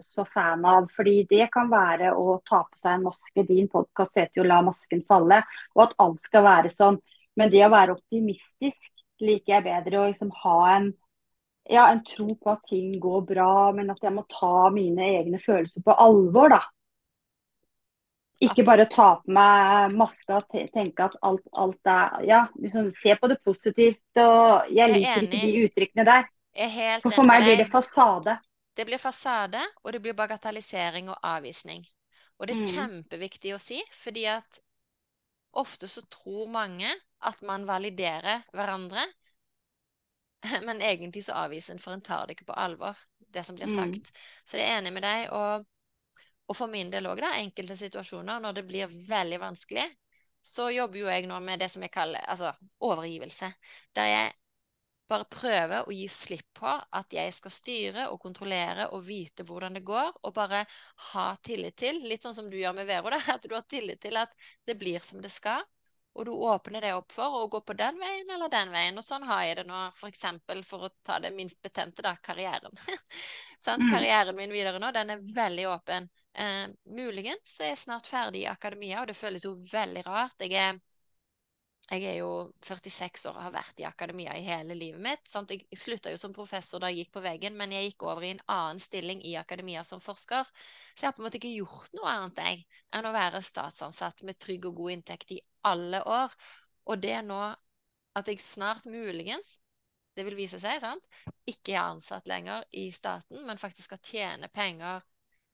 så 0.00 0.24
fan 0.30 0.64
av. 0.64 0.86
Fordi 0.94 1.24
det 1.30 1.48
kan 1.52 1.70
være 1.70 2.12
å 2.14 2.36
ta 2.48 2.62
på 2.62 2.78
seg 2.78 2.94
en 3.00 3.02
maske. 3.08 3.44
Din 3.48 3.66
podkast 3.68 4.14
heter 4.14 4.40
jo 4.40 4.44
'La 4.44 4.60
masken 4.62 5.02
falle', 5.08 5.42
og 5.74 5.82
at 5.88 5.94
alt 5.98 6.22
skal 6.22 6.44
være 6.44 6.70
sånn. 6.70 7.00
Men 7.36 7.50
det 7.50 7.64
å 7.66 7.70
være 7.72 7.96
optimistisk 7.96 8.92
liker 9.20 9.54
jeg 9.54 9.64
bedre. 9.64 9.98
Å 9.98 10.08
liksom 10.12 10.30
ha 10.44 10.76
en, 10.76 10.92
ja, 11.70 11.92
en 11.92 12.04
tro 12.04 12.34
på 12.36 12.50
at 12.50 12.62
ting 12.64 13.00
går 13.00 13.20
bra, 13.34 13.72
men 13.72 13.90
at 13.90 14.02
jeg 14.02 14.12
må 14.14 14.24
ta 14.30 14.70
mine 14.74 15.08
egne 15.18 15.40
følelser 15.42 15.82
på 15.86 15.96
alvor, 16.06 16.48
da. 16.56 16.60
Ikke 18.44 18.64
bare 18.66 18.84
ta 18.90 19.04
på 19.20 19.32
meg 19.36 19.92
maska 20.00 20.40
og 20.40 20.56
tenke 20.74 21.04
at 21.06 21.14
alt, 21.28 21.44
alt 21.64 21.90
er 21.92 22.24
Ja, 22.28 22.40
liksom 22.64 22.90
se 22.98 23.14
på 23.20 23.30
det 23.32 23.38
positivt. 23.46 24.02
Og 24.24 24.72
jeg 24.80 24.90
Jeg 24.90 24.94
er 24.94 24.98
liker 24.98 25.22
ikke 25.22 25.40
de 25.46 25.52
uttrykkene 25.64 26.04
der. 26.10 26.26
Jeg 26.54 26.64
er 26.64 26.68
helt 26.68 27.04
For 27.04 27.14
for 27.14 27.28
meg 27.32 27.44
blir 27.46 27.56
det 27.62 27.70
fasade. 27.72 28.38
Det 28.76 28.84
blir 28.84 28.98
fasade, 28.98 29.60
og 29.82 29.92
det 29.92 30.00
blir 30.04 30.12
bagatellisering 30.12 31.08
og 31.10 31.18
avvisning. 31.24 31.86
Og 32.38 32.48
det 32.48 32.56
er 32.58 32.60
Mm, 32.60 32.74
kjempeviktig 32.74 33.54
å 33.56 33.60
si, 33.60 33.78
fordi 33.96 34.26
at 34.32 34.58
ofte 35.62 35.88
så 35.88 36.02
tror 36.16 36.48
mange 36.56 36.90
at 37.30 37.42
man 37.50 37.64
validerer 37.68 38.42
hverandre, 38.52 39.06
men 40.66 40.82
egentlig 40.82 41.24
så 41.24 41.36
avviser 41.44 41.76
en, 41.76 41.82
for 41.82 41.94
en 41.94 42.04
tar 42.04 42.26
det 42.26 42.36
ikke 42.36 42.50
på 42.50 42.58
alvor, 42.58 42.98
det 43.32 43.44
som 43.46 43.56
blir 43.56 43.70
mm, 43.70 43.76
sagt. 43.76 44.12
Så 44.44 44.58
jeg 44.58 44.68
er 44.68 44.80
enig 44.80 44.92
med 44.96 45.06
deg. 45.06 45.30
Og, 45.36 45.66
og 46.50 46.58
for 46.58 46.72
min 46.72 46.90
del 46.92 47.08
òg, 47.08 47.22
da, 47.22 47.34
enkelte 47.40 47.78
situasjoner 47.78 48.42
når 48.42 48.60
det 48.60 48.68
blir 48.68 48.94
veldig 49.08 49.40
vanskelig, 49.42 49.88
så 50.42 50.68
jobber 50.74 50.98
jo 50.98 51.10
jeg 51.10 51.28
nå 51.30 51.38
med 51.40 51.62
det 51.62 51.70
som 51.70 51.84
jeg 51.86 51.94
kaller 51.94 52.24
altså, 52.26 52.50
overgivelse. 52.82 53.52
Der 53.94 54.08
jeg 54.10 54.32
bare 55.12 55.28
prøver 55.30 55.86
å 55.86 55.92
gi 55.94 56.06
slipp 56.10 56.48
på 56.56 56.70
at 56.72 57.14
jeg 57.14 57.34
skal 57.36 57.52
styre 57.52 58.06
og 58.10 58.20
kontrollere 58.22 58.88
og 58.96 59.04
vite 59.06 59.44
hvordan 59.46 59.76
det 59.76 59.84
går, 59.86 60.10
og 60.22 60.34
bare 60.34 60.64
ha 61.12 61.26
tillit 61.44 61.76
til, 61.78 62.00
litt 62.08 62.24
sånn 62.24 62.36
som 62.36 62.48
du 62.50 62.56
gjør 62.58 62.74
med 62.78 62.88
Vero, 62.88 63.12
da, 63.12 63.20
at 63.36 63.46
du 63.46 63.54
har 63.54 63.66
tillit 63.68 64.02
til 64.02 64.18
at 64.20 64.32
det 64.66 64.78
blir 64.80 65.02
som 65.04 65.22
det 65.22 65.30
skal, 65.32 65.62
og 66.12 66.26
du 66.28 66.30
åpner 66.32 66.84
det 66.84 66.92
opp 66.94 67.12
for 67.12 67.38
å 67.38 67.46
gå 67.52 67.60
på 67.64 67.76
den 67.78 67.98
veien 68.00 68.30
eller 68.34 68.50
den 68.52 68.72
veien. 68.74 68.98
Og 69.00 69.04
sånn 69.06 69.24
har 69.28 69.44
jeg 69.46 69.58
det 69.60 69.64
nå, 69.68 69.78
for 69.96 70.12
eksempel 70.12 70.60
for 70.66 70.86
å 70.86 70.90
ta 71.06 71.18
det 71.24 71.32
minst 71.36 71.60
betente, 71.64 72.04
da, 72.04 72.16
karrieren. 72.22 72.76
Mm, 73.62 73.92
Karrieren 73.92 74.34
min 74.34 74.50
videre 74.50 74.80
nå, 74.82 74.88
den 74.90 75.12
er 75.14 75.20
veldig 75.36 75.68
åpen. 75.70 76.08
Eh, 76.34 76.64
muligens 76.98 77.44
så 77.46 77.62
er 77.62 77.68
jeg 77.68 77.78
snart 77.84 78.08
ferdig 78.10 78.40
i 78.40 78.48
akademia, 78.50 78.96
og 78.98 79.06
det 79.06 79.14
føles 79.14 79.44
jo 79.46 79.52
veldig 79.70 80.02
rart. 80.08 80.34
Jeg 80.42 80.56
er 80.58 80.80
jeg 81.92 82.04
er 82.08 82.14
jo 82.22 82.28
46 82.64 83.26
år 83.28 83.36
og 83.36 83.44
har 83.44 83.54
vært 83.54 83.80
i 83.82 83.84
akademia 83.84 84.34
i 84.38 84.44
hele 84.46 84.74
livet 84.78 85.02
mitt. 85.04 85.26
Sant? 85.28 85.50
Jeg, 85.52 85.66
jeg 85.70 85.80
slutta 85.80 86.12
jo 86.12 86.20
som 86.20 86.32
professor 86.32 86.80
da 86.80 86.88
jeg 86.88 87.02
gikk 87.02 87.12
på 87.18 87.24
veggen, 87.24 87.56
men 87.58 87.74
jeg 87.74 87.90
gikk 87.90 88.06
over 88.08 88.24
i 88.24 88.30
en 88.32 88.42
annen 88.54 88.80
stilling 88.80 89.20
i 89.28 89.34
akademia 89.40 89.82
som 89.84 90.00
forsker. 90.00 90.48
Så 90.94 91.04
jeg 91.04 91.10
har 91.10 91.16
på 91.18 91.22
en 91.22 91.28
måte 91.28 91.40
ikke 91.40 91.52
gjort 91.52 91.92
noe 91.98 92.08
annet 92.14 92.40
jeg, 92.40 92.62
enn 92.96 93.08
å 93.08 93.14
være 93.14 93.42
statsansatt 93.44 94.24
med 94.24 94.40
trygg 94.40 94.70
og 94.70 94.78
god 94.80 94.96
inntekt 94.96 95.36
i 95.36 95.42
alle 95.68 96.02
år. 96.08 96.34
Og 96.90 97.02
det 97.02 97.18
nå 97.26 97.42
at 98.18 98.28
jeg 98.28 98.42
snart 98.44 98.88
muligens, 98.90 99.56
det 100.16 100.26
vil 100.26 100.36
vise 100.36 100.58
seg, 100.60 100.82
sant, 100.82 101.04
ikke 101.48 101.72
er 101.72 101.86
ansatt 101.86 102.26
lenger 102.28 102.66
i 102.76 102.90
staten, 102.92 103.46
men 103.48 103.60
faktisk 103.60 103.88
skal 103.88 104.02
tjene 104.04 104.50
penger 104.52 105.00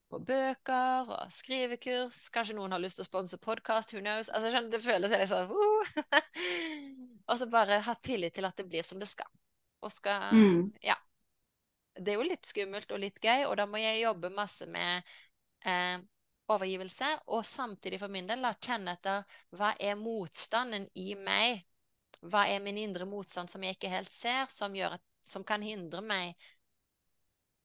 på 0.09 0.19
bøker 0.25 1.11
og 1.13 1.33
skrivekurs. 1.35 2.25
Kanskje 2.35 2.57
noen 2.57 2.73
har 2.75 2.83
lyst 2.83 2.99
til 2.99 3.05
å 3.05 3.09
sponse 3.11 3.39
podkast, 3.45 3.93
who 3.93 4.01
knows. 4.03 4.31
Altså, 4.33 4.51
skjønner, 4.53 4.73
det 4.73 4.83
føles 4.83 5.13
litt 5.13 5.31
sånn 5.31 5.53
uh. 5.53 5.93
Og 7.29 7.37
så 7.37 7.49
bare 7.53 7.83
ha 7.85 7.95
tillit 8.01 8.35
til 8.39 8.49
at 8.49 8.57
det 8.57 8.67
blir 8.71 8.87
som 8.87 9.01
det 9.03 9.11
skal. 9.11 9.29
Og 9.85 9.93
skal 9.95 10.33
mm, 10.33 10.63
Ja. 10.87 10.97
Det 11.99 12.13
er 12.13 12.21
jo 12.21 12.29
litt 12.29 12.47
skummelt 12.47 12.93
og 12.95 13.03
litt 13.03 13.19
gøy, 13.19 13.45
og 13.49 13.57
da 13.59 13.67
må 13.67 13.81
jeg 13.83 14.05
jobbe 14.05 14.31
masse 14.31 14.69
med 14.71 15.03
eh, 15.67 15.99
overgivelse, 16.55 17.09
og 17.35 17.45
samtidig 17.47 18.01
for 18.03 18.13
min 18.13 18.29
del 18.29 18.43
da, 18.45 18.55
kjenne 18.65 18.95
etter 18.97 19.39
hva 19.57 19.73
er 19.81 19.99
motstanden 20.01 20.89
i 20.99 21.13
meg? 21.19 21.65
Hva 22.21 22.47
er 22.51 22.63
min 22.65 22.79
indre 22.81 23.07
motstand 23.07 23.51
som 23.53 23.63
jeg 23.65 23.77
ikke 23.77 23.93
helt 23.93 24.13
ser, 24.13 24.47
som, 24.51 24.75
at, 24.89 25.03
som 25.25 25.45
kan 25.47 25.63
hindre 25.63 26.03
meg 26.03 26.35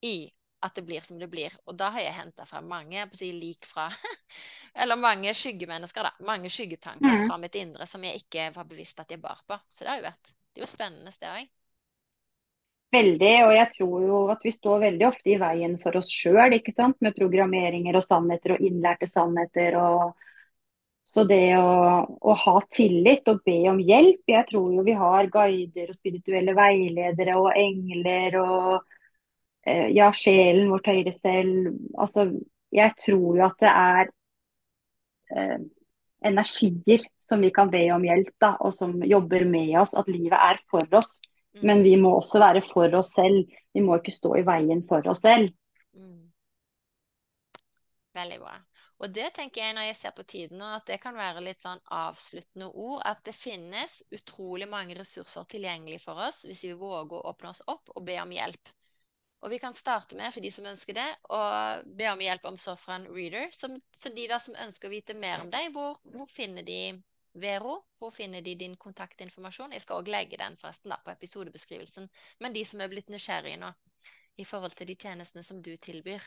i 0.01 0.15
at 0.63 0.75
det 0.75 0.83
blir 0.87 1.01
som 1.03 1.19
det 1.19 1.27
blir. 1.27 1.55
Og 1.67 1.75
da 1.75 1.89
har 1.91 2.05
jeg 2.05 2.15
henta 2.15 2.45
frem 2.47 2.67
mange 2.71 2.95
jeg 2.95 3.17
si, 3.19 3.31
lik 3.35 3.67
fra 3.67 3.89
Eller 4.83 4.95
mange 4.99 5.33
skyggemennesker, 5.35 6.07
da. 6.07 6.13
Mange 6.29 6.51
skyggetanker 6.53 7.19
Mm. 7.19 7.27
fra 7.27 7.37
mitt 7.41 7.55
indre 7.59 7.87
som 7.89 8.03
jeg 8.07 8.23
ikke 8.23 8.47
var 8.55 8.69
bevisst 8.69 8.99
at 9.03 9.11
jeg 9.11 9.21
bar 9.21 9.43
på. 9.47 9.59
Så 9.69 9.83
det 9.83 9.91
har 9.91 9.99
jo 9.99 10.07
vært 10.07 10.31
Det 10.53 10.61
er 10.61 10.65
jo 10.67 10.69
spennende, 10.69 11.11
det 11.19 11.29
òg. 11.33 11.51
Veldig, 12.93 13.31
og 13.47 13.51
jeg 13.55 13.69
tror 13.73 14.03
jo 14.05 14.17
at 14.29 14.43
vi 14.45 14.51
står 14.53 14.83
veldig 14.83 15.05
ofte 15.07 15.31
i 15.33 15.39
veien 15.41 15.77
for 15.81 15.97
oss 15.97 16.11
sjøl. 16.13 16.53
Med 17.01 17.15
programmeringer 17.17 17.97
og 17.97 18.05
sannheter 18.05 18.55
og 18.55 18.65
innlærte 18.67 19.09
sannheter 19.09 19.79
og 19.81 20.13
Så 21.05 21.25
det 21.27 21.57
å, 21.59 22.05
å 22.07 22.33
ha 22.45 22.53
tillit 22.71 23.27
og 23.27 23.41
be 23.43 23.57
om 23.67 23.79
hjelp 23.83 24.31
Jeg 24.31 24.45
tror 24.47 24.69
jo 24.71 24.85
vi 24.87 24.93
har 24.95 25.27
guider 25.33 25.89
og 25.91 25.97
spirituelle 25.97 26.53
veiledere 26.55 27.35
og 27.41 27.49
engler 27.59 28.37
og 28.39 28.69
eh, 29.67 29.89
ja, 29.91 30.11
sjelen, 30.15 30.69
vårt 30.71 30.87
høyre 30.87 31.13
selv. 31.17 31.73
Altså, 31.99 32.29
jeg 32.71 32.95
tror 33.03 33.37
jo 33.39 33.45
at 33.49 33.59
det 33.65 33.73
er 33.73 34.13
eh, 35.35 35.59
energier 36.23 37.03
som 37.19 37.43
vi 37.43 37.51
kan 37.51 37.71
be 37.73 37.83
om 37.95 38.05
hjelp, 38.07 38.31
da, 38.41 38.55
og 38.63 38.75
som 38.77 38.95
jobber 39.03 39.45
med 39.49 39.75
oss. 39.81 39.95
At 39.97 40.07
livet 40.11 40.39
er 40.39 40.61
for 40.71 40.87
oss. 40.99 41.17
Mm. 41.53 41.65
Men 41.69 41.83
vi 41.85 41.95
må 42.01 42.15
også 42.17 42.41
være 42.41 42.63
for 42.65 42.99
oss 42.99 43.13
selv. 43.17 43.49
Vi 43.73 43.81
må 43.85 43.97
ikke 43.99 44.13
stå 44.13 44.35
i 44.39 44.45
veien 44.47 44.83
for 44.89 45.05
oss 45.09 45.21
selv. 45.25 45.51
Mm. 45.93 46.31
Veldig 48.17 48.39
bra. 48.41 48.55
Og 49.03 49.11
det 49.11 49.33
tenker 49.35 49.63
jeg 49.63 49.75
når 49.75 49.87
jeg 49.89 49.97
ser 49.99 50.13
på 50.15 50.23
tiden 50.23 50.61
nå, 50.61 50.67
at 50.77 50.85
det 50.87 50.99
kan 51.03 51.17
være 51.17 51.41
litt 51.43 51.63
sånn 51.63 51.81
avsluttende 51.91 52.69
ord. 52.69 53.01
At 53.09 53.23
det 53.27 53.35
finnes 53.35 53.99
utrolig 54.15 54.69
mange 54.71 54.95
ressurser 54.97 55.49
tilgjengelig 55.51 55.99
for 56.05 56.21
oss 56.29 56.43
hvis 56.47 56.63
vi 56.69 56.77
våger 56.77 57.17
å 57.19 57.33
åpne 57.33 57.51
oss 57.51 57.63
opp 57.73 57.91
og 57.95 58.05
be 58.07 58.15
om 58.21 58.31
hjelp. 58.31 58.73
Og 59.43 59.51
vi 59.51 59.59
kan 59.59 59.75
starte 59.75 60.15
med, 60.15 60.31
for 60.31 60.39
de 60.39 60.49
som 60.55 60.67
ønsker 60.69 60.95
det, 60.95 61.09
å 61.35 61.39
be 61.83 62.05
om 62.13 62.21
hjelp 62.23 62.45
om 62.47 62.57
Sofran 62.57 63.09
Reader. 63.11 63.49
Som, 63.51 63.75
så 63.91 64.13
de 64.15 64.29
da 64.31 64.37
som 64.39 64.55
ønsker 64.55 64.87
å 64.87 64.93
vite 64.93 65.17
mer 65.19 65.43
om 65.43 65.49
deg, 65.51 65.73
hvor, 65.75 65.97
hvor 66.13 66.29
finner 66.31 66.63
de 66.63 66.93
Vero? 67.33 67.79
Hvor 67.97 68.11
finner 68.13 68.41
de 68.41 68.53
din 68.55 68.75
kontaktinformasjon? 68.77 69.73
Jeg 69.73 69.81
skal 69.81 70.01
òg 70.01 70.11
legge 70.11 70.37
den 70.37 70.57
forresten 70.59 70.93
da 70.93 70.99
på 71.01 71.13
episodebeskrivelsen. 71.13 72.09
Men 72.43 72.53
de 72.53 72.63
som 72.67 72.81
er 72.83 72.91
blitt 72.91 73.09
nysgjerrige 73.09 73.59
nå 73.61 73.71
i 74.37 74.45
forhold 74.45 74.75
til 74.77 74.89
de 74.89 74.95
tjenestene 74.97 75.45
som 75.45 75.61
du 75.61 75.73
tilbyr. 75.77 76.21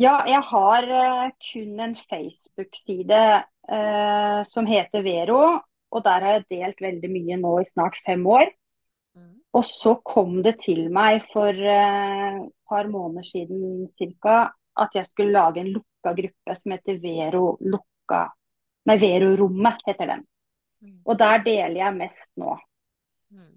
Ja, 0.00 0.24
jeg 0.26 0.42
har 0.50 0.88
eh, 0.90 1.30
kun 1.52 1.80
en 1.80 1.94
Facebook-side 1.94 3.20
eh, 3.70 4.40
som 4.50 4.66
heter 4.66 5.04
Vero. 5.06 5.42
Og 5.94 6.02
der 6.02 6.26
har 6.26 6.38
jeg 6.40 6.48
delt 6.50 6.80
veldig 6.82 7.10
mye 7.12 7.38
nå 7.38 7.58
i 7.62 7.68
snart 7.68 8.00
fem 8.06 8.24
år. 8.26 8.50
Mm. 9.14 9.36
Og 9.54 9.64
så 9.70 9.94
kom 10.02 10.40
det 10.42 10.56
til 10.64 10.88
meg 10.92 11.22
for 11.30 11.54
eh, 11.54 12.40
et 12.42 12.52
par 12.68 12.90
måneder 12.90 13.28
siden 13.28 13.88
ca. 14.18 14.50
at 14.76 14.96
jeg 14.98 15.06
skulle 15.06 15.32
lage 15.32 15.62
en 15.62 15.70
lukka 15.76 16.16
gruppe 16.18 16.56
som 16.58 16.74
heter 16.74 16.98
Vero 16.98 17.56
lukka 17.60 18.26
Nei, 18.84 18.96
Vero-rommet 19.00 19.84
heter 19.88 20.10
den. 20.12 20.24
Mm. 20.84 20.96
Og 21.04 21.18
der 21.18 21.44
deler 21.44 21.78
jeg 21.80 21.96
mest 21.96 22.30
nå. 22.40 22.56
Mm. 23.32 23.52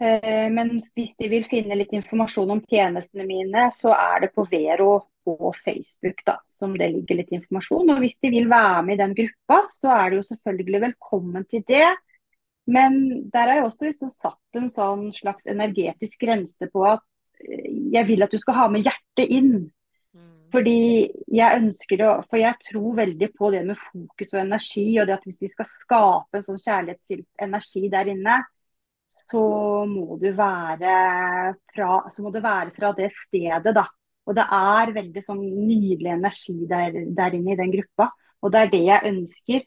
Eh, 0.00 0.48
Men 0.54 0.76
hvis 0.94 1.16
de 1.18 1.30
vil 1.32 1.46
finne 1.50 1.78
litt 1.78 1.94
informasjon 1.96 2.54
om 2.54 2.64
tjenestene 2.70 3.26
mine, 3.26 3.68
så 3.74 3.94
er 3.96 4.26
det 4.26 4.34
på 4.34 4.46
Vero 4.50 4.92
på 5.26 5.52
Facebook 5.64 6.22
da, 6.26 6.38
som 6.48 6.76
det 6.78 6.90
ligger 6.94 7.18
litt 7.18 7.32
informasjon. 7.34 7.90
Og 7.94 8.04
hvis 8.04 8.18
de 8.22 8.30
vil 8.32 8.48
være 8.50 8.84
med 8.86 8.96
i 8.96 9.02
den 9.02 9.16
gruppa, 9.18 9.64
så 9.74 9.92
er 9.96 10.10
de 10.10 10.20
jo 10.20 10.28
selvfølgelig 10.28 10.84
velkommen 10.86 11.48
til 11.50 11.64
det. 11.68 11.88
Men 12.68 13.00
der 13.32 13.48
har 13.48 13.58
jeg 13.58 13.66
også 13.66 13.88
liksom 13.88 14.12
satt 14.12 14.60
en 14.60 14.70
sånn 14.72 15.08
slags 15.16 15.48
energetisk 15.48 16.20
grense 16.20 16.68
på 16.72 16.84
at 16.86 17.02
eh, 17.42 17.66
jeg 17.96 18.06
vil 18.08 18.22
at 18.22 18.32
du 18.32 18.38
skal 18.40 18.60
ha 18.60 18.68
med 18.72 18.86
hjertet 18.86 19.34
inn. 19.34 19.54
Mm. 20.14 20.46
Fordi 20.54 20.78
jeg 21.28 21.60
ønsker 21.60 22.02
å 22.06 22.12
For 22.28 22.40
jeg 22.40 22.56
tror 22.70 22.96
veldig 22.98 23.28
på 23.36 23.50
det 23.52 23.64
med 23.68 23.80
fokus 23.80 24.34
og 24.34 24.40
energi, 24.42 24.86
og 25.00 25.08
det 25.08 25.18
at 25.18 25.26
hvis 25.28 25.42
vi 25.44 25.50
skal 25.52 25.68
skape 25.68 26.38
en 26.38 26.46
sånn 26.46 26.62
kjærlighetsfylt 26.62 27.44
energi 27.48 27.84
der 27.92 28.12
inne, 28.14 28.38
så 29.08 29.42
må 29.88 30.18
du 30.20 30.28
være 30.36 30.94
fra, 31.74 31.92
så 32.12 32.24
må 32.24 32.32
det 32.32 32.44
være 32.44 32.74
fra 32.76 32.92
det 32.96 33.08
stedet, 33.14 33.74
da. 33.76 33.86
Og 34.28 34.36
det 34.36 34.44
er 34.52 34.92
veldig 34.96 35.22
sånn 35.24 35.40
nydelig 35.40 36.12
energi 36.12 36.56
der, 36.68 36.98
der 37.16 37.36
inne 37.36 37.54
i 37.54 37.60
den 37.60 37.72
gruppa. 37.72 38.10
Og 38.44 38.52
det 38.52 38.60
er 38.60 38.72
det 38.74 38.82
jeg 38.84 39.12
ønsker. 39.12 39.62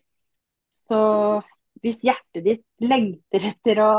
Så 0.72 0.99
hvis 1.82 2.03
hjertet 2.05 2.45
ditt 2.45 2.66
lengter 2.86 3.47
etter 3.51 3.82
å 3.82 3.93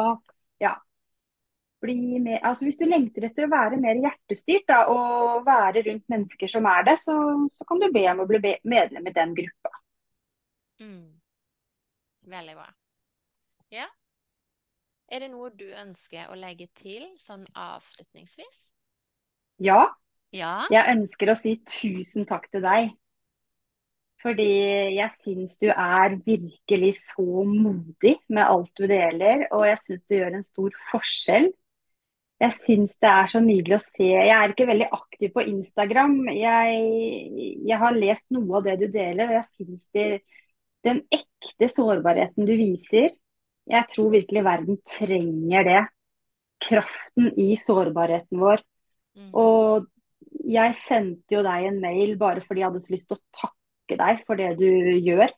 bli 1.83 2.19
mer 2.23 2.41
Altså 2.47 2.67
hvis 2.67 2.79
du 2.81 2.85
lengter 2.89 3.27
etter 3.29 3.47
å 3.47 3.53
være 3.53 3.79
mer 3.83 3.99
hjertestyrt 4.01 4.69
da, 4.71 4.85
og 4.93 5.43
være 5.47 5.83
rundt 5.89 6.07
mennesker 6.13 6.51
som 6.51 6.69
er 6.71 6.87
det, 6.89 6.99
så, 7.03 7.17
så 7.53 7.67
kan 7.69 7.83
du 7.83 7.89
be 7.95 8.05
om 8.13 8.23
å 8.25 8.29
bli 8.31 8.41
medlem 8.71 9.09
i 9.11 9.15
den 9.17 9.35
gruppa. 9.39 9.75
Mm. 10.83 11.11
Veldig 12.33 12.55
bra. 12.59 12.69
Ja. 13.75 13.89
Er 15.13 15.21
det 15.25 15.31
noe 15.33 15.51
du 15.53 15.67
ønsker 15.77 16.31
å 16.33 16.39
legge 16.39 16.69
til 16.79 17.05
sånn 17.21 17.45
avslutningsvis? 17.59 18.71
Ja, 19.63 19.85
Ja. 20.33 20.63
jeg 20.73 20.97
ønsker 20.97 21.29
å 21.29 21.37
si 21.37 21.59
tusen 21.69 22.25
takk 22.27 22.47
til 22.51 22.65
deg. 22.65 22.93
Fordi 24.23 24.47
jeg 24.95 25.11
syns 25.17 25.59
du 25.59 25.67
er 25.73 26.15
virkelig 26.25 26.93
så 27.03 27.43
modig 27.45 28.15
med 28.31 28.45
alt 28.47 28.71
du 28.79 28.87
deler, 28.87 29.49
og 29.51 29.67
jeg 29.67 29.81
syns 29.83 30.05
du 30.07 30.15
gjør 30.15 30.37
en 30.39 30.47
stor 30.47 30.77
forskjell. 30.93 31.51
Jeg 32.43 32.57
syns 32.57 32.97
det 32.99 33.07
er 33.07 33.29
så 33.31 33.41
nydelig 33.43 33.77
å 33.77 33.85
se. 33.85 34.07
Jeg 34.11 34.35
er 34.35 34.51
ikke 34.51 34.67
veldig 34.67 34.89
aktiv 34.97 35.31
på 35.35 35.45
Instagram. 35.47 36.17
Jeg, 36.35 36.81
jeg 37.69 37.79
har 37.79 37.95
lest 37.95 38.33
noe 38.35 38.59
av 38.59 38.67
det 38.67 38.79
du 38.81 38.89
deler, 38.91 39.29
og 39.29 39.37
jeg 39.37 39.49
syns 39.51 39.91
det, 39.95 40.07
den 40.83 41.05
ekte 41.15 41.69
sårbarheten 41.71 42.43
du 42.49 42.57
viser 42.59 43.13
Jeg 43.71 43.87
tror 43.93 44.09
virkelig 44.11 44.43
verden 44.43 44.81
trenger 44.89 45.69
det. 45.69 45.83
Kraften 46.63 47.31
i 47.39 47.53
sårbarheten 47.59 48.43
vår. 48.43 48.65
Mm. 49.15 49.31
Og 49.39 49.87
jeg 50.49 50.75
sendte 50.81 51.37
jo 51.37 51.45
deg 51.47 51.69
en 51.69 51.79
mail 51.83 52.17
bare 52.19 52.43
fordi 52.43 52.63
jeg 52.63 52.71
hadde 52.71 52.83
så 52.83 52.95
lyst 52.95 53.09
til 53.11 53.19
å 53.19 53.39
takke 53.39 53.99
deg 54.03 54.27
for 54.27 54.41
det 54.41 54.51
du 54.59 54.67
gjør. 54.99 55.31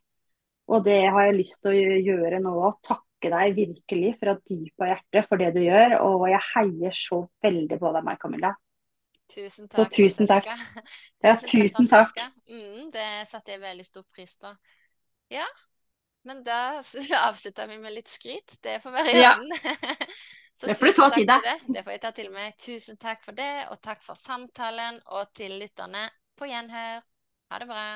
Og 0.73 0.85
det 0.87 1.03
har 1.13 1.29
jeg 1.29 1.37
lyst 1.43 1.61
til 1.61 1.75
å 1.75 2.01
gjøre 2.09 2.41
nå 2.41 2.55
òg. 2.57 2.81
Takke 2.87 3.14
deg 3.33 3.55
virkelig 3.57 4.13
fra 4.21 4.35
dypet 4.41 4.85
av 4.85 4.91
hjertet 4.93 5.29
for 5.29 5.41
det 5.41 5.51
du 5.57 5.61
gjør. 5.65 5.97
Og 6.05 6.27
jeg 6.31 6.41
heier 6.55 6.93
så 6.99 7.21
veldig 7.45 7.79
på 7.81 7.93
deg, 7.97 8.05
meg, 8.05 8.19
Camilla. 8.23 8.53
Tusen 9.35 9.69
Så 9.73 9.85
takk, 9.85 9.93
tusen 9.97 10.27
takk. 10.29 10.49
Ja, 11.25 11.35
tusen 11.41 11.89
takk. 11.89 12.19
Mm, 12.51 12.91
det 12.93 13.07
satte 13.31 13.55
jeg 13.55 13.63
veldig 13.63 13.87
stor 13.89 14.05
pris 14.15 14.37
på. 14.37 14.51
Ja, 15.33 15.47
men 16.29 16.43
da 16.45 16.59
avslutter 17.29 17.69
vi 17.69 17.79
med 17.81 17.95
litt 17.97 18.09
skryt. 18.13 18.59
Det 18.63 18.81
får 18.85 18.91
være 18.99 19.15
i 19.15 19.21
Ja. 19.23 19.33
orden. 19.37 19.53
Så 20.55 20.69
Det 20.71 20.77
får 20.79 20.87
du 20.87 20.93
ta 20.93 21.09
til 21.11 21.15
til 21.17 21.27
deg. 21.27 21.41
det. 21.43 21.75
Det 21.75 21.81
får 21.85 21.91
jeg 21.97 22.01
ta 22.05 22.11
til 22.15 22.29
meg. 22.31 22.53
Tusen 22.63 22.97
takk 23.03 23.25
for 23.25 23.35
det, 23.35 23.67
og 23.73 23.81
takk 23.83 24.05
for 24.07 24.15
samtalen. 24.15 25.01
Og 25.19 25.33
til 25.35 25.57
lytterne, 25.59 26.05
på 26.39 26.47
gjenhør. 26.47 27.01
Ha 27.51 27.59
det 27.59 27.67
bra. 27.73 27.87